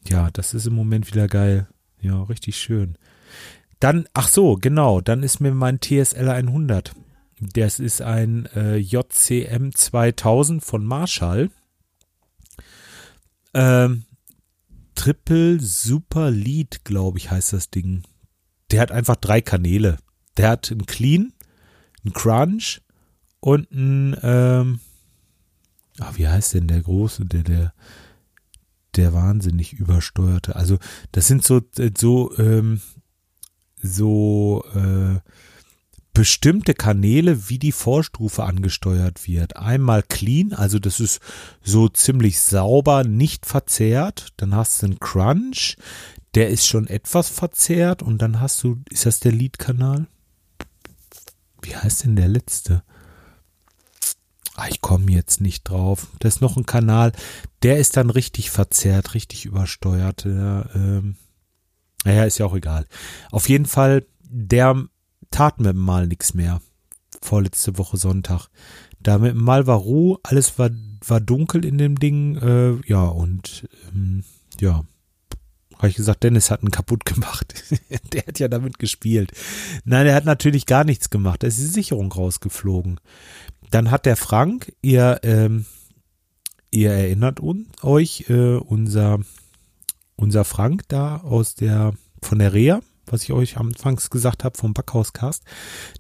ja, 0.08 0.28
das 0.32 0.54
ist 0.54 0.66
im 0.66 0.74
Moment 0.74 1.06
wieder 1.06 1.28
geil. 1.28 1.68
Ja, 2.00 2.20
richtig 2.24 2.56
schön. 2.56 2.98
Dann, 3.80 4.08
ach 4.14 4.28
so, 4.28 4.56
genau, 4.56 5.00
dann 5.00 5.22
ist 5.22 5.40
mir 5.40 5.52
mein 5.52 5.80
TSL 5.80 6.28
100. 6.28 6.94
Das 7.40 7.78
ist 7.78 8.00
ein 8.00 8.46
äh, 8.54 8.76
JCM 8.76 9.70
2000 9.74 10.64
von 10.64 10.84
Marshall. 10.84 11.50
Ähm, 13.52 14.04
Triple 14.94 15.60
Super 15.60 16.30
Lead, 16.30 16.84
glaube 16.84 17.18
ich, 17.18 17.30
heißt 17.30 17.52
das 17.52 17.70
Ding. 17.70 18.02
Der 18.70 18.80
hat 18.80 18.90
einfach 18.90 19.16
drei 19.16 19.42
Kanäle. 19.42 19.98
Der 20.38 20.48
hat 20.48 20.70
einen 20.70 20.86
Clean, 20.86 21.32
einen 22.02 22.14
Crunch 22.14 22.80
und 23.40 23.70
einen, 23.70 24.16
ähm, 24.22 24.80
ach, 26.00 26.16
wie 26.16 26.26
heißt 26.26 26.54
denn 26.54 26.68
der 26.68 26.80
große, 26.80 27.26
der, 27.26 27.42
der, 27.42 27.74
der 28.96 29.12
wahnsinnig 29.12 29.74
übersteuerte. 29.74 30.56
Also, 30.56 30.78
das 31.12 31.26
sind 31.26 31.44
so, 31.44 31.60
so, 31.96 32.36
ähm, 32.38 32.80
so, 33.86 34.64
äh, 34.74 35.20
bestimmte 36.16 36.72
Kanäle, 36.72 37.50
wie 37.50 37.58
die 37.58 37.72
Vorstufe 37.72 38.44
angesteuert 38.44 39.28
wird. 39.28 39.56
Einmal 39.56 40.02
clean, 40.02 40.54
also 40.54 40.78
das 40.78 40.98
ist 40.98 41.20
so 41.62 41.90
ziemlich 41.90 42.40
sauber, 42.40 43.04
nicht 43.04 43.44
verzerrt. 43.44 44.28
Dann 44.38 44.54
hast 44.54 44.80
du 44.80 44.86
einen 44.86 44.98
Crunch, 44.98 45.76
der 46.34 46.48
ist 46.48 46.66
schon 46.66 46.86
etwas 46.86 47.28
verzerrt. 47.28 48.02
Und 48.02 48.22
dann 48.22 48.40
hast 48.40 48.64
du, 48.64 48.80
ist 48.88 49.04
das 49.04 49.20
der 49.20 49.32
Lead-Kanal? 49.32 50.06
Wie 51.60 51.76
heißt 51.76 52.04
denn 52.04 52.16
der 52.16 52.28
letzte? 52.28 52.82
Ah, 54.54 54.68
ich 54.70 54.80
komme 54.80 55.12
jetzt 55.12 55.42
nicht 55.42 55.64
drauf. 55.64 56.06
Da 56.18 56.28
ist 56.28 56.40
noch 56.40 56.56
ein 56.56 56.64
Kanal, 56.64 57.12
der 57.62 57.76
ist 57.76 57.98
dann 57.98 58.08
richtig 58.08 58.50
verzerrt, 58.50 59.12
richtig 59.12 59.44
übersteuert. 59.44 60.24
Der, 60.24 60.70
ähm, 60.74 61.16
naja, 62.06 62.22
ist 62.22 62.38
ja 62.38 62.46
auch 62.46 62.54
egal. 62.54 62.86
Auf 63.32 63.48
jeden 63.48 63.66
Fall, 63.66 64.06
der 64.22 64.84
tat 65.32 65.58
mir 65.60 65.72
mal 65.72 66.06
nichts 66.06 66.34
mehr. 66.34 66.60
Vorletzte 67.20 67.78
Woche 67.78 67.96
Sonntag. 67.96 68.46
Da 69.00 69.18
mit 69.18 69.34
Mal 69.34 69.66
war 69.66 69.78
Ruhe, 69.78 70.20
alles 70.22 70.56
war, 70.56 70.70
war 71.04 71.20
dunkel 71.20 71.64
in 71.64 71.78
dem 71.78 71.98
Ding, 71.98 72.36
äh, 72.36 72.76
ja, 72.86 73.02
und 73.06 73.68
ähm, 73.92 74.22
ja, 74.60 74.84
habe 75.78 75.88
ich 75.88 75.96
gesagt, 75.96 76.22
Dennis 76.22 76.52
hat 76.52 76.62
ihn 76.62 76.70
kaputt 76.70 77.04
gemacht. 77.06 77.54
der 78.12 78.22
hat 78.24 78.38
ja 78.38 78.46
damit 78.46 78.78
gespielt. 78.78 79.32
Nein, 79.84 80.06
er 80.06 80.14
hat 80.14 80.24
natürlich 80.24 80.64
gar 80.64 80.84
nichts 80.84 81.10
gemacht. 81.10 81.42
Da 81.42 81.48
ist 81.48 81.58
die 81.58 81.64
Sicherung 81.64 82.12
rausgeflogen. 82.12 83.00
Dann 83.72 83.90
hat 83.90 84.06
der 84.06 84.16
Frank, 84.16 84.72
ihr, 84.80 85.18
ähm, 85.24 85.66
ihr 86.70 86.92
erinnert 86.92 87.40
uns, 87.40 87.66
euch, 87.82 88.26
äh, 88.28 88.58
unser, 88.58 89.18
unser 90.16 90.44
Frank 90.44 90.82
da 90.88 91.18
aus 91.18 91.54
der, 91.54 91.94
von 92.22 92.38
der 92.38 92.52
Reha, 92.52 92.80
was 93.06 93.22
ich 93.22 93.32
euch 93.32 93.56
anfangs 93.56 94.10
gesagt 94.10 94.44
habe 94.44 94.58
vom 94.58 94.74
Backhauscast, 94.74 95.44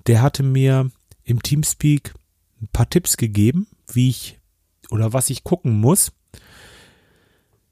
der 0.06 0.22
hatte 0.22 0.42
mir 0.42 0.90
im 1.22 1.42
Teamspeak 1.42 2.14
ein 2.60 2.68
paar 2.68 2.88
Tipps 2.88 3.16
gegeben, 3.16 3.68
wie 3.92 4.08
ich 4.08 4.38
oder 4.90 5.12
was 5.12 5.30
ich 5.30 5.44
gucken 5.44 5.78
muss. 5.78 6.12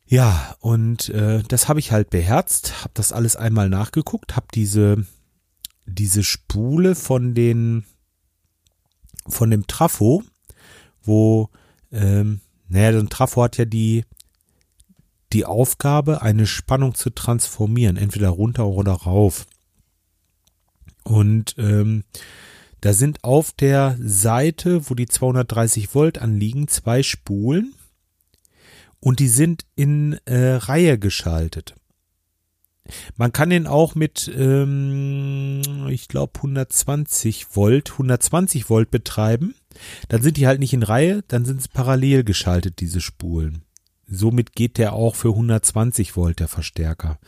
Ja, 0.07 0.57
und 0.61 1.09
äh, 1.09 1.43
das 1.49 1.69
habe 1.69 1.81
ich 1.81 1.91
halt 1.91 2.11
beherzt, 2.11 2.83
habe 2.83 2.93
das 2.95 3.13
alles 3.13 3.37
einmal 3.37 3.69
nachgeguckt, 3.69 4.37
habe 4.37 4.47
diese 4.55 5.07
diese 5.87 6.23
Spule 6.23 6.95
von 6.95 7.35
den 7.35 7.85
von 9.27 9.51
dem 9.51 9.67
Trafo, 9.67 10.23
wo 11.03 11.49
ähm, 11.91 12.41
naja, 12.69 12.93
so 12.93 12.99
ein 12.99 13.09
Trafo 13.09 13.43
hat 13.43 13.57
ja 13.57 13.65
die 13.65 14.05
die 15.35 15.45
Aufgabe, 15.45 16.23
eine 16.23 16.47
Spannung 16.47 16.95
zu 16.95 17.11
transformieren, 17.11 17.97
entweder 17.97 18.31
runter 18.31 18.67
oder 18.67 18.93
rauf. 18.93 19.47
Und 21.03 21.55
ähm, 21.59 22.05
da 22.81 22.93
sind 22.93 23.25
auf 23.25 23.53
der 23.53 23.97
Seite, 24.01 24.89
wo 24.89 24.95
die 24.95 25.07
230 25.07 25.95
Volt 25.95 26.19
anliegen, 26.19 26.69
zwei 26.69 27.03
Spulen 27.03 27.75
und 29.01 29.21
die 29.21 29.29
sind 29.29 29.67
in 29.75 30.19
äh, 30.25 30.55
Reihe 30.55 30.99
geschaltet. 30.99 31.75
Man 33.17 33.33
kann 33.33 33.51
den 33.51 33.67
auch 33.67 33.95
mit, 33.95 34.31
ähm, 34.35 35.89
ich 35.89 36.09
glaube, 36.09 36.33
120 36.37 37.57
Volt, 37.57 37.93
120 37.93 38.69
Volt 38.69 38.91
betreiben. 38.91 39.55
Dann 40.09 40.23
sind 40.23 40.37
die 40.37 40.47
halt 40.47 40.61
nicht 40.61 40.75
in 40.75 40.83
Reihe, 40.83 41.23
dann 41.29 41.45
sind 41.45 41.61
es 41.61 41.69
parallel 41.69 42.25
geschaltet, 42.25 42.81
diese 42.81 43.01
Spulen. 43.01 43.64
Somit 44.07 44.53
geht 44.55 44.79
der 44.79 44.93
auch 44.93 45.15
für 45.15 45.31
120 45.31 46.17
Volt, 46.17 46.41
der 46.41 46.49
Verstärker. 46.49 47.19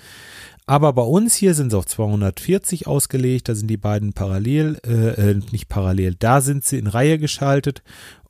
Aber 0.66 0.92
bei 0.92 1.02
uns 1.02 1.34
hier 1.36 1.54
sind 1.54 1.70
sie 1.70 1.78
auf 1.78 1.86
240 1.86 2.86
ausgelegt, 2.88 3.48
da 3.48 3.54
sind 3.54 3.68
die 3.68 3.76
beiden 3.76 4.12
parallel, 4.12 4.78
äh, 4.84 5.30
äh, 5.30 5.40
nicht 5.52 5.68
parallel, 5.68 6.16
da 6.18 6.40
sind 6.40 6.64
sie 6.64 6.78
in 6.78 6.88
Reihe 6.88 7.18
geschaltet 7.18 7.82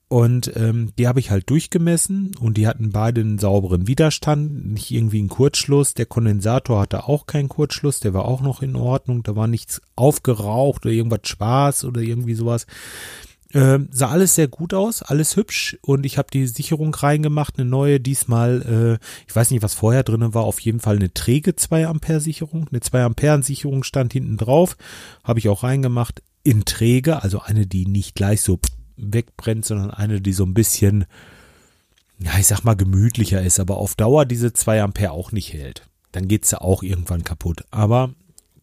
und 0.08 0.52
ähm, 0.54 0.92
die 0.98 1.08
habe 1.08 1.18
ich 1.18 1.32
halt 1.32 1.50
durchgemessen 1.50 2.32
und 2.38 2.56
die 2.56 2.68
hatten 2.68 2.90
beide 2.90 3.22
einen 3.22 3.38
sauberen 3.38 3.88
Widerstand, 3.88 4.72
nicht 4.72 4.92
irgendwie 4.92 5.18
einen 5.18 5.28
Kurzschluss. 5.28 5.94
Der 5.94 6.06
Kondensator 6.06 6.80
hatte 6.80 7.08
auch 7.08 7.26
keinen 7.26 7.48
Kurzschluss, 7.48 7.98
der 7.98 8.14
war 8.14 8.26
auch 8.26 8.40
noch 8.40 8.62
in 8.62 8.76
Ordnung, 8.76 9.24
da 9.24 9.34
war 9.34 9.48
nichts 9.48 9.82
aufgeraucht 9.96 10.86
oder 10.86 10.94
irgendwas 10.94 11.22
Spaß 11.24 11.84
oder 11.86 12.02
irgendwie 12.02 12.34
sowas. 12.34 12.66
Ähm, 13.56 13.88
sah 13.90 14.10
alles 14.10 14.34
sehr 14.34 14.48
gut 14.48 14.74
aus, 14.74 15.00
alles 15.00 15.34
hübsch 15.34 15.78
und 15.80 16.04
ich 16.04 16.18
habe 16.18 16.28
die 16.30 16.46
Sicherung 16.46 16.94
reingemacht, 16.94 17.58
eine 17.58 17.66
neue, 17.66 18.00
diesmal, 18.00 18.98
äh, 19.00 19.06
ich 19.26 19.34
weiß 19.34 19.50
nicht, 19.50 19.62
was 19.62 19.72
vorher 19.72 20.02
drin 20.02 20.34
war, 20.34 20.44
auf 20.44 20.60
jeden 20.60 20.78
Fall 20.78 20.96
eine 20.96 21.14
träge 21.14 21.56
2 21.56 21.86
Ampere 21.86 22.20
Sicherung, 22.20 22.68
eine 22.70 22.80
2 22.80 23.04
Ampere 23.04 23.42
Sicherung 23.42 23.82
stand 23.82 24.12
hinten 24.12 24.36
drauf, 24.36 24.76
habe 25.24 25.38
ich 25.38 25.48
auch 25.48 25.62
reingemacht, 25.62 26.22
in 26.42 26.66
träge, 26.66 27.22
also 27.22 27.40
eine, 27.40 27.66
die 27.66 27.86
nicht 27.86 28.14
gleich 28.14 28.42
so 28.42 28.60
wegbrennt, 28.98 29.64
sondern 29.64 29.90
eine, 29.90 30.20
die 30.20 30.34
so 30.34 30.44
ein 30.44 30.52
bisschen, 30.52 31.06
ja, 32.18 32.32
ich 32.38 32.48
sag 32.48 32.62
mal 32.62 32.76
gemütlicher 32.76 33.40
ist, 33.40 33.58
aber 33.58 33.78
auf 33.78 33.94
Dauer 33.94 34.26
diese 34.26 34.52
2 34.52 34.82
Ampere 34.82 35.12
auch 35.12 35.32
nicht 35.32 35.54
hält. 35.54 35.88
Dann 36.12 36.28
geht 36.28 36.44
sie 36.44 36.60
auch 36.60 36.82
irgendwann 36.82 37.24
kaputt, 37.24 37.64
aber 37.70 38.12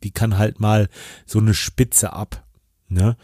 die 0.04 0.12
kann 0.12 0.38
halt 0.38 0.60
mal 0.60 0.88
so 1.26 1.40
eine 1.40 1.56
Spitze 1.56 2.14
ab, 2.14 2.46
ne? 2.90 3.18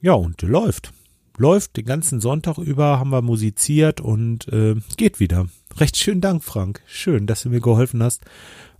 Ja, 0.00 0.14
und 0.14 0.42
läuft 0.42 0.92
läuft 1.36 1.76
den 1.76 1.86
ganzen 1.86 2.20
Sonntag 2.20 2.58
über, 2.58 2.98
haben 2.98 3.10
wir 3.10 3.22
musiziert 3.22 4.00
und 4.00 4.48
äh, 4.48 4.76
geht 4.96 5.20
wieder. 5.20 5.48
Recht 5.76 5.96
schönen 5.96 6.20
Dank, 6.20 6.44
Frank. 6.44 6.82
Schön, 6.86 7.26
dass 7.26 7.42
du 7.42 7.50
mir 7.50 7.60
geholfen 7.60 8.02
hast. 8.02 8.22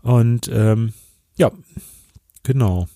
Und 0.02 0.48
ähm, 0.52 0.92
ja, 1.36 1.50
genau. 2.42 2.88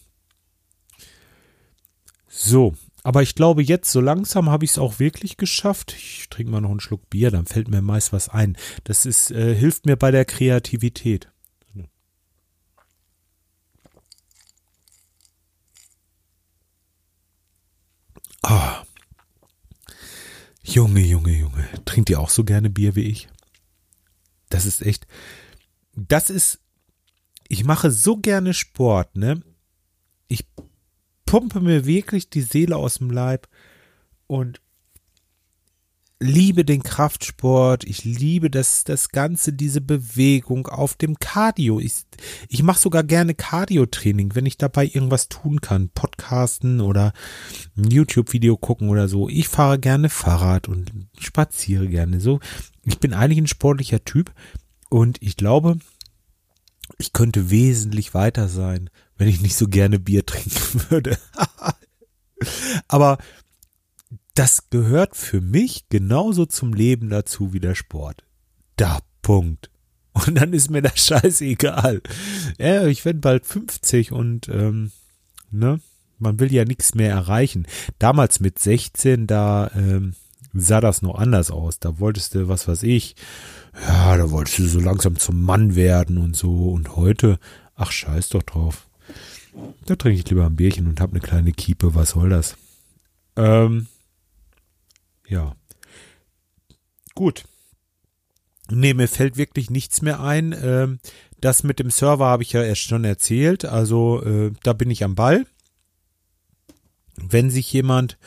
So, 2.28 2.74
aber 3.02 3.22
ich 3.22 3.34
glaube 3.34 3.62
jetzt, 3.62 3.90
so 3.92 4.00
langsam 4.00 4.50
habe 4.50 4.64
ich 4.64 4.72
es 4.72 4.78
auch 4.78 4.98
wirklich 4.98 5.36
geschafft. 5.36 5.94
Ich 5.96 6.28
trinke 6.28 6.52
mal 6.52 6.60
noch 6.60 6.70
einen 6.70 6.80
Schluck 6.80 7.08
Bier, 7.08 7.30
dann 7.30 7.46
fällt 7.46 7.68
mir 7.68 7.80
meist 7.80 8.12
was 8.12 8.28
ein. 8.28 8.56
Das 8.84 9.06
ist, 9.06 9.30
äh, 9.30 9.54
hilft 9.54 9.86
mir 9.86 9.96
bei 9.96 10.10
der 10.10 10.24
Kreativität. 10.24 11.28
Ah. 18.42 18.85
Junge, 20.66 21.00
Junge, 21.00 21.30
Junge. 21.30 21.68
Trinkt 21.84 22.10
ihr 22.10 22.20
auch 22.20 22.28
so 22.28 22.42
gerne 22.42 22.70
Bier 22.70 22.96
wie 22.96 23.04
ich? 23.04 23.28
Das 24.48 24.66
ist 24.66 24.82
echt. 24.82 25.06
Das 25.94 26.28
ist. 26.28 26.60
Ich 27.48 27.64
mache 27.64 27.92
so 27.92 28.16
gerne 28.16 28.52
Sport, 28.52 29.16
ne? 29.16 29.42
Ich 30.26 30.44
pumpe 31.24 31.60
mir 31.60 31.86
wirklich 31.86 32.30
die 32.30 32.42
Seele 32.42 32.76
aus 32.76 32.98
dem 32.98 33.10
Leib 33.10 33.48
und 34.26 34.60
liebe 36.18 36.64
den 36.64 36.82
Kraftsport, 36.82 37.84
ich 37.84 38.04
liebe 38.04 38.50
das, 38.50 38.84
das 38.84 39.10
Ganze, 39.10 39.52
diese 39.52 39.80
Bewegung 39.80 40.66
auf 40.66 40.94
dem 40.94 41.18
Cardio. 41.18 41.78
Ich, 41.78 42.04
ich 42.48 42.62
mache 42.62 42.80
sogar 42.80 43.04
gerne 43.04 43.34
Cardio-Training, 43.34 44.34
wenn 44.34 44.46
ich 44.46 44.56
dabei 44.56 44.86
irgendwas 44.86 45.28
tun 45.28 45.60
kann. 45.60 45.90
Podcasten 45.90 46.80
oder 46.80 47.12
ein 47.76 47.90
YouTube-Video 47.90 48.56
gucken 48.56 48.88
oder 48.88 49.08
so. 49.08 49.28
Ich 49.28 49.48
fahre 49.48 49.78
gerne 49.78 50.08
Fahrrad 50.08 50.68
und 50.68 50.90
spaziere 51.18 51.88
gerne 51.88 52.20
so. 52.20 52.40
Ich 52.84 52.98
bin 52.98 53.12
eigentlich 53.12 53.38
ein 53.38 53.46
sportlicher 53.46 54.02
Typ 54.04 54.32
und 54.88 55.18
ich 55.20 55.36
glaube, 55.36 55.78
ich 56.98 57.12
könnte 57.12 57.50
wesentlich 57.50 58.14
weiter 58.14 58.48
sein, 58.48 58.88
wenn 59.18 59.28
ich 59.28 59.42
nicht 59.42 59.56
so 59.56 59.68
gerne 59.68 59.98
Bier 59.98 60.24
trinken 60.24 60.80
würde. 60.88 61.18
Aber 62.88 63.18
das 64.36 64.68
gehört 64.70 65.16
für 65.16 65.40
mich 65.40 65.88
genauso 65.88 66.46
zum 66.46 66.74
Leben 66.74 67.08
dazu 67.08 67.52
wie 67.52 67.60
der 67.60 67.74
Sport. 67.74 68.24
Da, 68.76 69.00
Punkt. 69.22 69.70
Und 70.12 70.36
dann 70.36 70.52
ist 70.52 70.70
mir 70.70 70.82
das 70.82 71.06
scheißegal. 71.06 72.02
Ja, 72.58 72.86
ich 72.86 73.04
werde 73.04 73.18
bald 73.18 73.46
50 73.46 74.12
und 74.12 74.48
ähm, 74.48 74.92
ne, 75.50 75.80
man 76.18 76.38
will 76.38 76.52
ja 76.52 76.64
nichts 76.64 76.94
mehr 76.94 77.10
erreichen. 77.10 77.66
Damals 77.98 78.40
mit 78.40 78.58
16, 78.58 79.26
da 79.26 79.70
ähm, 79.74 80.14
sah 80.52 80.80
das 80.80 81.02
noch 81.02 81.16
anders 81.16 81.50
aus. 81.50 81.80
Da 81.80 81.98
wolltest 81.98 82.34
du, 82.34 82.48
was 82.48 82.68
weiß 82.68 82.82
ich, 82.84 83.16
ja, 83.86 84.16
da 84.16 84.30
wolltest 84.30 84.58
du 84.58 84.66
so 84.66 84.80
langsam 84.80 85.16
zum 85.16 85.42
Mann 85.42 85.74
werden 85.74 86.18
und 86.18 86.36
so. 86.36 86.70
Und 86.70 86.96
heute, 86.96 87.38
ach 87.74 87.90
scheiß 87.90 88.30
doch 88.30 88.42
drauf. 88.42 88.88
Da 89.86 89.96
trinke 89.96 90.18
ich 90.18 90.28
lieber 90.28 90.46
ein 90.46 90.56
Bierchen 90.56 90.86
und 90.86 91.00
hab 91.00 91.10
eine 91.10 91.20
kleine 91.20 91.52
Kiepe, 91.52 91.94
was 91.94 92.10
soll 92.10 92.28
das? 92.28 92.56
Ähm, 93.36 93.86
ja. 95.28 95.56
Gut. 97.14 97.44
Nee, 98.70 98.94
mir 98.94 99.08
fällt 99.08 99.36
wirklich 99.36 99.70
nichts 99.70 100.02
mehr 100.02 100.20
ein. 100.20 100.54
Ähm, 100.60 100.98
das 101.40 101.62
mit 101.62 101.78
dem 101.78 101.90
Server 101.90 102.26
habe 102.26 102.42
ich 102.42 102.52
ja 102.52 102.62
erst 102.62 102.82
schon 102.82 103.04
erzählt. 103.04 103.64
Also 103.64 104.22
äh, 104.22 104.52
da 104.62 104.72
bin 104.72 104.90
ich 104.90 105.04
am 105.04 105.14
Ball. 105.14 105.46
Wenn 107.16 107.50
sich 107.50 107.72
jemand 107.72 108.18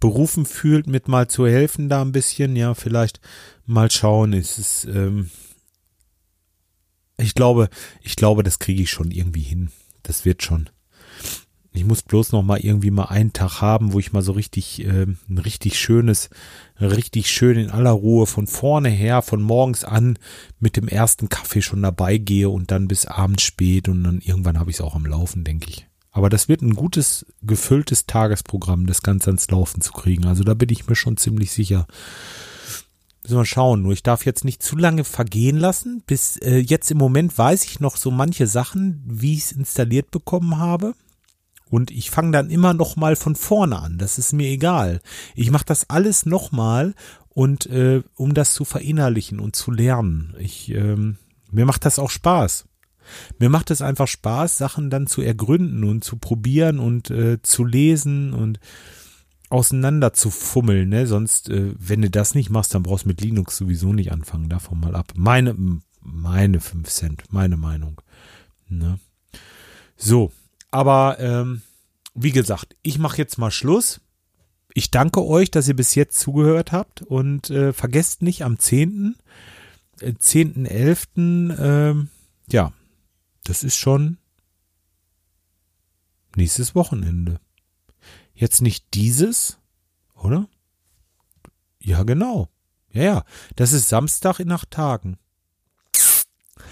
berufen 0.00 0.46
fühlt, 0.46 0.86
mit 0.86 1.08
mal 1.08 1.28
zu 1.28 1.46
helfen, 1.46 1.88
da 1.88 2.02
ein 2.02 2.12
bisschen, 2.12 2.56
ja, 2.56 2.74
vielleicht 2.74 3.20
mal 3.66 3.90
schauen. 3.90 4.32
ist 4.32 4.58
Es 4.58 4.84
ähm, 4.84 5.30
ich 7.18 7.34
glaube, 7.34 7.68
ich 8.00 8.16
glaube, 8.16 8.42
das 8.44 8.58
kriege 8.60 8.82
ich 8.82 8.90
schon 8.90 9.10
irgendwie 9.10 9.42
hin. 9.42 9.70
Das 10.04 10.24
wird 10.24 10.42
schon. 10.42 10.70
Ich 11.78 11.84
muss 11.84 12.02
bloß 12.02 12.32
noch 12.32 12.42
mal 12.42 12.58
irgendwie 12.58 12.90
mal 12.90 13.04
einen 13.04 13.32
Tag 13.32 13.60
haben, 13.60 13.92
wo 13.92 14.00
ich 14.00 14.12
mal 14.12 14.20
so 14.20 14.32
richtig, 14.32 14.84
äh, 14.84 15.06
ein 15.06 15.38
richtig 15.38 15.78
schönes, 15.78 16.28
richtig 16.80 17.30
schön 17.30 17.56
in 17.56 17.70
aller 17.70 17.92
Ruhe 17.92 18.26
von 18.26 18.48
vorne 18.48 18.88
her, 18.88 19.22
von 19.22 19.40
morgens 19.40 19.84
an 19.84 20.18
mit 20.58 20.76
dem 20.76 20.88
ersten 20.88 21.28
Kaffee 21.28 21.62
schon 21.62 21.80
dabei 21.80 22.18
gehe 22.18 22.48
und 22.48 22.72
dann 22.72 22.88
bis 22.88 23.06
abends 23.06 23.44
spät 23.44 23.88
und 23.88 24.02
dann 24.02 24.18
irgendwann 24.18 24.58
habe 24.58 24.70
ich 24.70 24.76
es 24.78 24.80
auch 24.80 24.96
am 24.96 25.06
Laufen, 25.06 25.44
denke 25.44 25.70
ich. 25.70 25.86
Aber 26.10 26.28
das 26.28 26.48
wird 26.48 26.62
ein 26.62 26.74
gutes, 26.74 27.26
gefülltes 27.42 28.06
Tagesprogramm, 28.06 28.88
das 28.88 29.02
Ganze 29.02 29.30
ans 29.30 29.48
Laufen 29.48 29.80
zu 29.80 29.92
kriegen. 29.92 30.26
Also 30.26 30.42
da 30.42 30.54
bin 30.54 30.70
ich 30.70 30.88
mir 30.88 30.96
schon 30.96 31.16
ziemlich 31.16 31.52
sicher. 31.52 31.86
Müssen 33.22 33.36
wir 33.36 33.44
schauen. 33.44 33.82
Nur 33.82 33.92
ich 33.92 34.02
darf 34.02 34.26
jetzt 34.26 34.44
nicht 34.44 34.64
zu 34.64 34.76
lange 34.76 35.04
vergehen 35.04 35.58
lassen. 35.58 36.02
Bis 36.08 36.38
äh, 36.38 36.56
jetzt 36.56 36.90
im 36.90 36.98
Moment 36.98 37.38
weiß 37.38 37.66
ich 37.66 37.78
noch 37.78 37.96
so 37.96 38.10
manche 38.10 38.48
Sachen, 38.48 39.00
wie 39.06 39.34
ich 39.34 39.44
es 39.44 39.52
installiert 39.52 40.10
bekommen 40.10 40.58
habe. 40.58 40.94
Und 41.70 41.90
ich 41.90 42.10
fange 42.10 42.32
dann 42.32 42.50
immer 42.50 42.74
noch 42.74 42.96
mal 42.96 43.16
von 43.16 43.36
vorne 43.36 43.78
an. 43.78 43.98
Das 43.98 44.18
ist 44.18 44.32
mir 44.32 44.48
egal. 44.48 45.00
Ich 45.34 45.50
mache 45.50 45.66
das 45.66 45.90
alles 45.90 46.26
noch 46.26 46.52
mal 46.52 46.94
und 47.28 47.66
äh, 47.66 48.02
um 48.14 48.34
das 48.34 48.54
zu 48.54 48.64
verinnerlichen 48.64 49.38
und 49.38 49.54
zu 49.54 49.70
lernen. 49.70 50.34
Ich 50.38 50.70
ähm, 50.70 51.18
mir 51.50 51.64
macht 51.64 51.84
das 51.84 51.98
auch 51.98 52.10
Spaß. 52.10 52.66
Mir 53.38 53.48
macht 53.48 53.70
es 53.70 53.80
einfach 53.80 54.06
Spaß, 54.06 54.58
Sachen 54.58 54.90
dann 54.90 55.06
zu 55.06 55.22
ergründen 55.22 55.84
und 55.84 56.04
zu 56.04 56.16
probieren 56.16 56.78
und 56.78 57.10
äh, 57.10 57.40
zu 57.42 57.64
lesen 57.64 58.34
und 58.34 58.60
auseinander 59.48 60.12
zu 60.12 60.30
fummeln, 60.30 60.90
ne? 60.90 61.06
Sonst, 61.06 61.48
äh, 61.48 61.72
wenn 61.78 62.02
du 62.02 62.10
das 62.10 62.34
nicht 62.34 62.50
machst, 62.50 62.74
dann 62.74 62.82
brauchst 62.82 63.04
du 63.04 63.08
mit 63.08 63.22
Linux 63.22 63.56
sowieso 63.56 63.94
nicht 63.94 64.12
anfangen. 64.12 64.50
Davon 64.50 64.78
mal 64.78 64.94
ab. 64.94 65.12
Meine, 65.16 65.56
meine 66.02 66.60
fünf 66.60 66.90
Cent, 66.90 67.24
meine 67.30 67.56
Meinung. 67.56 68.02
Ne? 68.68 68.98
So, 69.96 70.32
aber 70.70 71.18
ähm, 71.18 71.62
wie 72.14 72.32
gesagt, 72.32 72.76
ich 72.82 72.98
mache 72.98 73.18
jetzt 73.18 73.38
mal 73.38 73.50
Schluss. 73.50 74.00
Ich 74.74 74.90
danke 74.90 75.24
euch, 75.24 75.50
dass 75.50 75.68
ihr 75.68 75.76
bis 75.76 75.94
jetzt 75.94 76.18
zugehört 76.20 76.72
habt 76.72 77.02
und 77.02 77.50
äh, 77.50 77.72
vergesst 77.72 78.22
nicht 78.22 78.44
am 78.44 78.58
10. 78.58 79.16
Äh, 80.00 80.12
10.11. 80.12 81.52
Äh, 81.58 82.06
ja, 82.50 82.72
das 83.44 83.62
ist 83.62 83.76
schon 83.76 84.18
nächstes 86.36 86.74
Wochenende. 86.74 87.40
Jetzt 88.34 88.62
nicht 88.62 88.94
dieses, 88.94 89.58
oder? 90.14 90.48
Ja, 91.80 92.02
genau. 92.02 92.48
Ja, 92.90 93.02
ja, 93.02 93.24
das 93.56 93.72
ist 93.72 93.88
Samstag 93.88 94.38
in 94.40 94.52
acht 94.52 94.70
Tagen. 94.70 95.18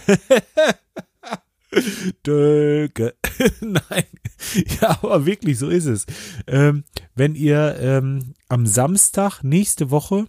Dölke. 2.24 3.14
Nein. 3.60 4.04
Ja, 4.80 4.90
aber 5.02 5.26
wirklich, 5.26 5.58
so 5.58 5.68
ist 5.68 5.86
es. 5.86 6.06
Ähm, 6.46 6.84
wenn 7.14 7.34
ihr 7.34 7.76
ähm, 7.80 8.34
am 8.48 8.66
Samstag 8.66 9.42
nächste 9.42 9.90
Woche 9.90 10.26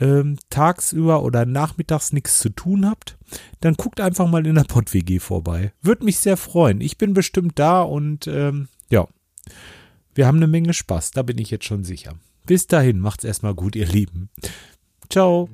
ähm, 0.00 0.38
tagsüber 0.50 1.22
oder 1.22 1.46
nachmittags 1.46 2.12
nichts 2.12 2.38
zu 2.38 2.50
tun 2.50 2.86
habt, 2.86 3.16
dann 3.60 3.74
guckt 3.74 4.00
einfach 4.00 4.28
mal 4.28 4.46
in 4.46 4.54
der 4.54 4.64
Pott-WG 4.64 5.18
vorbei. 5.18 5.72
Würde 5.82 6.04
mich 6.04 6.18
sehr 6.18 6.36
freuen. 6.36 6.80
Ich 6.80 6.98
bin 6.98 7.14
bestimmt 7.14 7.58
da 7.58 7.82
und 7.82 8.26
ähm, 8.26 8.68
ja, 8.90 9.06
wir 10.14 10.26
haben 10.26 10.36
eine 10.36 10.46
Menge 10.46 10.74
Spaß, 10.74 11.10
da 11.12 11.22
bin 11.22 11.38
ich 11.38 11.50
jetzt 11.50 11.66
schon 11.66 11.84
sicher. 11.84 12.14
Bis 12.46 12.66
dahin, 12.66 13.00
macht's 13.00 13.24
erstmal 13.24 13.54
gut, 13.54 13.76
ihr 13.76 13.86
Lieben. 13.86 14.30
Ciao. 15.10 15.48